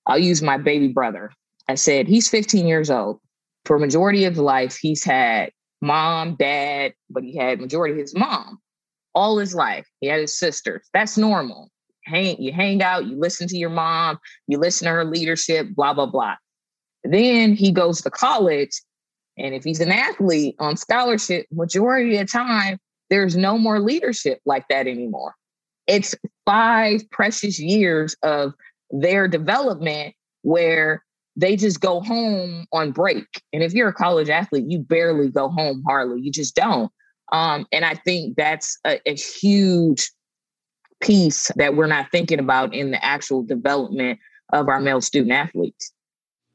I'll 0.06 0.18
use 0.18 0.42
my 0.42 0.58
baby 0.58 0.88
brother. 0.88 1.30
I 1.68 1.76
said 1.76 2.08
he's 2.08 2.28
15 2.28 2.66
years 2.66 2.90
old. 2.90 3.20
For 3.66 3.78
majority 3.78 4.24
of 4.24 4.36
life 4.36 4.76
he's 4.76 5.04
had 5.04 5.52
mom 5.80 6.34
dad 6.34 6.94
but 7.08 7.22
he 7.22 7.36
had 7.36 7.60
majority 7.60 8.00
his 8.00 8.16
mom 8.16 8.58
all 9.14 9.38
his 9.38 9.54
life. 9.54 9.86
He 10.00 10.08
had 10.08 10.20
his 10.20 10.38
sisters. 10.38 10.88
That's 10.92 11.16
normal. 11.16 11.70
Hang, 12.04 12.40
you 12.40 12.52
hang 12.52 12.82
out, 12.82 13.06
you 13.06 13.18
listen 13.18 13.48
to 13.48 13.56
your 13.56 13.70
mom, 13.70 14.18
you 14.46 14.58
listen 14.58 14.86
to 14.86 14.92
her 14.92 15.04
leadership, 15.04 15.68
blah, 15.74 15.94
blah, 15.94 16.06
blah. 16.06 16.34
Then 17.02 17.54
he 17.54 17.72
goes 17.72 18.02
to 18.02 18.10
college. 18.10 18.82
And 19.38 19.54
if 19.54 19.64
he's 19.64 19.80
an 19.80 19.90
athlete 19.90 20.54
on 20.58 20.76
scholarship, 20.76 21.46
majority 21.50 22.16
of 22.16 22.26
the 22.26 22.30
time, 22.30 22.78
there's 23.10 23.36
no 23.36 23.58
more 23.58 23.80
leadership 23.80 24.40
like 24.44 24.66
that 24.68 24.86
anymore. 24.86 25.34
It's 25.86 26.14
five 26.46 27.08
precious 27.10 27.58
years 27.58 28.16
of 28.22 28.54
their 28.90 29.28
development 29.28 30.14
where 30.42 31.04
they 31.36 31.56
just 31.56 31.80
go 31.80 32.00
home 32.00 32.66
on 32.72 32.92
break. 32.92 33.26
And 33.52 33.62
if 33.62 33.74
you're 33.74 33.88
a 33.88 33.94
college 33.94 34.28
athlete, 34.28 34.66
you 34.68 34.78
barely 34.78 35.30
go 35.30 35.48
home 35.48 35.82
hardly. 35.86 36.20
You 36.20 36.30
just 36.30 36.54
don't. 36.54 36.90
Um, 37.34 37.66
and 37.72 37.84
I 37.84 37.94
think 37.94 38.36
that's 38.36 38.78
a, 38.86 39.00
a 39.06 39.16
huge 39.16 40.12
piece 41.00 41.50
that 41.56 41.74
we're 41.74 41.88
not 41.88 42.06
thinking 42.12 42.38
about 42.38 42.72
in 42.72 42.92
the 42.92 43.04
actual 43.04 43.42
development 43.42 44.20
of 44.52 44.68
our 44.68 44.80
male 44.80 45.00
student 45.00 45.32
athletes. 45.32 45.92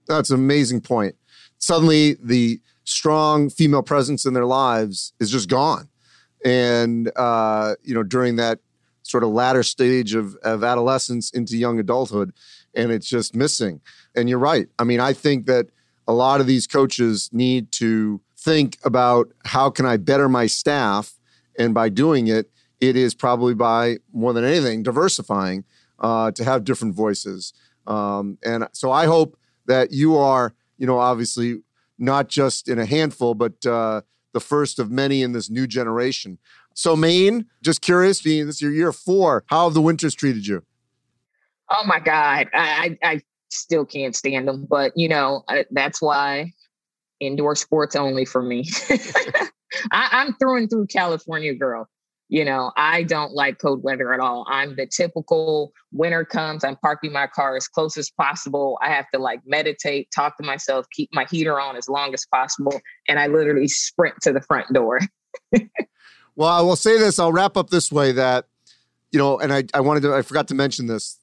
That's 0.08 0.30
an 0.30 0.38
amazing 0.38 0.80
point. 0.80 1.16
Suddenly, 1.58 2.16
the 2.24 2.62
strong 2.86 3.50
female 3.50 3.84
presence 3.84 4.26
in 4.26 4.34
their 4.34 4.46
lives 4.46 5.12
is 5.20 5.30
just 5.30 5.50
gone. 5.50 5.90
And, 6.46 7.12
uh, 7.18 7.76
you 7.84 7.94
know, 7.94 8.04
during 8.04 8.38
that 8.38 8.60
sort 9.04 9.24
of 9.24 9.32
latter 9.32 9.64
stage 9.64 10.14
of, 10.14 10.36
of 10.44 10.64
adolescence 10.64 11.30
into 11.32 11.58
young 11.58 11.78
adulthood, 11.78 12.32
and 12.74 12.90
it's 12.90 13.10
just 13.10 13.36
missing. 13.36 13.82
And 14.16 14.30
you're 14.30 14.40
right. 14.40 14.70
I 14.80 14.86
mean, 14.86 15.02
I 15.02 15.12
think 15.12 15.46
that 15.48 15.68
a 16.08 16.14
lot 16.14 16.40
of 16.40 16.48
these 16.48 16.68
coaches 16.68 17.30
need 17.34 17.74
to 17.74 18.22
think 18.40 18.78
about 18.84 19.32
how 19.46 19.70
can 19.70 19.86
I 19.86 19.98
better 19.98 20.30
my 20.30 20.48
staff? 20.48 21.18
And 21.58 21.74
by 21.74 21.90
doing 21.90 22.28
it, 22.28 22.50
it 22.80 22.96
is 22.96 23.14
probably 23.14 23.54
by 23.54 23.98
more 24.14 24.34
than 24.34 24.46
anything 24.46 24.84
diversifying 24.84 25.66
uh, 26.00 26.32
to 26.32 26.44
have 26.44 26.64
different 26.64 26.96
voices. 26.96 27.54
Um, 27.86 28.38
and 28.44 28.68
so 28.72 28.92
I 28.92 29.06
hope 29.06 29.38
that 29.66 29.92
you 29.92 30.18
are, 30.18 30.54
you 30.78 30.88
know, 30.88 31.00
obviously 31.00 31.62
not 31.98 32.30
just 32.30 32.70
in 32.70 32.80
a 32.80 32.86
handful, 32.86 33.34
but 33.34 33.66
uh, 33.66 34.02
the 34.34 34.40
first 34.40 34.80
of 34.80 34.90
many 34.90 35.22
in 35.22 35.34
this 35.34 35.50
new 35.50 35.68
generation. 35.68 36.38
So, 36.74 36.96
Maine, 36.96 37.46
just 37.62 37.82
curious, 37.82 38.22
being 38.22 38.46
this 38.46 38.56
is 38.56 38.62
your 38.62 38.72
year 38.72 38.94
four, 38.94 39.44
how 39.48 39.66
have 39.66 39.74
the 39.74 39.82
winters 39.82 40.16
treated 40.16 40.48
you? 40.48 40.64
Oh 41.70 41.84
my 41.86 42.00
God, 42.00 42.48
I, 42.54 42.98
I 43.04 43.22
still 43.50 43.86
can't 43.86 44.16
stand 44.16 44.48
them, 44.48 44.66
but 44.70 44.94
you 44.96 45.10
know 45.10 45.44
that's 45.72 46.02
why 46.02 46.54
indoor 47.20 47.56
sports 47.56 47.96
only 47.96 48.26
for 48.26 48.42
me. 48.42 48.68
I, 49.92 50.10
I'm 50.12 50.36
through 50.36 50.58
and 50.58 50.70
through 50.70 50.88
California 50.88 51.54
girl. 51.54 51.88
You 52.32 52.46
know, 52.46 52.72
I 52.78 53.04
don't 53.04 53.34
like 53.34 53.58
cold 53.58 53.82
weather 53.82 54.14
at 54.14 54.20
all. 54.20 54.46
I'm 54.48 54.76
the 54.76 54.86
typical 54.86 55.74
winter 55.92 56.24
comes, 56.24 56.64
I'm 56.64 56.76
parking 56.76 57.12
my 57.12 57.26
car 57.26 57.56
as 57.56 57.68
close 57.68 57.98
as 57.98 58.12
possible. 58.12 58.78
I 58.84 58.90
have 58.90 59.10
to 59.16 59.20
like 59.20 59.42
meditate, 59.48 60.10
talk 60.14 60.38
to 60.38 60.44
myself, 60.44 60.86
keep 60.92 61.10
my 61.12 61.26
heater 61.26 61.60
on 61.60 61.76
as 61.76 61.90
long 61.90 62.14
as 62.14 62.28
possible. 62.32 62.80
And 63.08 63.18
I 63.18 63.26
literally 63.28 63.68
sprint 63.68 64.16
to 64.22 64.32
the 64.32 64.42
front 64.42 64.72
door. 64.72 65.00
well, 66.36 66.50
I 66.50 66.62
will 66.62 66.76
say 66.76 67.00
this, 67.00 67.18
I'll 67.18 67.34
wrap 67.34 67.58
up 67.58 67.72
this 67.72 67.92
way 67.92 68.12
that, 68.12 68.46
you 69.12 69.18
know, 69.18 69.40
and 69.40 69.52
I, 69.52 69.64
I 69.74 69.80
wanted 69.80 70.02
to, 70.02 70.14
I 70.14 70.22
forgot 70.22 70.48
to 70.50 70.56
mention 70.56 70.86
this, 70.86 71.18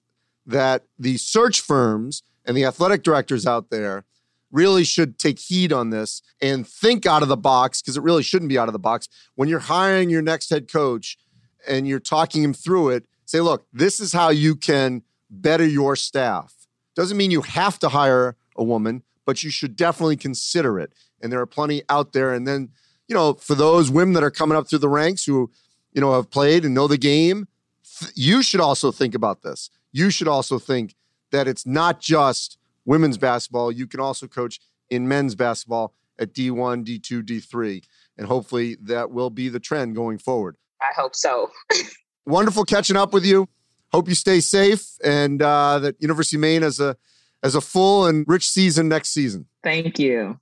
that 0.44 0.82
the 0.98 1.18
search 1.18 1.60
firms 1.60 2.24
and 2.44 2.56
the 2.56 2.64
athletic 2.64 3.04
directors 3.04 3.46
out 3.46 3.70
there 3.70 4.04
really 4.50 4.84
should 4.84 5.18
take 5.18 5.38
heed 5.38 5.72
on 5.72 5.90
this 5.90 6.22
and 6.40 6.66
think 6.66 7.06
out 7.06 7.22
of 7.22 7.28
the 7.28 7.36
box 7.36 7.82
because 7.82 7.96
it 7.96 8.02
really 8.02 8.22
shouldn't 8.22 8.48
be 8.48 8.58
out 8.58 8.68
of 8.68 8.72
the 8.72 8.78
box. 8.78 9.08
When 9.34 9.48
you're 9.48 9.58
hiring 9.58 10.10
your 10.10 10.22
next 10.22 10.50
head 10.50 10.70
coach 10.70 11.18
and 11.68 11.86
you're 11.86 12.00
talking 12.00 12.42
him 12.42 12.54
through 12.54 12.90
it, 12.90 13.06
say, 13.24 13.40
look, 13.40 13.66
this 13.72 14.00
is 14.00 14.12
how 14.12 14.30
you 14.30 14.54
can 14.54 15.02
better 15.28 15.66
your 15.66 15.96
staff. 15.96 16.54
Doesn't 16.94 17.16
mean 17.16 17.30
you 17.30 17.42
have 17.42 17.78
to 17.80 17.88
hire 17.88 18.36
a 18.56 18.64
woman, 18.64 19.02
but 19.24 19.42
you 19.42 19.50
should 19.50 19.76
definitely 19.76 20.16
consider 20.16 20.78
it. 20.78 20.92
And 21.20 21.32
there 21.32 21.40
are 21.40 21.46
plenty 21.46 21.82
out 21.88 22.12
there. 22.12 22.32
And 22.32 22.46
then, 22.46 22.70
you 23.08 23.14
know, 23.14 23.34
for 23.34 23.54
those 23.54 23.90
women 23.90 24.14
that 24.14 24.22
are 24.22 24.30
coming 24.30 24.56
up 24.56 24.68
through 24.68 24.78
the 24.78 24.88
ranks 24.88 25.24
who, 25.24 25.50
you 25.92 26.00
know, 26.00 26.14
have 26.14 26.30
played 26.30 26.64
and 26.64 26.74
know 26.74 26.86
the 26.86 26.98
game, 26.98 27.48
th- 27.98 28.12
you 28.14 28.42
should 28.42 28.60
also 28.60 28.92
think 28.92 29.14
about 29.14 29.42
this. 29.42 29.70
You 29.92 30.10
should 30.10 30.28
also 30.28 30.58
think 30.58 30.94
that 31.32 31.48
it's 31.48 31.66
not 31.66 32.00
just 32.00 32.58
women's 32.86 33.18
basketball. 33.18 33.70
You 33.70 33.86
can 33.86 34.00
also 34.00 34.26
coach 34.26 34.60
in 34.88 35.06
men's 35.06 35.34
basketball 35.34 35.92
at 36.18 36.32
D1, 36.32 36.86
D2, 36.86 37.22
D3. 37.22 37.82
And 38.16 38.26
hopefully 38.26 38.76
that 38.82 39.10
will 39.10 39.28
be 39.28 39.50
the 39.50 39.60
trend 39.60 39.94
going 39.94 40.18
forward. 40.18 40.56
I 40.80 40.92
hope 40.98 41.14
so. 41.14 41.50
Wonderful 42.26 42.64
catching 42.64 42.96
up 42.96 43.12
with 43.12 43.26
you. 43.26 43.48
Hope 43.92 44.08
you 44.08 44.14
stay 44.14 44.40
safe 44.40 44.84
and 45.04 45.40
uh, 45.42 45.78
that 45.80 45.96
University 46.00 46.36
of 46.36 46.40
Maine 46.40 46.62
has 46.62 46.80
a 46.80 46.96
as 47.42 47.54
a 47.54 47.60
full 47.60 48.06
and 48.06 48.24
rich 48.26 48.48
season 48.48 48.88
next 48.88 49.10
season. 49.10 49.46
Thank 49.62 49.98
you. 49.98 50.40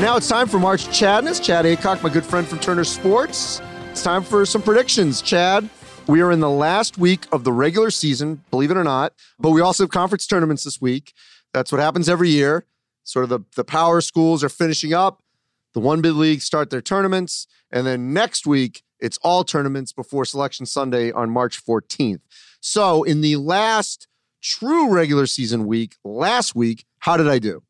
And 0.00 0.06
now 0.06 0.16
it's 0.16 0.28
time 0.28 0.48
for 0.48 0.58
March 0.58 0.86
Chadness. 0.86 1.40
Chad 1.40 1.66
Aycock, 1.66 2.02
my 2.02 2.08
good 2.08 2.24
friend 2.24 2.46
from 2.48 2.58
Turner 2.58 2.84
Sports. 2.84 3.60
It's 3.90 4.02
time 4.02 4.22
for 4.22 4.46
some 4.46 4.62
predictions. 4.62 5.20
Chad, 5.20 5.68
we 6.10 6.20
are 6.22 6.32
in 6.32 6.40
the 6.40 6.50
last 6.50 6.98
week 6.98 7.26
of 7.30 7.44
the 7.44 7.52
regular 7.52 7.88
season, 7.88 8.42
believe 8.50 8.72
it 8.72 8.76
or 8.76 8.82
not, 8.82 9.12
but 9.38 9.50
we 9.50 9.60
also 9.60 9.84
have 9.84 9.90
conference 9.90 10.26
tournaments 10.26 10.64
this 10.64 10.80
week. 10.80 11.12
That's 11.54 11.70
what 11.70 11.80
happens 11.80 12.08
every 12.08 12.30
year. 12.30 12.66
Sort 13.04 13.22
of 13.22 13.28
the, 13.28 13.40
the 13.54 13.62
power 13.62 14.00
schools 14.00 14.42
are 14.42 14.48
finishing 14.48 14.92
up. 14.92 15.22
The 15.72 15.78
one 15.78 16.00
bid 16.00 16.14
leagues 16.14 16.42
start 16.42 16.70
their 16.70 16.82
tournaments. 16.82 17.46
And 17.70 17.86
then 17.86 18.12
next 18.12 18.44
week, 18.44 18.82
it's 18.98 19.18
all 19.18 19.44
tournaments 19.44 19.92
before 19.92 20.24
Selection 20.24 20.66
Sunday 20.66 21.12
on 21.12 21.30
March 21.30 21.64
14th. 21.64 22.22
So, 22.60 23.04
in 23.04 23.20
the 23.20 23.36
last 23.36 24.08
true 24.42 24.92
regular 24.92 25.26
season 25.26 25.64
week, 25.64 25.94
last 26.02 26.56
week, 26.56 26.86
how 26.98 27.16
did 27.16 27.28
I 27.28 27.38
do? 27.38 27.62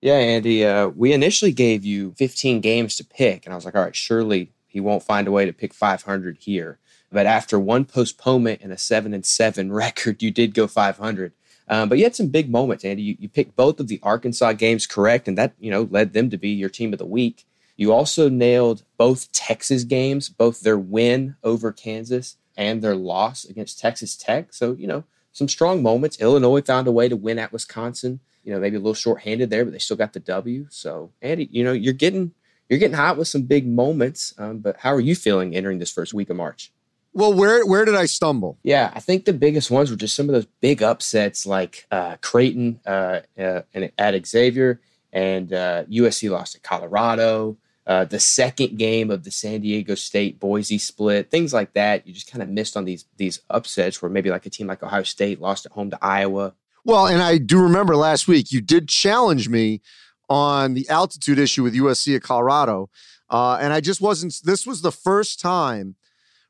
Yeah, 0.00 0.14
Andy, 0.14 0.64
uh, 0.64 0.88
we 0.88 1.12
initially 1.12 1.52
gave 1.52 1.84
you 1.84 2.14
15 2.16 2.62
games 2.62 2.96
to 2.96 3.04
pick. 3.04 3.44
And 3.44 3.52
I 3.52 3.56
was 3.56 3.66
like, 3.66 3.76
all 3.76 3.82
right, 3.82 3.94
surely 3.94 4.50
he 4.66 4.80
won't 4.80 5.02
find 5.02 5.28
a 5.28 5.30
way 5.30 5.44
to 5.44 5.52
pick 5.52 5.74
500 5.74 6.38
here. 6.38 6.78
But 7.12 7.26
after 7.26 7.60
one 7.60 7.84
postponement 7.84 8.62
and 8.62 8.72
a 8.72 8.78
seven 8.78 9.12
and 9.12 9.24
seven 9.24 9.72
record, 9.84 10.22
you 10.22 10.30
did 10.30 10.54
go 10.54 10.66
500. 10.66 11.32
Um, 11.68 11.88
but 11.88 11.98
you 11.98 12.04
had 12.04 12.16
some 12.16 12.28
big 12.28 12.50
moments, 12.50 12.84
Andy. 12.84 13.02
You, 13.02 13.16
you 13.20 13.28
picked 13.28 13.56
both 13.56 13.78
of 13.80 13.88
the 13.88 14.00
Arkansas 14.02 14.52
games 14.54 14.86
correct, 14.86 15.28
and 15.28 15.38
that 15.38 15.54
you 15.58 15.70
know 15.70 15.88
led 15.90 16.12
them 16.12 16.28
to 16.30 16.36
be 16.36 16.50
your 16.50 16.68
team 16.68 16.92
of 16.92 16.98
the 16.98 17.06
week. 17.06 17.46
You 17.76 17.92
also 17.92 18.28
nailed 18.28 18.82
both 18.98 19.30
Texas 19.32 19.84
games, 19.84 20.28
both 20.28 20.60
their 20.60 20.78
win 20.78 21.36
over 21.42 21.72
Kansas 21.72 22.36
and 22.56 22.82
their 22.82 22.94
loss 22.94 23.44
against 23.44 23.80
Texas 23.80 24.16
Tech. 24.16 24.52
So 24.52 24.72
you 24.72 24.86
know 24.86 25.04
some 25.32 25.48
strong 25.48 25.82
moments. 25.82 26.20
Illinois 26.20 26.62
found 26.62 26.88
a 26.88 26.92
way 26.92 27.08
to 27.08 27.16
win 27.16 27.38
at 27.38 27.52
Wisconsin. 27.52 28.20
You 28.44 28.52
know 28.52 28.60
maybe 28.60 28.76
a 28.76 28.80
little 28.80 28.94
short-handed 28.94 29.48
there, 29.50 29.64
but 29.64 29.72
they 29.72 29.78
still 29.78 29.96
got 29.96 30.12
the 30.12 30.20
W. 30.20 30.66
So 30.68 31.12
Andy, 31.22 31.48
you 31.52 31.62
know 31.62 31.72
you're 31.72 31.94
getting 31.94 32.34
you're 32.68 32.80
getting 32.80 32.96
hot 32.96 33.16
with 33.16 33.28
some 33.28 33.42
big 33.42 33.66
moments. 33.66 34.34
Um, 34.36 34.58
but 34.58 34.78
how 34.78 34.92
are 34.92 35.00
you 35.00 35.14
feeling 35.14 35.54
entering 35.54 35.78
this 35.78 35.92
first 35.92 36.12
week 36.12 36.28
of 36.28 36.36
March? 36.36 36.72
Well, 37.14 37.34
where 37.34 37.64
where 37.66 37.84
did 37.84 37.94
I 37.94 38.06
stumble? 38.06 38.58
Yeah, 38.62 38.90
I 38.94 39.00
think 39.00 39.24
the 39.24 39.34
biggest 39.34 39.70
ones 39.70 39.90
were 39.90 39.96
just 39.96 40.14
some 40.14 40.28
of 40.28 40.34
those 40.34 40.46
big 40.60 40.82
upsets, 40.82 41.46
like 41.46 41.86
uh, 41.90 42.16
Creighton 42.22 42.80
uh, 42.86 43.20
uh, 43.38 43.62
at 43.98 44.26
Xavier, 44.26 44.80
and 45.12 45.48
USC 45.50 46.30
uh, 46.30 46.32
lost 46.32 46.54
to 46.54 46.60
Colorado. 46.60 47.58
Uh, 47.84 48.04
the 48.04 48.20
second 48.20 48.78
game 48.78 49.10
of 49.10 49.24
the 49.24 49.30
San 49.30 49.60
Diego 49.60 49.96
State 49.96 50.38
Boise 50.38 50.78
split, 50.78 51.30
things 51.30 51.52
like 51.52 51.72
that. 51.74 52.06
You 52.06 52.14
just 52.14 52.30
kind 52.30 52.42
of 52.42 52.48
missed 52.48 52.76
on 52.76 52.84
these 52.84 53.04
these 53.16 53.40
upsets 53.50 54.00
where 54.00 54.10
maybe 54.10 54.30
like 54.30 54.46
a 54.46 54.50
team 54.50 54.68
like 54.68 54.82
Ohio 54.82 55.02
State 55.02 55.40
lost 55.40 55.66
at 55.66 55.72
home 55.72 55.90
to 55.90 55.98
Iowa. 56.00 56.54
Well, 56.84 57.06
and 57.06 57.20
I 57.20 57.38
do 57.38 57.60
remember 57.60 57.94
last 57.96 58.26
week 58.26 58.52
you 58.52 58.60
did 58.60 58.88
challenge 58.88 59.48
me 59.48 59.82
on 60.28 60.74
the 60.74 60.88
altitude 60.88 61.38
issue 61.38 61.62
with 61.62 61.74
USC 61.74 62.16
at 62.16 62.22
Colorado, 62.22 62.88
uh, 63.28 63.58
and 63.60 63.72
I 63.72 63.80
just 63.80 64.00
wasn't. 64.00 64.40
This 64.44 64.66
was 64.66 64.80
the 64.80 64.92
first 64.92 65.40
time 65.40 65.96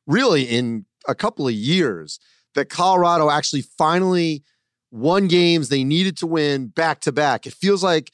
really 0.07 0.45
in 0.45 0.87
a 1.07 1.15
couple 1.15 1.47
of 1.47 1.55
years 1.55 2.19
that 2.55 2.69
Colorado 2.69 3.31
actually 3.31 3.63
finally 3.63 4.43
won 4.91 5.27
games 5.27 5.69
they 5.69 5.85
needed 5.85 6.17
to 6.19 6.27
win 6.27 6.67
back 6.67 7.01
to 7.01 7.13
back. 7.13 7.47
It 7.47 7.55
feels 7.55 7.83
like 7.83 8.13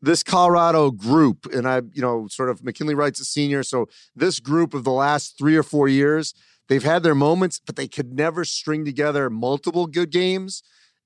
this 0.00 0.22
Colorado 0.22 0.90
group, 0.90 1.46
and 1.52 1.68
I, 1.68 1.82
you 1.92 2.00
know, 2.00 2.28
sort 2.28 2.48
of 2.48 2.64
McKinley 2.64 2.94
Wright's 2.94 3.20
a 3.20 3.24
senior. 3.24 3.62
So 3.62 3.88
this 4.14 4.40
group 4.40 4.72
of 4.72 4.84
the 4.84 4.92
last 4.92 5.36
three 5.36 5.56
or 5.56 5.62
four 5.62 5.88
years, 5.88 6.34
they've 6.68 6.82
had 6.82 7.02
their 7.02 7.14
moments, 7.14 7.60
but 7.64 7.76
they 7.76 7.88
could 7.88 8.12
never 8.12 8.44
string 8.44 8.84
together 8.84 9.28
multiple 9.28 9.86
good 9.86 10.10
games. 10.10 10.62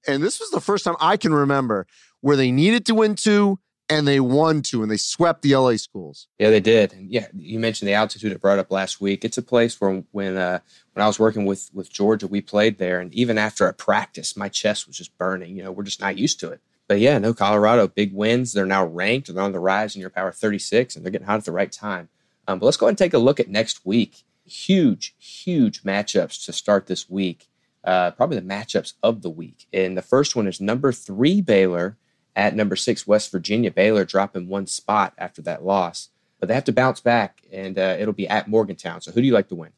And 0.06 0.22
this 0.22 0.38
was 0.38 0.50
the 0.50 0.60
first 0.60 0.84
time 0.84 0.96
I 1.00 1.16
can 1.16 1.32
remember 1.32 1.86
where 2.20 2.36
they 2.36 2.50
needed 2.50 2.84
to 2.86 2.94
win 2.94 3.14
two 3.14 3.58
and 3.88 4.06
they 4.06 4.20
won 4.20 4.62
two 4.62 4.82
and 4.82 4.90
they 4.90 4.96
swept 4.96 5.42
the 5.42 5.54
LA 5.54 5.76
schools. 5.76 6.28
Yeah, 6.38 6.50
they 6.50 6.60
did. 6.60 6.92
And 6.92 7.10
yeah, 7.10 7.26
you 7.34 7.58
mentioned 7.58 7.88
the 7.88 7.94
altitude 7.94 8.32
I 8.32 8.36
brought 8.36 8.58
up 8.58 8.70
last 8.70 9.00
week. 9.00 9.24
It's 9.24 9.38
a 9.38 9.42
place 9.42 9.80
where 9.80 10.02
when 10.12 10.36
uh, 10.36 10.60
when 10.92 11.04
I 11.04 11.06
was 11.06 11.18
working 11.18 11.44
with 11.44 11.70
with 11.74 11.92
Georgia, 11.92 12.26
we 12.26 12.40
played 12.40 12.78
there, 12.78 13.00
and 13.00 13.12
even 13.14 13.38
after 13.38 13.66
a 13.66 13.72
practice, 13.74 14.36
my 14.36 14.48
chest 14.48 14.86
was 14.86 14.96
just 14.96 15.16
burning. 15.18 15.56
You 15.56 15.64
know, 15.64 15.72
we're 15.72 15.82
just 15.82 16.00
not 16.00 16.18
used 16.18 16.40
to 16.40 16.50
it. 16.50 16.60
But 16.88 17.00
yeah, 17.00 17.18
no, 17.18 17.32
Colorado, 17.32 17.88
big 17.88 18.12
wins. 18.12 18.52
They're 18.52 18.66
now 18.66 18.84
ranked. 18.84 19.32
They're 19.32 19.42
on 19.42 19.52
the 19.52 19.58
rise 19.58 19.94
in 19.94 20.00
your 20.00 20.10
power 20.10 20.32
36, 20.32 20.96
and 20.96 21.04
they're 21.04 21.12
getting 21.12 21.26
hot 21.26 21.38
at 21.38 21.44
the 21.44 21.52
right 21.52 21.70
time. 21.70 22.08
Um, 22.46 22.58
but 22.58 22.66
let's 22.66 22.76
go 22.76 22.86
ahead 22.86 22.92
and 22.92 22.98
take 22.98 23.14
a 23.14 23.18
look 23.18 23.40
at 23.40 23.48
next 23.48 23.86
week. 23.86 24.24
Huge, 24.44 25.14
huge 25.18 25.84
matchups 25.84 26.44
to 26.44 26.52
start 26.52 26.86
this 26.86 27.08
week. 27.08 27.48
Uh, 27.84 28.10
probably 28.12 28.38
the 28.38 28.46
matchups 28.46 28.94
of 29.02 29.22
the 29.22 29.30
week. 29.30 29.66
And 29.72 29.96
the 29.96 30.02
first 30.02 30.36
one 30.36 30.46
is 30.46 30.60
number 30.60 30.92
three 30.92 31.40
Baylor 31.40 31.96
at 32.34 32.54
number 32.54 32.76
six, 32.76 33.06
West 33.06 33.30
Virginia. 33.30 33.70
Baylor 33.70 34.04
dropping 34.04 34.48
one 34.48 34.66
spot 34.66 35.14
after 35.18 35.42
that 35.42 35.64
loss, 35.64 36.08
but 36.40 36.48
they 36.48 36.54
have 36.54 36.64
to 36.64 36.72
bounce 36.72 37.00
back, 37.00 37.42
and 37.52 37.78
uh, 37.78 37.96
it'll 37.98 38.14
be 38.14 38.28
at 38.28 38.48
Morgantown. 38.48 39.00
So, 39.00 39.12
who 39.12 39.20
do 39.20 39.26
you 39.26 39.32
like 39.32 39.48
to 39.48 39.54
win? 39.54 39.70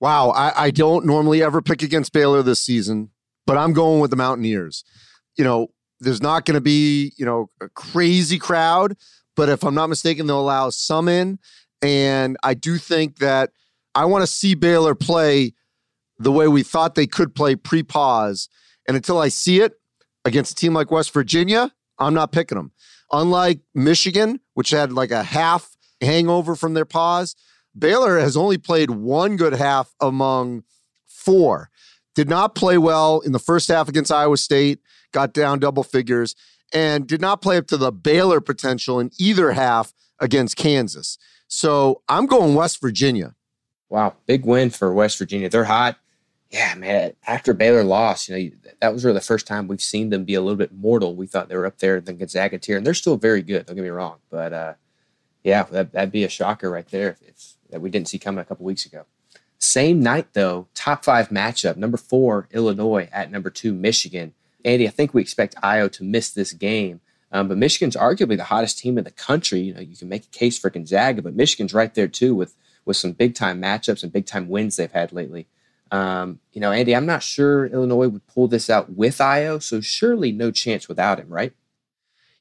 Wow, 0.00 0.30
I, 0.30 0.64
I 0.64 0.70
don't 0.70 1.04
normally 1.04 1.42
ever 1.42 1.60
pick 1.60 1.82
against 1.82 2.12
Baylor 2.12 2.42
this 2.42 2.60
season, 2.60 3.10
but 3.46 3.56
I'm 3.56 3.72
going 3.72 4.00
with 4.00 4.10
the 4.10 4.16
Mountaineers. 4.16 4.84
You 5.36 5.44
know, 5.44 5.68
there's 6.00 6.22
not 6.22 6.44
going 6.44 6.54
to 6.54 6.60
be 6.60 7.12
you 7.16 7.26
know 7.26 7.50
a 7.60 7.68
crazy 7.68 8.38
crowd, 8.38 8.96
but 9.36 9.48
if 9.48 9.64
I'm 9.64 9.74
not 9.74 9.88
mistaken, 9.88 10.26
they'll 10.26 10.40
allow 10.40 10.70
some 10.70 11.08
in, 11.08 11.38
and 11.82 12.36
I 12.42 12.54
do 12.54 12.78
think 12.78 13.18
that 13.18 13.50
I 13.94 14.04
want 14.04 14.22
to 14.22 14.26
see 14.26 14.54
Baylor 14.54 14.94
play 14.94 15.54
the 16.18 16.30
way 16.30 16.46
we 16.46 16.62
thought 16.62 16.94
they 16.94 17.06
could 17.06 17.34
play 17.34 17.56
pre 17.56 17.82
pause. 17.82 18.48
And 18.86 18.96
until 18.96 19.18
I 19.18 19.28
see 19.28 19.60
it 19.60 19.74
against 20.24 20.52
a 20.52 20.54
team 20.54 20.74
like 20.74 20.90
West 20.90 21.12
Virginia, 21.12 21.72
I'm 22.00 22.14
not 22.14 22.32
picking 22.32 22.56
them. 22.56 22.72
Unlike 23.12 23.60
Michigan, 23.74 24.40
which 24.54 24.70
had 24.70 24.92
like 24.92 25.10
a 25.10 25.22
half 25.22 25.76
hangover 26.00 26.56
from 26.56 26.74
their 26.74 26.84
pause, 26.84 27.36
Baylor 27.78 28.18
has 28.18 28.36
only 28.36 28.58
played 28.58 28.90
one 28.90 29.36
good 29.36 29.52
half 29.52 29.94
among 30.00 30.64
four. 31.06 31.70
Did 32.14 32.28
not 32.28 32.54
play 32.54 32.78
well 32.78 33.20
in 33.20 33.32
the 33.32 33.38
first 33.38 33.68
half 33.68 33.88
against 33.88 34.10
Iowa 34.10 34.36
State, 34.36 34.80
got 35.12 35.32
down 35.32 35.58
double 35.58 35.84
figures, 35.84 36.34
and 36.72 37.06
did 37.06 37.20
not 37.20 37.42
play 37.42 37.56
up 37.56 37.66
to 37.68 37.76
the 37.76 37.92
Baylor 37.92 38.40
potential 38.40 38.98
in 38.98 39.10
either 39.18 39.52
half 39.52 39.92
against 40.18 40.56
Kansas. 40.56 41.18
So 41.48 42.02
I'm 42.08 42.26
going 42.26 42.54
West 42.54 42.80
Virginia. 42.80 43.34
Wow, 43.88 44.14
big 44.26 44.44
win 44.44 44.70
for 44.70 44.92
West 44.92 45.18
Virginia. 45.18 45.48
They're 45.48 45.64
hot. 45.64 45.96
Yeah, 46.50 46.74
man. 46.74 47.12
After 47.26 47.54
Baylor 47.54 47.84
lost, 47.84 48.28
you 48.28 48.50
know 48.50 48.72
that 48.80 48.92
was 48.92 49.04
really 49.04 49.18
the 49.18 49.24
first 49.24 49.46
time 49.46 49.68
we've 49.68 49.80
seen 49.80 50.10
them 50.10 50.24
be 50.24 50.34
a 50.34 50.40
little 50.40 50.56
bit 50.56 50.72
mortal. 50.72 51.14
We 51.14 51.28
thought 51.28 51.48
they 51.48 51.56
were 51.56 51.66
up 51.66 51.78
there 51.78 52.00
than 52.00 52.16
Gonzaga 52.16 52.58
tier, 52.58 52.76
and 52.76 52.84
they're 52.84 52.94
still 52.94 53.16
very 53.16 53.42
good. 53.42 53.66
Don't 53.66 53.76
get 53.76 53.82
me 53.82 53.88
wrong, 53.88 54.16
but 54.30 54.52
uh, 54.52 54.74
yeah, 55.44 55.62
that, 55.70 55.92
would 55.94 56.12
be 56.12 56.24
a 56.24 56.28
shocker 56.28 56.68
right 56.68 56.88
there 56.88 57.10
if, 57.10 57.22
if, 57.22 57.52
that 57.70 57.80
we 57.80 57.88
didn't 57.88 58.08
see 58.08 58.18
coming 58.18 58.40
a 58.40 58.44
couple 58.44 58.66
weeks 58.66 58.84
ago. 58.84 59.04
Same 59.58 60.00
night 60.00 60.28
though, 60.32 60.66
top 60.74 61.04
five 61.04 61.28
matchup: 61.28 61.76
number 61.76 61.96
four 61.96 62.48
Illinois 62.50 63.08
at 63.12 63.30
number 63.30 63.50
two 63.50 63.72
Michigan. 63.72 64.34
Andy, 64.64 64.88
I 64.88 64.90
think 64.90 65.14
we 65.14 65.22
expect 65.22 65.54
Ayo 65.62 65.90
to 65.92 66.04
miss 66.04 66.30
this 66.30 66.52
game. 66.52 67.00
Um, 67.32 67.46
but 67.46 67.58
Michigan's 67.58 67.94
arguably 67.96 68.36
the 68.36 68.44
hottest 68.44 68.78
team 68.78 68.98
in 68.98 69.04
the 69.04 69.12
country. 69.12 69.60
You 69.60 69.74
know, 69.74 69.80
you 69.80 69.96
can 69.96 70.08
make 70.08 70.24
a 70.24 70.28
case 70.36 70.58
for 70.58 70.68
Gonzaga, 70.68 71.22
but 71.22 71.36
Michigan's 71.36 71.72
right 71.72 71.94
there 71.94 72.08
too 72.08 72.34
with 72.34 72.56
with 72.84 72.96
some 72.96 73.12
big 73.12 73.36
time 73.36 73.62
matchups 73.62 74.02
and 74.02 74.12
big 74.12 74.26
time 74.26 74.48
wins 74.48 74.74
they've 74.74 74.90
had 74.90 75.12
lately. 75.12 75.46
Um, 75.90 76.38
you 76.52 76.60
know, 76.60 76.72
Andy, 76.72 76.94
I'm 76.94 77.06
not 77.06 77.22
sure 77.22 77.66
Illinois 77.66 78.08
would 78.08 78.26
pull 78.26 78.48
this 78.48 78.70
out 78.70 78.92
with 78.92 79.18
Ayo, 79.18 79.60
so 79.62 79.80
surely 79.80 80.32
no 80.32 80.50
chance 80.50 80.88
without 80.88 81.18
him, 81.18 81.28
right? 81.28 81.52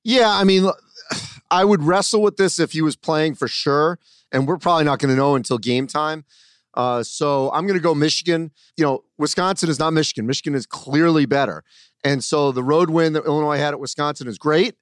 Yeah, 0.04 0.30
I 0.30 0.43
mean, 0.43 0.70
I 1.52 1.66
would 1.66 1.84
wrestle 1.84 2.22
with 2.22 2.38
this 2.38 2.60
if 2.60 2.74
he 2.74 2.82
was 2.82 2.95
playing 2.95 3.36
for 3.36 3.47
sure, 3.47 4.00
and 4.32 4.47
we're 4.47 4.58
probably 4.58 4.86
not 4.86 5.00
going 5.00 5.10
to 5.10 5.16
know 5.16 5.36
until 5.36 5.58
game 5.58 5.88
time. 5.88 6.26
Uh, 6.76 7.02
so 7.02 7.52
I'm 7.52 7.66
going 7.66 7.78
to 7.80 7.84
go 7.84 7.95
Michigan. 7.95 8.52
You 8.78 8.86
know, 8.86 9.04
Wisconsin 9.18 9.70
is 9.70 9.80
not 9.80 9.91
Michigan. 9.91 10.28
Michigan 10.28 10.54
is 10.54 10.66
clearly 10.66 11.26
better. 11.26 11.64
And 12.04 12.24
so 12.24 12.52
the 12.52 12.64
road 12.64 12.89
win 12.89 13.14
that 13.14 13.26
Illinois 13.26 13.58
had 13.58 13.74
at 13.74 13.80
Wisconsin 13.80 14.28
is 14.28 14.38
great. 14.38 14.76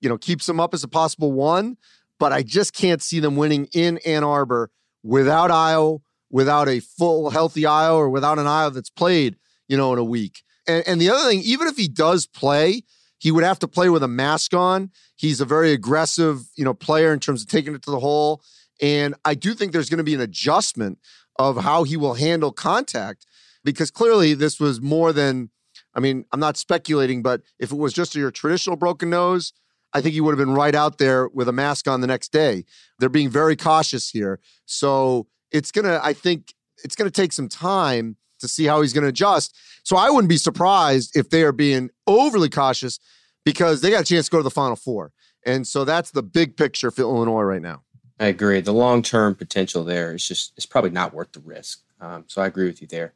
You 0.00 0.08
know, 0.08 0.18
keeps 0.18 0.46
them 0.46 0.58
up 0.58 0.74
as 0.74 0.82
a 0.82 0.88
possible 0.88 1.32
one, 1.32 1.76
but 2.18 2.32
I 2.32 2.42
just 2.42 2.74
can't 2.74 3.02
see 3.02 3.20
them 3.20 3.36
winning 3.36 3.68
in 3.72 3.98
Ann 3.98 4.24
Arbor 4.24 4.70
without 5.02 5.50
Ayo, 5.50 6.00
without 6.30 6.68
a 6.68 6.80
full 6.80 7.30
healthy 7.30 7.62
Ayo, 7.62 7.96
or 7.96 8.10
without 8.10 8.38
an 8.38 8.46
Ayo 8.46 8.72
that's 8.72 8.90
played, 8.90 9.36
you 9.68 9.76
know, 9.76 9.92
in 9.92 9.98
a 9.98 10.04
week. 10.04 10.42
And, 10.66 10.86
and 10.86 11.00
the 11.00 11.10
other 11.10 11.28
thing, 11.28 11.40
even 11.44 11.68
if 11.68 11.76
he 11.76 11.88
does 11.88 12.26
play, 12.26 12.82
he 13.18 13.30
would 13.30 13.44
have 13.44 13.58
to 13.60 13.68
play 13.68 13.88
with 13.88 14.02
a 14.02 14.08
mask 14.08 14.54
on. 14.54 14.90
He's 15.14 15.40
a 15.40 15.44
very 15.44 15.72
aggressive, 15.72 16.42
you 16.56 16.64
know, 16.64 16.74
player 16.74 17.12
in 17.12 17.20
terms 17.20 17.42
of 17.42 17.48
taking 17.48 17.74
it 17.74 17.82
to 17.82 17.90
the 17.90 18.00
hole. 18.00 18.42
And 18.82 19.14
I 19.24 19.34
do 19.34 19.54
think 19.54 19.72
there's 19.72 19.88
going 19.88 19.98
to 19.98 20.04
be 20.04 20.14
an 20.14 20.20
adjustment 20.20 20.98
of 21.38 21.58
how 21.58 21.84
he 21.84 21.96
will 21.96 22.14
handle 22.14 22.52
contact 22.52 23.26
because 23.64 23.90
clearly 23.90 24.34
this 24.34 24.60
was 24.60 24.80
more 24.80 25.12
than 25.12 25.50
I 25.94 26.00
mean, 26.00 26.26
I'm 26.30 26.40
not 26.40 26.58
speculating, 26.58 27.22
but 27.22 27.40
if 27.58 27.72
it 27.72 27.76
was 27.76 27.94
just 27.94 28.14
your 28.14 28.30
traditional 28.30 28.76
broken 28.76 29.08
nose, 29.08 29.54
I 29.94 30.02
think 30.02 30.12
he 30.12 30.20
would 30.20 30.32
have 30.32 30.46
been 30.46 30.54
right 30.54 30.74
out 30.74 30.98
there 30.98 31.28
with 31.28 31.48
a 31.48 31.52
mask 31.52 31.88
on 31.88 32.02
the 32.02 32.06
next 32.06 32.32
day. 32.32 32.64
They're 32.98 33.08
being 33.08 33.30
very 33.30 33.56
cautious 33.56 34.10
here. 34.10 34.38
So 34.66 35.26
it's 35.50 35.70
going 35.72 35.84
to, 35.84 36.00
I 36.04 36.12
think, 36.12 36.54
it's 36.84 36.94
to 36.94 37.10
take 37.10 37.32
some 37.32 37.48
time 37.48 38.16
to 38.40 38.48
see 38.48 38.64
how 38.64 38.82
he's 38.82 38.92
going 38.92 39.02
to 39.02 39.08
adjust. 39.08 39.56
So 39.82 39.96
I 39.96 40.10
wouldn't 40.10 40.28
be 40.28 40.36
surprised 40.36 41.16
if 41.16 41.30
they 41.30 41.42
are 41.42 41.52
being 41.52 41.90
overly 42.06 42.50
cautious 42.50 42.98
because 43.44 43.80
they 43.80 43.90
got 43.90 44.02
a 44.02 44.04
chance 44.04 44.26
to 44.26 44.30
go 44.30 44.38
to 44.38 44.42
the 44.42 44.50
Final 44.50 44.76
Four. 44.76 45.12
And 45.44 45.66
so 45.66 45.84
that's 45.84 46.10
the 46.10 46.22
big 46.22 46.56
picture 46.56 46.90
for 46.90 47.02
Illinois 47.02 47.42
right 47.42 47.62
now. 47.62 47.82
I 48.18 48.26
agree. 48.26 48.60
The 48.60 48.72
long 48.72 49.02
term 49.02 49.34
potential 49.34 49.84
there 49.84 50.14
is 50.14 50.26
just, 50.26 50.52
it's 50.56 50.66
probably 50.66 50.90
not 50.90 51.14
worth 51.14 51.32
the 51.32 51.40
risk. 51.40 51.82
Um, 52.00 52.24
so 52.26 52.42
I 52.42 52.46
agree 52.46 52.66
with 52.66 52.80
you 52.82 52.88
there. 52.88 53.14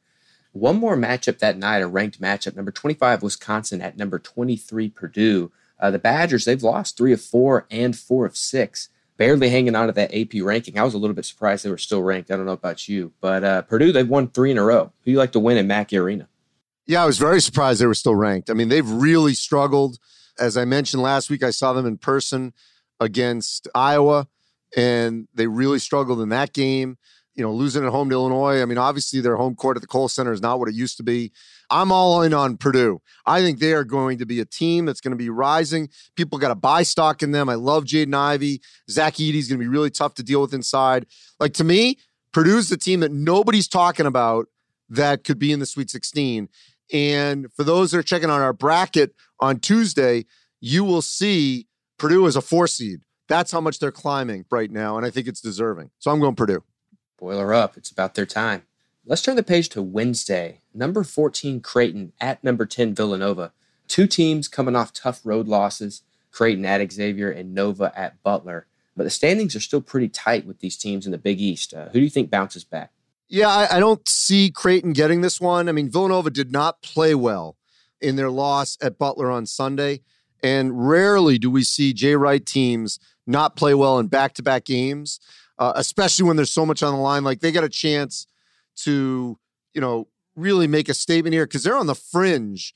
One 0.52 0.76
more 0.76 0.96
matchup 0.96 1.38
that 1.38 1.58
night, 1.58 1.82
a 1.82 1.86
ranked 1.86 2.20
matchup. 2.20 2.56
Number 2.56 2.72
25, 2.72 3.22
Wisconsin 3.22 3.80
at 3.80 3.96
number 3.96 4.18
23, 4.18 4.90
Purdue. 4.90 5.52
Uh, 5.78 5.90
the 5.90 5.98
Badgers, 5.98 6.44
they've 6.44 6.62
lost 6.62 6.96
three 6.96 7.12
of 7.12 7.20
four 7.20 7.66
and 7.70 7.96
four 7.96 8.26
of 8.26 8.36
six, 8.36 8.88
barely 9.20 9.50
hanging 9.50 9.76
on 9.76 9.86
to 9.86 9.92
that 9.92 10.14
AP 10.14 10.42
ranking. 10.42 10.78
I 10.78 10.82
was 10.82 10.94
a 10.94 10.98
little 10.98 11.14
bit 11.14 11.26
surprised 11.26 11.62
they 11.62 11.68
were 11.68 11.76
still 11.76 12.02
ranked. 12.02 12.30
I 12.30 12.36
don't 12.36 12.46
know 12.46 12.52
about 12.52 12.88
you, 12.88 13.12
but 13.20 13.44
uh, 13.44 13.60
Purdue, 13.60 13.92
they've 13.92 14.08
won 14.08 14.28
three 14.28 14.50
in 14.50 14.56
a 14.56 14.64
row. 14.64 14.94
Who 15.04 15.10
you 15.10 15.18
like 15.18 15.32
to 15.32 15.38
win 15.38 15.58
in 15.58 15.66
Mackey 15.66 15.98
Arena? 15.98 16.26
Yeah, 16.86 17.02
I 17.02 17.06
was 17.06 17.18
very 17.18 17.42
surprised 17.42 17.82
they 17.82 17.86
were 17.86 17.92
still 17.92 18.14
ranked. 18.14 18.48
I 18.48 18.54
mean, 18.54 18.70
they've 18.70 18.90
really 18.90 19.34
struggled. 19.34 19.98
As 20.38 20.56
I 20.56 20.64
mentioned 20.64 21.02
last 21.02 21.28
week, 21.28 21.42
I 21.42 21.50
saw 21.50 21.74
them 21.74 21.84
in 21.84 21.98
person 21.98 22.54
against 22.98 23.68
Iowa, 23.74 24.26
and 24.74 25.28
they 25.34 25.46
really 25.46 25.80
struggled 25.80 26.22
in 26.22 26.30
that 26.30 26.54
game 26.54 26.96
you 27.40 27.46
know, 27.46 27.54
losing 27.54 27.86
at 27.86 27.90
home 27.90 28.10
to 28.10 28.14
Illinois. 28.14 28.60
I 28.60 28.66
mean, 28.66 28.76
obviously 28.76 29.22
their 29.22 29.36
home 29.36 29.54
court 29.54 29.78
at 29.78 29.80
the 29.80 29.86
Kohl 29.86 30.08
Center 30.08 30.30
is 30.30 30.42
not 30.42 30.58
what 30.58 30.68
it 30.68 30.74
used 30.74 30.98
to 30.98 31.02
be. 31.02 31.32
I'm 31.70 31.90
all 31.90 32.20
in 32.20 32.34
on 32.34 32.58
Purdue. 32.58 33.00
I 33.24 33.40
think 33.40 33.60
they 33.60 33.72
are 33.72 33.82
going 33.82 34.18
to 34.18 34.26
be 34.26 34.40
a 34.40 34.44
team 34.44 34.84
that's 34.84 35.00
going 35.00 35.12
to 35.12 35.16
be 35.16 35.30
rising. 35.30 35.88
People 36.16 36.38
got 36.38 36.48
to 36.48 36.54
buy 36.54 36.82
stock 36.82 37.22
in 37.22 37.32
them. 37.32 37.48
I 37.48 37.54
love 37.54 37.84
Jaden 37.84 38.14
Ivey. 38.14 38.60
Zach 38.90 39.14
Edey's 39.14 39.48
going 39.48 39.58
to 39.58 39.64
be 39.64 39.68
really 39.68 39.88
tough 39.88 40.12
to 40.16 40.22
deal 40.22 40.42
with 40.42 40.52
inside. 40.52 41.06
Like 41.38 41.54
to 41.54 41.64
me, 41.64 41.96
Purdue's 42.34 42.68
the 42.68 42.76
team 42.76 43.00
that 43.00 43.10
nobody's 43.10 43.68
talking 43.68 44.04
about 44.04 44.48
that 44.90 45.24
could 45.24 45.38
be 45.38 45.50
in 45.50 45.60
the 45.60 45.66
Sweet 45.66 45.88
16. 45.88 46.46
And 46.92 47.50
for 47.54 47.64
those 47.64 47.90
that 47.90 47.98
are 47.98 48.02
checking 48.02 48.28
on 48.28 48.42
our 48.42 48.52
bracket 48.52 49.14
on 49.40 49.60
Tuesday, 49.60 50.26
you 50.60 50.84
will 50.84 51.00
see 51.00 51.68
Purdue 51.96 52.26
as 52.26 52.36
a 52.36 52.42
four 52.42 52.66
seed. 52.66 53.00
That's 53.28 53.50
how 53.50 53.62
much 53.62 53.78
they're 53.78 53.90
climbing 53.90 54.44
right 54.50 54.70
now. 54.70 54.98
And 54.98 55.06
I 55.06 55.10
think 55.10 55.26
it's 55.26 55.40
deserving. 55.40 55.90
So 56.00 56.10
I'm 56.10 56.20
going 56.20 56.34
Purdue. 56.34 56.62
Boiler 57.20 57.54
up. 57.54 57.76
It's 57.76 57.90
about 57.90 58.14
their 58.14 58.26
time. 58.26 58.62
Let's 59.04 59.22
turn 59.22 59.36
the 59.36 59.42
page 59.42 59.68
to 59.70 59.82
Wednesday. 59.82 60.60
Number 60.74 61.04
14, 61.04 61.60
Creighton 61.60 62.12
at 62.20 62.42
number 62.42 62.66
10, 62.66 62.94
Villanova. 62.94 63.52
Two 63.88 64.06
teams 64.06 64.48
coming 64.48 64.74
off 64.74 64.92
tough 64.92 65.20
road 65.24 65.46
losses 65.46 66.02
Creighton 66.30 66.64
at 66.64 66.92
Xavier 66.92 67.30
and 67.30 67.54
Nova 67.54 67.92
at 67.96 68.22
Butler. 68.22 68.66
But 68.96 69.04
the 69.04 69.10
standings 69.10 69.56
are 69.56 69.60
still 69.60 69.80
pretty 69.80 70.08
tight 70.08 70.46
with 70.46 70.60
these 70.60 70.76
teams 70.76 71.06
in 71.06 71.12
the 71.12 71.18
Big 71.18 71.40
East. 71.40 71.74
Uh, 71.74 71.86
who 71.86 71.94
do 71.94 72.00
you 72.00 72.10
think 72.10 72.30
bounces 72.30 72.64
back? 72.64 72.92
Yeah, 73.28 73.48
I, 73.48 73.76
I 73.76 73.80
don't 73.80 74.06
see 74.08 74.50
Creighton 74.50 74.92
getting 74.92 75.20
this 75.20 75.40
one. 75.40 75.68
I 75.68 75.72
mean, 75.72 75.90
Villanova 75.90 76.30
did 76.30 76.52
not 76.52 76.82
play 76.82 77.14
well 77.14 77.56
in 78.00 78.16
their 78.16 78.30
loss 78.30 78.76
at 78.82 78.98
Butler 78.98 79.30
on 79.30 79.46
Sunday. 79.46 80.00
And 80.42 80.88
rarely 80.88 81.38
do 81.38 81.50
we 81.50 81.62
see 81.62 81.92
Jay 81.92 82.16
Wright 82.16 82.44
teams 82.44 82.98
not 83.26 83.56
play 83.56 83.74
well 83.74 83.98
in 83.98 84.08
back 84.08 84.34
to 84.34 84.42
back 84.42 84.64
games 84.64 85.20
uh, 85.60 85.74
especially 85.76 86.26
when 86.26 86.36
there's 86.36 86.50
so 86.50 86.66
much 86.66 86.82
on 86.82 86.92
the 86.94 86.98
line. 86.98 87.22
Like 87.22 87.40
they 87.40 87.52
got 87.52 87.62
a 87.62 87.68
chance 87.68 88.26
to, 88.76 89.38
you 89.74 89.80
know, 89.80 90.08
really 90.34 90.66
make 90.66 90.88
a 90.88 90.94
statement 90.94 91.34
here 91.34 91.46
because 91.46 91.62
they're 91.62 91.76
on 91.76 91.86
the 91.86 91.94
fringe 91.94 92.74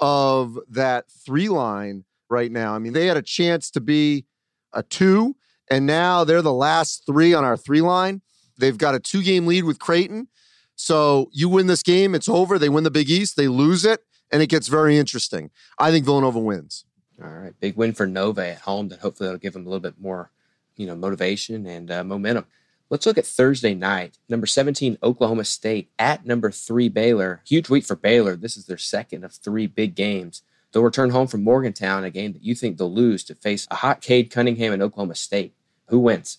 of 0.00 0.58
that 0.68 1.06
three 1.24 1.48
line 1.48 2.04
right 2.28 2.50
now. 2.50 2.74
I 2.74 2.80
mean, 2.80 2.92
they 2.92 3.06
had 3.06 3.16
a 3.16 3.22
chance 3.22 3.70
to 3.70 3.80
be 3.80 4.26
a 4.72 4.82
two, 4.82 5.36
and 5.70 5.86
now 5.86 6.24
they're 6.24 6.42
the 6.42 6.52
last 6.52 7.06
three 7.06 7.32
on 7.32 7.44
our 7.44 7.56
three 7.56 7.80
line. 7.80 8.20
They've 8.58 8.76
got 8.76 8.96
a 8.96 9.00
two 9.00 9.22
game 9.22 9.46
lead 9.46 9.64
with 9.64 9.78
Creighton. 9.78 10.28
So 10.74 11.30
you 11.32 11.48
win 11.48 11.68
this 11.68 11.84
game, 11.84 12.16
it's 12.16 12.28
over. 12.28 12.58
They 12.58 12.68
win 12.68 12.82
the 12.82 12.90
Big 12.90 13.08
East, 13.08 13.36
they 13.36 13.46
lose 13.46 13.84
it, 13.84 14.00
and 14.32 14.42
it 14.42 14.48
gets 14.48 14.66
very 14.66 14.98
interesting. 14.98 15.50
I 15.78 15.92
think 15.92 16.04
Villanova 16.04 16.40
wins. 16.40 16.84
All 17.22 17.30
right. 17.30 17.54
Big 17.60 17.76
win 17.76 17.92
for 17.92 18.08
Nova 18.08 18.44
at 18.44 18.62
home 18.62 18.88
that 18.88 18.98
hopefully 18.98 19.28
that'll 19.28 19.38
give 19.38 19.52
them 19.52 19.62
a 19.62 19.68
little 19.68 19.78
bit 19.78 20.00
more 20.00 20.32
you 20.76 20.86
know 20.86 20.94
motivation 20.94 21.66
and 21.66 21.90
uh, 21.90 22.04
momentum. 22.04 22.46
Let's 22.90 23.06
look 23.06 23.18
at 23.18 23.26
Thursday 23.26 23.74
night. 23.74 24.18
Number 24.28 24.46
17, 24.46 24.98
Oklahoma 25.02 25.44
State 25.44 25.90
at 25.98 26.26
number 26.26 26.50
three, 26.50 26.88
Baylor. 26.88 27.40
Huge 27.46 27.70
week 27.70 27.84
for 27.84 27.96
Baylor. 27.96 28.36
This 28.36 28.56
is 28.56 28.66
their 28.66 28.78
second 28.78 29.24
of 29.24 29.32
three 29.32 29.66
big 29.66 29.94
games. 29.94 30.42
They'll 30.70 30.82
return 30.82 31.10
home 31.10 31.26
from 31.26 31.42
Morgantown, 31.42 32.04
a 32.04 32.10
game 32.10 32.32
that 32.34 32.42
you 32.42 32.54
think 32.54 32.76
they'll 32.76 32.92
lose 32.92 33.24
to 33.24 33.34
face 33.34 33.66
a 33.70 33.76
hot 33.76 34.00
Cade 34.00 34.30
Cunningham 34.30 34.72
and 34.72 34.82
Oklahoma 34.82 35.14
State. 35.14 35.54
Who 35.88 35.98
wins? 35.98 36.38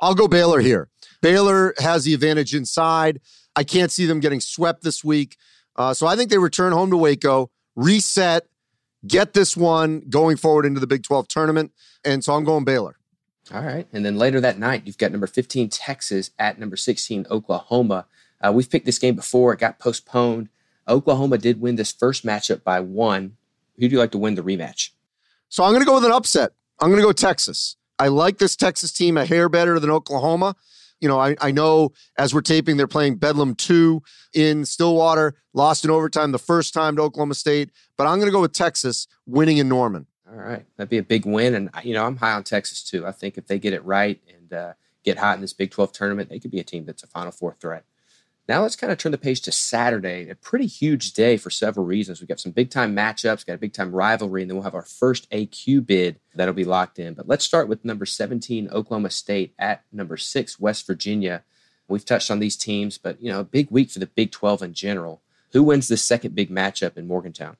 I'll 0.00 0.14
go 0.14 0.28
Baylor 0.28 0.60
here. 0.60 0.88
Baylor 1.20 1.74
has 1.78 2.04
the 2.04 2.14
advantage 2.14 2.54
inside. 2.54 3.20
I 3.56 3.64
can't 3.64 3.90
see 3.90 4.06
them 4.06 4.20
getting 4.20 4.40
swept 4.40 4.82
this 4.82 5.04
week. 5.04 5.36
Uh, 5.76 5.94
so 5.94 6.06
I 6.06 6.16
think 6.16 6.30
they 6.30 6.38
return 6.38 6.72
home 6.72 6.90
to 6.90 6.96
Waco, 6.96 7.50
reset, 7.76 8.46
get 9.06 9.32
this 9.32 9.56
one 9.56 10.02
going 10.08 10.36
forward 10.36 10.66
into 10.66 10.80
the 10.80 10.86
Big 10.86 11.02
12 11.02 11.28
tournament. 11.28 11.72
And 12.04 12.22
so 12.22 12.34
I'm 12.34 12.44
going 12.44 12.64
Baylor. 12.64 12.97
All 13.52 13.62
right. 13.62 13.86
And 13.92 14.04
then 14.04 14.18
later 14.18 14.40
that 14.40 14.58
night, 14.58 14.82
you've 14.84 14.98
got 14.98 15.10
number 15.10 15.26
15, 15.26 15.70
Texas, 15.70 16.30
at 16.38 16.58
number 16.58 16.76
16, 16.76 17.26
Oklahoma. 17.30 18.06
Uh, 18.40 18.52
we've 18.52 18.70
picked 18.70 18.86
this 18.86 18.98
game 18.98 19.16
before, 19.16 19.52
it 19.52 19.58
got 19.58 19.78
postponed. 19.78 20.48
Oklahoma 20.86 21.38
did 21.38 21.60
win 21.60 21.76
this 21.76 21.92
first 21.92 22.24
matchup 22.24 22.62
by 22.62 22.80
one. 22.80 23.36
Who 23.78 23.88
do 23.88 23.92
you 23.92 23.98
like 23.98 24.12
to 24.12 24.18
win 24.18 24.34
the 24.34 24.42
rematch? 24.42 24.90
So 25.48 25.64
I'm 25.64 25.70
going 25.70 25.82
to 25.82 25.86
go 25.86 25.94
with 25.94 26.04
an 26.04 26.12
upset. 26.12 26.52
I'm 26.80 26.88
going 26.88 27.00
to 27.00 27.06
go 27.06 27.12
Texas. 27.12 27.76
I 27.98 28.08
like 28.08 28.38
this 28.38 28.54
Texas 28.56 28.92
team 28.92 29.16
a 29.16 29.24
hair 29.24 29.48
better 29.48 29.80
than 29.80 29.90
Oklahoma. 29.90 30.54
You 31.00 31.08
know, 31.08 31.18
I, 31.18 31.36
I 31.40 31.50
know 31.50 31.92
as 32.16 32.34
we're 32.34 32.40
taping, 32.40 32.76
they're 32.76 32.86
playing 32.86 33.16
Bedlam 33.16 33.54
2 33.54 34.02
in 34.34 34.64
Stillwater, 34.64 35.36
lost 35.52 35.84
in 35.84 35.90
overtime 35.90 36.32
the 36.32 36.38
first 36.38 36.74
time 36.74 36.96
to 36.96 37.02
Oklahoma 37.02 37.34
State, 37.34 37.70
but 37.96 38.06
I'm 38.06 38.18
going 38.18 38.26
to 38.28 38.32
go 38.32 38.40
with 38.40 38.52
Texas 38.52 39.06
winning 39.26 39.58
in 39.58 39.68
Norman. 39.68 40.06
All 40.30 40.38
right. 40.38 40.64
That'd 40.76 40.90
be 40.90 40.98
a 40.98 41.02
big 41.02 41.24
win. 41.24 41.54
And, 41.54 41.70
you 41.82 41.94
know, 41.94 42.04
I'm 42.04 42.16
high 42.16 42.32
on 42.32 42.44
Texas 42.44 42.82
too. 42.82 43.06
I 43.06 43.12
think 43.12 43.38
if 43.38 43.46
they 43.46 43.58
get 43.58 43.72
it 43.72 43.84
right 43.84 44.20
and 44.34 44.52
uh, 44.52 44.72
get 45.04 45.18
hot 45.18 45.36
in 45.36 45.40
this 45.40 45.52
Big 45.54 45.70
12 45.70 45.92
tournament, 45.92 46.28
they 46.28 46.38
could 46.38 46.50
be 46.50 46.60
a 46.60 46.64
team 46.64 46.84
that's 46.84 47.02
a 47.02 47.06
Final 47.06 47.32
Four 47.32 47.54
threat. 47.58 47.84
Now 48.48 48.62
let's 48.62 48.76
kind 48.76 48.90
of 48.90 48.98
turn 48.98 49.12
the 49.12 49.18
page 49.18 49.42
to 49.42 49.52
Saturday, 49.52 50.30
a 50.30 50.34
pretty 50.34 50.64
huge 50.66 51.12
day 51.12 51.36
for 51.36 51.50
several 51.50 51.84
reasons. 51.84 52.20
We've 52.20 52.28
got 52.28 52.40
some 52.40 52.52
big 52.52 52.70
time 52.70 52.96
matchups, 52.96 53.44
got 53.44 53.54
a 53.54 53.58
big 53.58 53.74
time 53.74 53.92
rivalry, 53.92 54.40
and 54.40 54.50
then 54.50 54.56
we'll 54.56 54.64
have 54.64 54.74
our 54.74 54.86
first 54.86 55.30
AQ 55.30 55.86
bid 55.86 56.18
that'll 56.34 56.54
be 56.54 56.64
locked 56.64 56.98
in. 56.98 57.12
But 57.12 57.28
let's 57.28 57.44
start 57.44 57.68
with 57.68 57.84
number 57.84 58.06
17, 58.06 58.70
Oklahoma 58.70 59.10
State 59.10 59.52
at 59.58 59.84
number 59.92 60.16
six, 60.16 60.58
West 60.58 60.86
Virginia. 60.86 61.42
We've 61.88 62.04
touched 62.04 62.30
on 62.30 62.38
these 62.38 62.56
teams, 62.56 62.96
but 62.96 63.20
you 63.20 63.30
know, 63.30 63.40
a 63.40 63.44
big 63.44 63.70
week 63.70 63.90
for 63.90 63.98
the 63.98 64.06
Big 64.06 64.30
12 64.30 64.62
in 64.62 64.72
general. 64.72 65.20
Who 65.52 65.62
wins 65.62 65.88
this 65.88 66.02
second 66.02 66.34
big 66.34 66.50
matchup 66.50 66.96
in 66.96 67.06
Morgantown? 67.06 67.56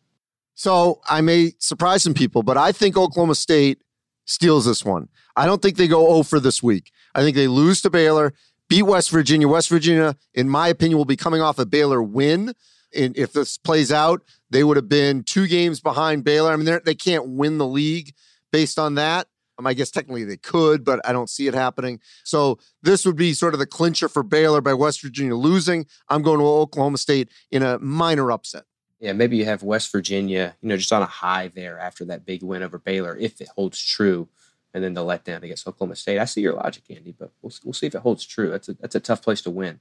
So 0.59 1.01
I 1.09 1.21
may 1.21 1.53
surprise 1.61 2.03
some 2.03 2.15
people, 2.15 2.43
but 2.43 2.57
I 2.57 2.73
think 2.73 2.97
Oklahoma 2.97 3.37
State 3.37 3.85
steals 4.25 4.67
this 4.67 4.85
one. 4.85 5.09
I 5.37 5.47
don't 5.47 5.63
think 5.63 5.77
they 5.77 5.87
go 5.87 6.05
0 6.09 6.25
for 6.25 6.41
this 6.41 6.65
week. 6.65 6.91
I 7.15 7.23
think 7.23 7.37
they 7.37 7.47
lose 7.47 7.81
to 7.83 7.91
Baylor 7.91 8.35
beat 8.69 8.83
West 8.83 9.11
Virginia. 9.11 9.47
West 9.47 9.69
Virginia, 9.69 10.17
in 10.35 10.49
my 10.49 10.67
opinion, 10.67 10.99
will 10.99 11.05
be 11.05 11.15
coming 11.15 11.41
off 11.41 11.61
a 11.61 11.65
Baylor 11.65 12.03
win. 12.03 12.55
And 12.93 13.17
if 13.17 13.33
this 13.33 13.57
plays 13.57 13.93
out, 13.93 14.23
they 14.51 14.65
would 14.65 14.77
have 14.77 14.89
been 14.89 15.23
two 15.23 15.47
games 15.47 15.81
behind 15.81 16.25
Baylor. 16.25 16.53
I 16.53 16.57
mean, 16.57 16.81
they 16.85 16.97
can't 16.97 17.29
win 17.29 17.59
the 17.59 17.67
league 17.67 18.13
based 18.51 18.81
on 18.81 18.97
that. 18.97 19.29
Um, 19.61 19.67
I 19.67 19.75
guess 19.75 19.93
technically 19.93 20.25
they 20.25 20.39
could, 20.39 20.85
but 20.85 21.01
I 21.05 21.13
don't 21.13 21.31
see 21.31 21.47
it 21.47 21.55
happening. 21.55 22.01
So 22.25 22.59
this 22.83 23.07
would 23.07 23.17
be 23.17 23.33
sort 23.33 23.55
of 23.55 23.61
the 23.61 23.67
clincher 23.67 24.09
for 24.09 24.25
Baylor 24.25 24.61
by 24.61 24.75
West 24.75 25.03
Virginia 25.03 25.37
losing. 25.37 25.87
I'm 26.09 26.23
going 26.23 26.41
to 26.41 26.45
Oklahoma 26.45 26.99
State 26.99 27.29
in 27.53 27.63
a 27.63 27.79
minor 27.79 28.33
upset. 28.33 28.65
Yeah, 29.01 29.13
maybe 29.13 29.37
you 29.37 29.45
have 29.45 29.63
West 29.63 29.93
Virginia, 29.93 30.57
you 30.61 30.69
know, 30.69 30.77
just 30.77 30.93
on 30.93 31.03
a 31.03 31.07
high 31.07 31.49
there 31.49 31.79
after 31.79 32.05
that 32.07 32.27
big 32.27 32.43
win 32.43 32.63
over 32.63 32.79
Baylor, 32.79 33.17
if 33.17 33.41
it 33.41 33.49
holds 33.55 33.81
true 33.81 34.29
and 34.75 34.83
then 34.85 34.95
the 34.95 35.03
letdown 35.03 35.43
against 35.43 35.67
Oklahoma 35.67 35.97
State. 35.97 36.19
I 36.19 36.25
see 36.25 36.41
your 36.41 36.55
logic, 36.55 36.85
Andy, 36.91 37.15
but 37.19 37.31
we'll, 37.41 37.53
we'll 37.65 37.73
see 37.73 37.87
if 37.87 37.95
it 37.95 38.03
holds 38.03 38.25
true. 38.25 38.51
That's 38.51 38.69
a, 38.69 38.75
that's 38.75 38.95
a 38.95 39.01
tough 39.01 39.23
place 39.23 39.41
to 39.43 39.51
win. 39.51 39.81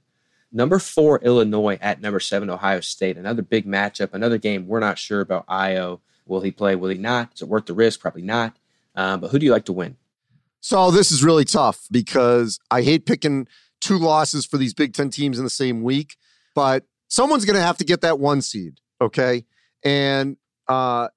Number 0.50 0.78
four, 0.78 1.18
Illinois 1.18 1.78
at 1.80 2.00
number 2.00 2.20
seven, 2.20 2.48
Ohio 2.48 2.80
State. 2.80 3.18
Another 3.18 3.42
big 3.42 3.66
matchup, 3.66 4.14
another 4.14 4.38
game 4.38 4.66
we're 4.66 4.80
not 4.80 4.98
sure 4.98 5.20
about 5.20 5.46
Ayo. 5.46 6.00
Will 6.26 6.40
he 6.40 6.50
play? 6.50 6.74
Will 6.74 6.88
he 6.88 6.98
not? 6.98 7.34
Is 7.34 7.42
it 7.42 7.48
worth 7.48 7.66
the 7.66 7.74
risk? 7.74 8.00
Probably 8.00 8.22
not. 8.22 8.56
Um, 8.94 9.20
but 9.20 9.30
who 9.30 9.38
do 9.38 9.46
you 9.46 9.52
like 9.52 9.66
to 9.66 9.72
win? 9.72 9.96
So 10.60 10.90
this 10.90 11.12
is 11.12 11.22
really 11.22 11.44
tough 11.44 11.86
because 11.90 12.58
I 12.70 12.82
hate 12.82 13.06
picking 13.06 13.46
two 13.80 13.98
losses 13.98 14.44
for 14.44 14.58
these 14.58 14.74
Big 14.74 14.94
Ten 14.94 15.10
teams 15.10 15.38
in 15.38 15.44
the 15.44 15.50
same 15.50 15.82
week, 15.82 16.16
but 16.54 16.84
someone's 17.08 17.44
going 17.44 17.56
to 17.56 17.62
have 17.62 17.78
to 17.78 17.84
get 17.84 18.00
that 18.00 18.18
one 18.18 18.42
seed, 18.42 18.80
okay? 19.00 19.44
And 19.84 20.36
uh, 20.68 21.08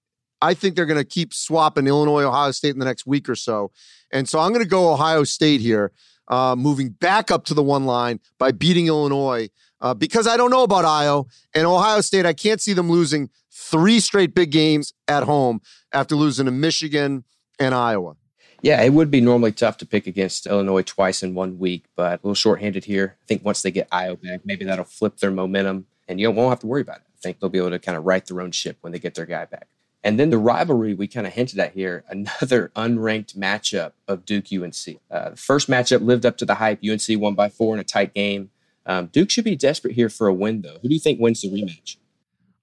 I 0.42 0.54
think 0.54 0.76
they're 0.76 0.86
going 0.86 1.00
to 1.00 1.06
keep 1.06 1.34
swapping 1.34 1.88
Illinois, 1.88 2.24
Ohio 2.24 2.52
State 2.52 2.72
in 2.72 2.80
the 2.80 2.86
next 2.86 3.06
week 3.06 3.30
or 3.30 3.36
so. 3.36 3.72
And 4.12 4.28
so 4.28 4.40
I'm 4.40 4.52
going 4.52 4.64
to 4.64 4.70
go 4.70 4.92
Ohio 4.92 5.24
State 5.24 5.62
here, 5.62 5.92
uh, 6.28 6.56
moving 6.58 6.90
back 6.90 7.32
up 7.32 7.46
to 7.46 7.54
the 7.54 7.64
one 7.64 7.86
line 7.86 8.20
by 8.38 8.52
beating 8.52 8.88
Illinois 8.88 9.50
uh, 9.82 9.94
because 9.94 10.28
I 10.28 10.38
don't 10.38 10.52
know 10.52 10.64
about 10.64 10.86
Ayo 10.86 11.28
and 11.54 11.66
Ohio 11.66 12.02
State. 12.02 12.26
I 12.26 12.34
can't 12.34 12.62
see 12.62 12.74
them 12.74 12.90
losing 12.90 13.30
three 13.52 14.00
straight 14.00 14.34
big 14.34 14.52
games 14.52 14.94
at 15.08 15.24
home 15.24 15.62
after 15.94 16.16
losing 16.16 16.46
to 16.46 16.52
Michigan 16.52 17.24
and 17.60 17.76
Iowa. 17.76 18.16
Yeah, 18.64 18.82
it 18.82 18.94
would 18.94 19.10
be 19.10 19.22
normally 19.22 19.52
tough 19.54 19.78
to 19.78 19.88
pick 19.88 20.06
against 20.06 20.46
Illinois 20.46 20.84
twice 20.84 21.24
in 21.24 21.34
one 21.34 21.58
week, 21.58 21.86
but 21.96 22.20
a 22.20 22.22
little 22.24 22.36
shorthanded 22.36 22.86
here. 22.86 23.18
I 23.24 23.26
think 23.26 23.44
once 23.44 23.64
they 23.64 23.72
get 23.72 23.90
Ayo 23.90 24.22
back, 24.22 24.42
maybe 24.46 24.66
that'll 24.66 24.86
flip 24.86 25.18
their 25.18 25.32
momentum 25.32 25.88
and 26.08 26.20
you 26.20 26.30
won't 26.30 26.50
have 26.50 26.60
to 26.60 26.68
worry 26.68 26.82
about 26.82 26.98
it. 26.98 27.04
Think 27.22 27.40
they'll 27.40 27.50
be 27.50 27.60
able 27.60 27.72
to 27.72 27.80
kind 27.80 27.98
of 27.98 28.06
right 28.06 28.26
their 28.26 28.42
own 28.42 28.52
ship 28.52 28.78
when 28.82 28.94
they 28.94 29.00
get 29.00 29.16
their 29.16 29.26
guy 29.26 29.46
back. 29.46 29.68
And 30.04 30.20
then 30.20 30.32
the 30.32 30.38
rivalry 30.38 30.94
we 30.94 31.08
kind 31.08 31.28
of 31.28 31.34
hinted 31.34 31.60
at 31.60 31.74
here, 31.74 32.04
another 32.10 32.72
unranked 32.76 33.38
matchup 33.38 33.94
of 34.08 34.26
Duke 34.26 34.46
UNC. 34.52 35.00
Uh, 35.10 35.32
the 35.32 35.38
first 35.38 35.70
matchup 35.70 36.02
lived 36.02 36.26
up 36.26 36.38
to 36.38 36.46
the 36.46 36.56
hype. 36.56 36.80
UNC 36.84 37.04
won 37.20 37.36
by 37.36 37.50
four 37.50 37.74
in 37.74 37.80
a 37.80 37.84
tight 37.84 38.14
game. 38.14 38.50
Um, 38.86 39.08
Duke 39.08 39.30
should 39.30 39.46
be 39.46 39.56
desperate 39.56 39.94
here 39.94 40.10
for 40.10 40.28
a 40.28 40.34
win, 40.34 40.62
though. 40.62 40.80
Who 40.82 40.88
do 40.88 40.94
you 40.94 41.00
think 41.00 41.20
wins 41.20 41.42
the 41.42 41.50
rematch? 41.50 41.98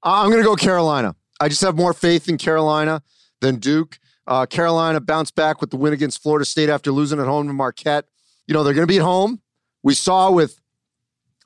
I'm 0.03 0.31
going 0.31 0.43
to 0.43 0.49
go 0.49 0.57
Carolina. 0.57 1.15
I 1.41 1.49
just 1.49 1.61
have 1.61 1.77
more 1.77 1.93
faith 1.93 2.29
in 2.29 2.39
Carolina 2.39 3.03
than 3.41 3.57
Duke. 3.57 3.99
Uh, 4.27 4.45
Carolina 4.45 5.01
bounced 5.01 5.35
back 5.35 5.61
with 5.61 5.71
the 5.71 5.77
win 5.77 5.93
against 5.93 6.23
Florida 6.23 6.45
State 6.45 6.69
after 6.69 6.93
losing 6.93 7.21
at 7.21 7.27
home 7.27 7.47
to 7.47 7.53
Marquette. 7.53 8.07
You 8.47 8.55
know, 8.55 8.65
they're 8.65 8.75
going 8.75 8.87
to 8.87 8.93
be 8.93 8.99
at 8.99 9.05
home. 9.05 9.41
We 9.83 9.95
saw 9.95 10.31
with 10.31 10.61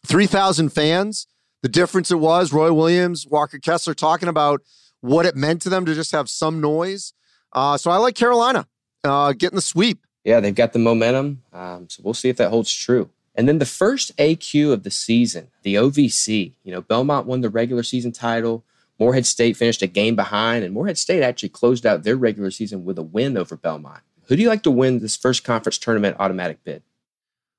3,000 0.07 0.71
fans 0.71 1.27
the 1.63 1.69
difference 1.69 2.11
it 2.11 2.19
was. 2.19 2.53
Roy 2.53 2.73
Williams, 2.73 3.27
Walker 3.27 3.59
Kessler 3.59 3.95
talking 3.95 4.29
about 4.29 4.63
what 5.01 5.27
it 5.27 5.37
meant 5.37 5.63
to 5.63 5.69
them 5.69 5.87
to 5.87 5.95
just 5.95 6.13
have 6.13 6.29
some 6.29 6.61
noise. 6.61 7.13
Uh, 7.53 7.77
so 7.77 7.91
I 7.91 7.97
like 7.97 8.15
Carolina 8.15 8.67
uh, 9.05 9.33
getting 9.33 9.57
the 9.57 9.63
sweep. 9.63 10.05
Yeah, 10.25 10.41
they've 10.41 10.55
got 10.55 10.73
the 10.73 10.79
momentum. 10.79 11.43
Um, 11.53 11.89
so 11.89 12.03
we'll 12.05 12.15
see 12.15 12.29
if 12.29 12.37
that 12.37 12.51
holds 12.51 12.73
true. 12.73 13.11
And 13.35 13.49
then 13.49 13.59
the 13.59 13.67
first 13.67 14.17
AQ 14.19 14.73
of 14.73 14.83
the 14.83 14.91
season, 14.91 15.49
the 15.63 15.75
OVC. 15.77 16.53
You 16.63 16.73
know, 16.73 16.83
Belmont 16.83 17.27
won 17.27 17.41
the 17.41 17.49
regular 17.49 17.83
season 17.83 18.13
title. 18.13 18.65
Morehead 18.99 19.27
State 19.27 19.57
finished 19.57 19.83
a 19.83 19.87
game 19.87 20.15
behind, 20.15 20.65
and 20.65 20.73
Morehead 20.73 20.99
State 20.99 21.23
actually 21.23 21.49
closed 21.49 21.87
out 21.87 22.05
their 22.05 22.17
regular 22.17 22.51
season 22.51 22.85
with 22.85 22.99
a 22.99 23.03
win 23.03 23.37
over 23.37 23.57
Belmont. 23.57 24.01
Who 24.27 24.37
do 24.37 24.43
you 24.43 24.49
like 24.49 24.63
to 24.63 24.71
win 24.71 25.01
this 25.01 25.17
first 25.17 25.45
conference 25.45 25.79
tournament 25.79 26.17
automatic 26.21 26.63
bid? 26.63 26.83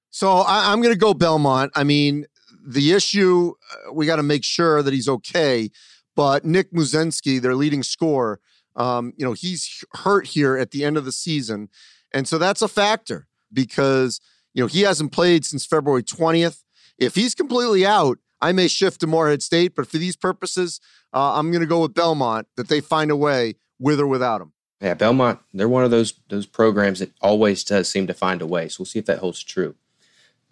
So 0.09 0.37
I, 0.37 0.71
am 0.71 0.81
going 0.81 0.93
to 0.93 0.99
go 0.99 1.13
Belmont. 1.13 1.71
I 1.75 1.83
mean, 1.83 2.27
the 2.65 2.93
issue, 2.93 3.53
uh, 3.71 3.93
we 3.93 4.05
got 4.05 4.17
to 4.17 4.23
make 4.23 4.43
sure 4.43 4.81
that 4.81 4.93
he's 4.93 5.09
okay. 5.09 5.69
But 6.15 6.45
Nick 6.45 6.71
Muszynski, 6.71 7.41
their 7.41 7.55
leading 7.55 7.83
scorer, 7.83 8.39
um, 8.75 9.13
you 9.17 9.25
know, 9.25 9.33
he's 9.33 9.83
hurt 9.93 10.27
here 10.27 10.57
at 10.57 10.71
the 10.71 10.83
end 10.83 10.97
of 10.97 11.05
the 11.05 11.11
season. 11.11 11.69
And 12.11 12.27
so 12.27 12.37
that's 12.37 12.61
a 12.61 12.67
factor 12.67 13.27
because, 13.51 14.19
you 14.53 14.63
know, 14.63 14.67
he 14.67 14.81
hasn't 14.81 15.11
played 15.11 15.45
since 15.45 15.65
February 15.65 16.03
20th. 16.03 16.63
If 16.97 17.15
he's 17.15 17.35
completely 17.35 17.85
out, 17.85 18.19
I 18.41 18.51
may 18.51 18.67
shift 18.67 18.99
to 19.01 19.07
Morehead 19.07 19.41
State. 19.41 19.75
But 19.75 19.87
for 19.87 19.97
these 19.97 20.15
purposes, 20.15 20.79
uh, 21.13 21.37
I'm 21.37 21.51
going 21.51 21.61
to 21.61 21.67
go 21.67 21.81
with 21.81 21.93
Belmont 21.93 22.47
that 22.57 22.67
they 22.67 22.81
find 22.81 23.09
a 23.09 23.15
way 23.15 23.55
with 23.79 23.99
or 23.99 24.07
without 24.07 24.41
him. 24.41 24.53
Yeah, 24.81 24.95
Belmont, 24.95 25.39
they're 25.53 25.69
one 25.69 25.85
of 25.85 25.91
those 25.91 26.13
those 26.27 26.45
programs 26.45 26.99
that 26.99 27.11
always 27.21 27.63
does 27.63 27.87
seem 27.87 28.05
to 28.07 28.13
find 28.13 28.41
a 28.41 28.45
way. 28.45 28.67
So 28.67 28.81
we'll 28.81 28.85
see 28.85 28.99
if 28.99 29.05
that 29.05 29.19
holds 29.19 29.41
true. 29.41 29.75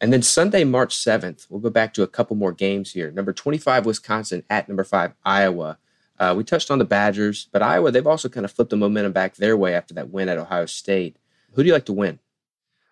And 0.01 0.11
then 0.11 0.23
Sunday, 0.23 0.63
March 0.63 0.97
7th, 0.97 1.45
we'll 1.47 1.59
go 1.59 1.69
back 1.69 1.93
to 1.93 2.01
a 2.01 2.07
couple 2.07 2.35
more 2.35 2.51
games 2.51 2.91
here. 2.91 3.11
Number 3.11 3.31
25, 3.31 3.85
Wisconsin 3.85 4.43
at 4.49 4.67
number 4.67 4.83
five, 4.83 5.13
Iowa. 5.23 5.77
Uh, 6.19 6.33
we 6.35 6.43
touched 6.43 6.71
on 6.71 6.79
the 6.79 6.85
Badgers, 6.85 7.47
but 7.51 7.61
Iowa, 7.61 7.91
they've 7.91 8.07
also 8.07 8.27
kind 8.27 8.43
of 8.43 8.51
flipped 8.51 8.71
the 8.71 8.77
momentum 8.77 9.11
back 9.11 9.35
their 9.35 9.55
way 9.55 9.75
after 9.75 9.93
that 9.93 10.09
win 10.09 10.27
at 10.27 10.39
Ohio 10.39 10.65
State. 10.65 11.17
Who 11.53 11.61
do 11.61 11.67
you 11.67 11.73
like 11.73 11.85
to 11.85 11.93
win? 11.93 12.17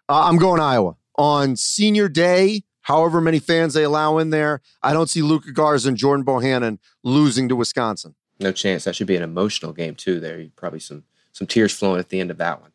Uh, 0.07 0.25
I'm 0.25 0.37
going 0.37 0.61
Iowa. 0.61 0.97
On 1.15 1.55
senior 1.55 2.09
day, 2.09 2.63
however 2.81 3.21
many 3.21 3.39
fans 3.39 3.73
they 3.73 3.83
allow 3.83 4.19
in 4.19 4.29
there, 4.29 4.61
I 4.83 4.93
don't 4.93 5.09
see 5.09 5.23
Luka 5.23 5.51
Garza 5.51 5.89
and 5.89 5.97
Jordan 5.97 6.23
Bohannon 6.23 6.77
losing 7.03 7.49
to 7.49 7.55
Wisconsin. 7.55 8.13
No 8.39 8.51
chance. 8.51 8.83
That 8.83 8.95
should 8.95 9.07
be 9.07 9.15
an 9.15 9.23
emotional 9.23 9.73
game, 9.73 9.95
too, 9.95 10.19
there. 10.19 10.39
You 10.39 10.51
probably 10.55 10.79
some, 10.79 11.03
some 11.31 11.47
tears 11.47 11.73
flowing 11.73 11.99
at 11.99 12.09
the 12.09 12.19
end 12.19 12.29
of 12.29 12.37
that 12.37 12.61
one. 12.61 12.71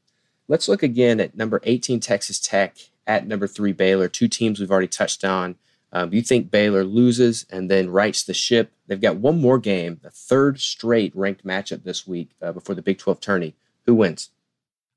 Let's 0.48 0.68
look 0.68 0.82
again 0.82 1.20
at 1.20 1.36
number 1.36 1.60
18, 1.62 2.00
Texas 2.00 2.40
Tech 2.40 2.76
at 3.06 3.26
number 3.26 3.46
three 3.46 3.72
Baylor, 3.72 4.08
two 4.08 4.28
teams 4.28 4.60
we've 4.60 4.70
already 4.70 4.88
touched 4.88 5.24
on. 5.24 5.56
Um, 5.92 6.12
you 6.12 6.22
think 6.22 6.50
Baylor 6.50 6.82
loses 6.82 7.46
and 7.50 7.70
then 7.70 7.90
rights 7.90 8.24
the 8.24 8.34
ship? 8.34 8.72
They've 8.86 9.00
got 9.00 9.16
one 9.16 9.40
more 9.40 9.58
game, 9.58 10.00
the 10.02 10.10
third 10.10 10.60
straight 10.60 11.14
ranked 11.14 11.46
matchup 11.46 11.84
this 11.84 12.06
week 12.06 12.30
uh, 12.42 12.52
before 12.52 12.74
the 12.74 12.82
Big 12.82 12.98
12 12.98 13.20
tourney. 13.20 13.54
Who 13.86 13.94
wins? 13.94 14.30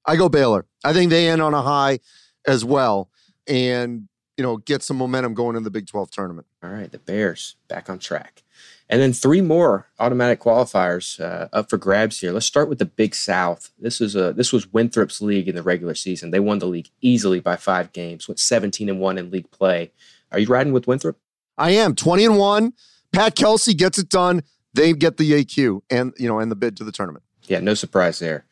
I 0.05 0.15
go 0.15 0.27
Baylor. 0.27 0.65
I 0.83 0.93
think 0.93 1.11
they 1.11 1.27
end 1.29 1.41
on 1.41 1.53
a 1.53 1.61
high 1.61 1.99
as 2.47 2.65
well 2.65 3.09
and, 3.45 4.07
you 4.37 4.43
know, 4.43 4.57
get 4.57 4.81
some 4.81 4.97
momentum 4.97 5.33
going 5.33 5.55
in 5.55 5.63
the 5.63 5.69
Big 5.69 5.85
12 5.85 6.09
tournament. 6.09 6.47
All 6.63 6.71
right, 6.71 6.91
the 6.91 6.97
Bears 6.97 7.57
back 7.67 7.89
on 7.89 7.99
track. 7.99 8.43
And 8.89 9.01
then 9.01 9.11
three 9.11 9.41
more 9.41 9.87
automatic 9.99 10.39
qualifiers 10.39 11.19
uh, 11.19 11.49
up 11.51 11.69
for 11.69 11.77
grabs 11.77 12.21
here. 12.21 12.31
Let's 12.31 12.45
start 12.45 12.69
with 12.69 12.79
the 12.79 12.85
Big 12.85 13.15
South. 13.15 13.71
This 13.77 13.99
is 13.99 14.15
a 14.15 14.31
this 14.31 14.53
was 14.53 14.71
Winthrop's 14.71 15.21
league 15.21 15.49
in 15.49 15.55
the 15.55 15.63
regular 15.63 15.93
season. 15.93 16.31
They 16.31 16.39
won 16.39 16.59
the 16.59 16.67
league 16.67 16.89
easily 17.01 17.41
by 17.41 17.57
five 17.57 17.91
games, 17.91 18.27
went 18.27 18.39
17 18.39 18.87
and 18.87 18.99
one 18.99 19.17
in 19.17 19.29
league 19.29 19.51
play. 19.51 19.91
Are 20.31 20.39
you 20.39 20.47
riding 20.47 20.71
with 20.71 20.87
Winthrop? 20.87 21.17
I 21.57 21.71
am 21.71 21.95
20 21.95 22.25
and 22.25 22.37
one. 22.37 22.73
Pat 23.11 23.35
Kelsey 23.35 23.73
gets 23.73 23.97
it 23.97 24.09
done. 24.09 24.43
They 24.73 24.93
get 24.93 25.17
the 25.17 25.31
AQ 25.31 25.81
and 25.89 26.13
you 26.17 26.27
know 26.27 26.39
and 26.39 26.49
the 26.49 26.55
bid 26.55 26.77
to 26.77 26.85
the 26.85 26.91
tournament. 26.91 27.25
Yeah, 27.43 27.59
no 27.59 27.73
surprise 27.73 28.19
there. 28.19 28.45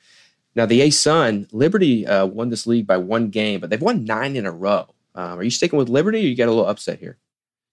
Now 0.53 0.65
the 0.65 0.81
ASUN 0.81 1.47
Liberty 1.53 2.05
uh, 2.05 2.25
won 2.25 2.49
this 2.49 2.67
league 2.67 2.87
by 2.87 2.97
one 2.97 3.29
game, 3.29 3.61
but 3.61 3.69
they've 3.69 3.81
won 3.81 4.03
nine 4.03 4.35
in 4.35 4.45
a 4.45 4.51
row. 4.51 4.87
Um, 5.13 5.39
are 5.39 5.43
you 5.43 5.49
sticking 5.49 5.77
with 5.77 5.87
Liberty, 5.87 6.19
or 6.19 6.27
you 6.27 6.35
get 6.35 6.49
a 6.49 6.51
little 6.51 6.67
upset 6.67 6.99
here? 6.99 7.17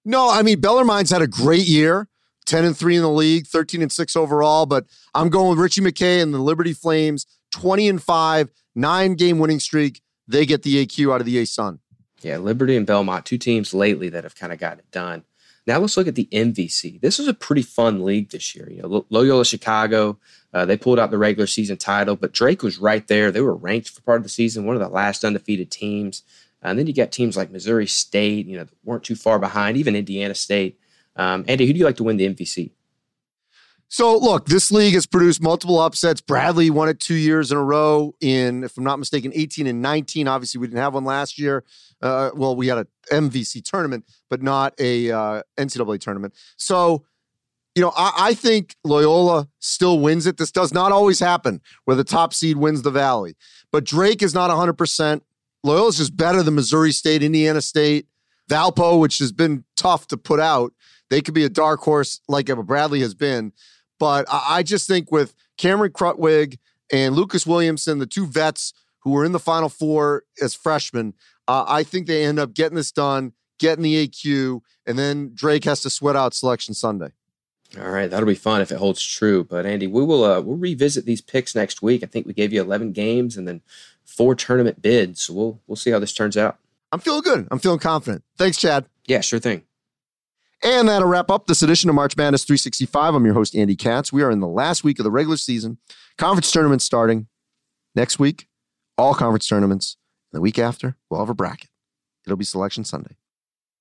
No, 0.05 0.31
I 0.31 0.43
mean 0.43 0.61
Bellarmine's 0.61 1.11
had 1.11 1.23
a 1.23 1.27
great 1.27 1.67
year. 1.67 2.09
10 2.47 2.65
and 2.65 2.77
3 2.77 2.97
in 2.97 3.03
the 3.03 3.11
league, 3.11 3.47
13 3.47 3.83
and 3.83 3.93
6 3.93 4.17
overall. 4.17 4.67
But 4.67 4.87
I'm 5.15 5.29
going 5.29 5.51
with 5.51 5.59
Ritchie 5.59 5.83
McKay 5.83 6.23
and 6.23 6.33
the 6.33 6.39
Liberty 6.39 6.73
Flames, 6.73 7.27
20 7.53 7.89
and 7.89 8.03
5, 8.03 8.51
nine 8.75 9.15
game 9.15 9.39
winning 9.39 9.61
streak. 9.61 10.01
They 10.29 10.47
get 10.47 10.63
the 10.63 10.85
AQ 10.85 11.15
out 11.15 11.21
of 11.21 11.27
the 11.27 11.37
ASUN. 11.37 11.79
Yeah, 12.23 12.39
Liberty 12.39 12.77
and 12.77 12.87
Belmont, 12.87 13.27
two 13.27 13.39
teams 13.39 13.75
lately 13.75 14.09
that 14.11 14.25
have 14.25 14.37
kind 14.37 14.53
of 14.53 14.59
got 14.59 14.79
it 14.79 14.91
done. 14.91 15.25
Now 15.67 15.79
let's 15.79 15.97
look 15.97 16.09
at 16.09 16.17
the 16.17 16.29
MVC. 16.33 17.01
This 17.01 17.19
was 17.19 17.29
a 17.29 17.35
pretty 17.35 17.63
fun 17.63 18.05
league 18.05 18.31
this 18.31 18.55
year. 18.55 18.69
You 18.71 18.83
know, 18.83 19.07
Loyola 19.11 19.45
Chicago, 19.45 20.19
uh, 20.53 20.65
they 20.65 20.77
pulled 20.77 20.99
out 20.99 21.11
the 21.11 21.19
regular 21.19 21.47
season 21.47 21.77
title, 21.77 22.17
but 22.17 22.33
Drake 22.33 22.63
was 22.63 22.79
right 22.79 23.07
there. 23.07 23.31
They 23.31 23.41
were 23.41 23.55
ranked 23.55 23.91
for 23.91 24.03
part 24.03 24.19
of 24.19 24.23
the 24.25 24.29
season, 24.29 24.67
one 24.67 24.75
of 24.75 24.83
the 24.83 24.89
last 24.89 25.25
undefeated 25.25 25.71
teams. 25.71 26.23
And 26.63 26.79
then 26.79 26.87
you 26.87 26.95
got 26.95 27.13
teams 27.13 27.37
like 27.37 27.51
Missouri 27.51 27.87
State, 27.87 28.47
you 28.47 28.57
know, 28.57 28.67
weren't 28.85 29.05
too 29.05 29.17
far 29.17 29.39
behind, 29.39 29.77
even 29.77 29.97
Indiana 29.97 30.35
State. 30.35 30.79
Um, 31.17 31.45
Andy, 31.49 31.67
who 31.67 31.73
do 31.73 31.79
you 31.79 31.85
like 31.85 31.97
to 31.97 32.05
win 32.05 32.17
the 32.17 32.29
MVC? 32.29 32.71
So, 33.89 34.17
look, 34.17 34.47
this 34.47 34.73
league 34.73 34.95
has 34.95 35.05
produced 35.05 35.43
multiple 35.43 35.79
upsets. 35.79 36.23
Bradley 36.23 36.71
won 36.71 36.89
it 36.89 36.99
two 36.99 37.15
years 37.15 37.53
in 37.53 37.59
a 37.59 37.63
row 37.63 38.15
in, 38.23 38.65
if 38.65 38.79
I'm 38.79 38.85
not 38.85 38.99
mistaken, 38.99 39.33
18 39.35 39.67
and 39.67 39.83
19. 39.83 40.27
Obviously, 40.29 40.59
we 40.61 40.67
didn't 40.67 40.81
have 40.81 40.95
one 40.95 41.05
last 41.05 41.39
year. 41.39 41.63
Uh, 42.01 42.31
well, 42.35 42.57
we 42.57 42.69
had 42.69 42.79
an 42.79 42.87
MVC 43.11 43.63
tournament, 43.63 44.07
but 44.31 44.41
not 44.41 44.73
a 44.79 45.11
uh, 45.11 45.43
NCAA 45.59 46.01
tournament. 46.01 46.33
So, 46.57 47.05
you 47.75 47.83
know, 47.83 47.93
I, 47.95 48.13
I, 48.17 48.35
think 48.35 48.77
Loyola 48.83 49.49
still 49.59 49.99
wins 50.01 50.27
it. 50.27 50.39
This 50.39 50.51
does 50.51 50.73
not 50.73 50.91
always 50.91 51.21
happen 51.21 51.61
where 51.85 51.95
the 51.95 52.03
top 52.03 52.33
seed 52.33 52.57
wins 52.57 52.81
the 52.81 52.91
Valley, 52.91 53.37
but 53.71 53.85
Drake 53.85 54.23
is 54.23 54.33
not 54.33 54.51
100%. 54.51 55.21
Loyola 55.65 55.89
is 55.89 55.99
just 55.99 56.17
better 56.17 56.43
than 56.43 56.55
Missouri 56.55 56.93
State, 56.93 57.23
Indiana 57.23 57.61
State, 57.61 58.07
Valpo, 58.51 58.99
which 58.99 59.19
has 59.19 59.33
been 59.33 59.65
tough 59.77 60.07
to 60.09 60.17
put 60.17 60.41
out. 60.41 60.73
They 61.13 61.21
could 61.21 61.35
be 61.35 61.45
a 61.45 61.51
dark 61.51 61.81
horse 61.81 62.23
like 62.27 62.49
Ever 62.49 62.63
Bradley 62.63 63.01
has 63.01 63.13
been. 63.13 63.53
But 64.01 64.25
I 64.33 64.63
just 64.63 64.87
think 64.89 65.13
with 65.13 65.35
Cameron 65.59 65.93
Krutwig 65.93 66.57
and 66.91 67.15
Lucas 67.15 67.47
Williamson, 67.47 67.99
the 67.99 68.07
two 68.07 68.27
vets 68.27 68.73
who 69.01 69.11
were 69.11 69.23
in 69.23 69.33
the 69.33 69.39
Final 69.39 69.69
Four 69.69 70.25
as 70.41 70.55
freshmen, 70.55 71.13
uh, 71.47 71.67
I 71.69 71.83
think 71.83 72.07
they 72.07 72.25
end 72.25 72.39
up 72.39 72.55
getting 72.55 72.77
this 72.77 72.91
done, 72.91 73.35
getting 73.59 73.83
the 73.83 74.09
AQ, 74.09 74.63
and 74.87 74.99
then 74.99 75.33
Drake 75.35 75.65
has 75.65 75.83
to 75.83 75.91
sweat 75.91 76.17
out 76.17 76.33
Selection 76.33 76.73
Sunday. 76.73 77.13
All 77.79 77.91
right, 77.91 78.11
that'll 78.11 78.27
be 78.27 78.35
fun 78.35 78.63
if 78.63 78.73
it 78.73 78.79
holds 78.79 79.03
true. 79.03 79.45
But 79.45 79.67
Andy, 79.67 79.87
we 79.87 80.03
will 80.03 80.25
uh, 80.25 80.41
we'll 80.41 80.57
revisit 80.57 81.05
these 81.05 81.21
picks 81.21 81.55
next 81.55 81.83
week. 81.83 82.03
I 82.03 82.07
think 82.07 82.27
we 82.27 82.33
gave 82.33 82.55
you 82.55 82.63
11 82.63 82.93
games 82.93 83.37
and 83.37 83.47
then 83.47 83.61
four 84.07 84.35
tournament 84.35 84.81
bids. 84.81 85.25
So 85.25 85.35
we'll 85.35 85.61
we'll 85.67 85.77
see 85.77 85.91
how 85.91 85.99
this 85.99 86.15
turns 86.15 86.39
out. 86.39 86.57
I'm 86.91 87.01
feeling 87.01 87.21
good. 87.21 87.49
I'm 87.51 87.59
feeling 87.59 87.81
confident. 87.81 88.25
Thanks, 88.39 88.57
Chad. 88.57 88.87
Yeah, 89.07 89.21
sure 89.21 89.39
thing. 89.39 89.65
And 90.65 90.89
that'll 90.89 91.09
wrap 91.09 91.29
up 91.29 91.49
this 91.49 91.63
edition 91.63 91.91
of 91.91 91.97
March 91.97 92.17
Madness 92.17 92.45
365. 92.45 93.17
I'm 93.17 93.25
your 93.25 93.35
host, 93.35 93.57
Andy 93.57 93.75
Katz. 93.75 94.13
We 94.13 94.23
are 94.23 94.31
in 94.31 94.39
the 94.39 94.47
last 94.47 94.85
week 94.85 95.01
of 95.01 95.05
the 95.05 95.11
regular 95.11 95.37
season. 95.37 95.79
Conference 96.19 96.53
tournaments 96.53 96.85
starting 96.85 97.27
next 97.97 98.21
week, 98.21 98.47
all 98.97 99.13
conference 99.13 99.49
tournaments. 99.49 99.97
And 100.33 100.39
the 100.39 100.41
week 100.41 100.61
after, 100.61 100.97
we'll 101.11 101.19
have 101.19 101.29
a 101.29 101.35
bracket. 101.35 101.69
It'll 102.25 102.37
be 102.37 102.45
Selection 102.45 102.85
Sunday. 102.85 103.17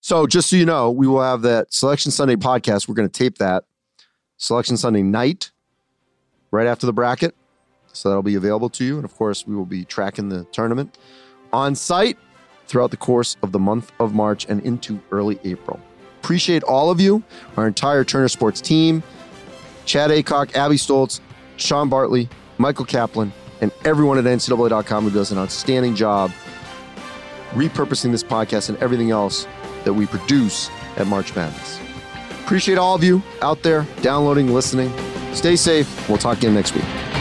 So, 0.02 0.26
just 0.26 0.50
so 0.50 0.56
you 0.56 0.66
know, 0.66 0.90
we 0.90 1.06
will 1.06 1.22
have 1.22 1.44
that 1.44 1.72
Selection 1.72 2.12
Sunday 2.12 2.36
podcast. 2.36 2.88
We're 2.88 2.96
going 2.96 3.10
to 3.10 3.20
tape 3.20 3.38
that 3.38 3.66
Selection 4.38 4.76
Sunday 4.76 5.04
night, 5.04 5.52
right 6.50 6.66
after 6.66 6.88
the 6.88 6.94
bracket. 6.94 7.36
So, 7.94 8.10
that'll 8.10 8.24
be 8.24 8.34
available 8.34 8.70
to 8.72 8.84
you. 8.84 8.96
And 8.96 9.06
of 9.06 9.16
course, 9.16 9.46
we 9.46 9.56
will 9.56 9.68
be 9.68 9.86
tracking 9.86 10.30
the 10.30 10.46
tournament 10.46 10.98
on 11.54 11.76
site 11.76 12.18
throughout 12.66 12.90
the 12.90 12.98
course 12.98 13.38
of 13.44 13.52
the 13.52 13.60
month 13.60 13.92
of 14.00 14.16
March 14.16 14.48
and 14.50 14.66
into 14.66 15.00
early 15.12 15.40
April. 15.44 15.80
Appreciate 16.24 16.62
all 16.64 16.92
of 16.92 17.02
you, 17.02 17.24
our 17.58 17.68
entire 17.68 18.04
Turner 18.04 18.28
Sports 18.28 18.62
team, 18.62 19.02
Chad 19.86 20.12
Acock, 20.12 20.56
Abby 20.56 20.76
Stoltz, 20.76 21.20
Sean 21.58 21.90
Bartley, 21.90 22.30
Michael 22.60 22.86
Kaplan, 22.86 23.34
and 23.60 23.72
everyone 23.86 24.20
at 24.20 24.26
NCAA.com 24.26 25.04
who 25.04 25.10
does 25.10 25.32
an 25.32 25.40
outstanding 25.40 25.96
job 25.96 26.32
repurposing 27.52 28.12
this 28.12 28.24
podcast 28.24 28.70
and 28.70 28.78
everything 28.78 29.10
else 29.12 29.48
that 29.84 29.94
we 29.94 30.06
produce 30.06 30.70
at 30.98 31.08
March 31.08 31.36
Madness. 31.36 31.80
Appreciate 32.44 32.78
all 32.78 32.96
of 32.96 33.04
you 33.04 33.22
out 33.42 33.64
there 33.64 33.88
downloading, 34.02 34.54
listening. 34.54 34.94
Stay 35.34 35.56
safe. 35.56 36.08
We'll 36.08 36.18
talk 36.18 36.38
again 36.38 36.54
next 36.54 36.76
week. 36.76 37.21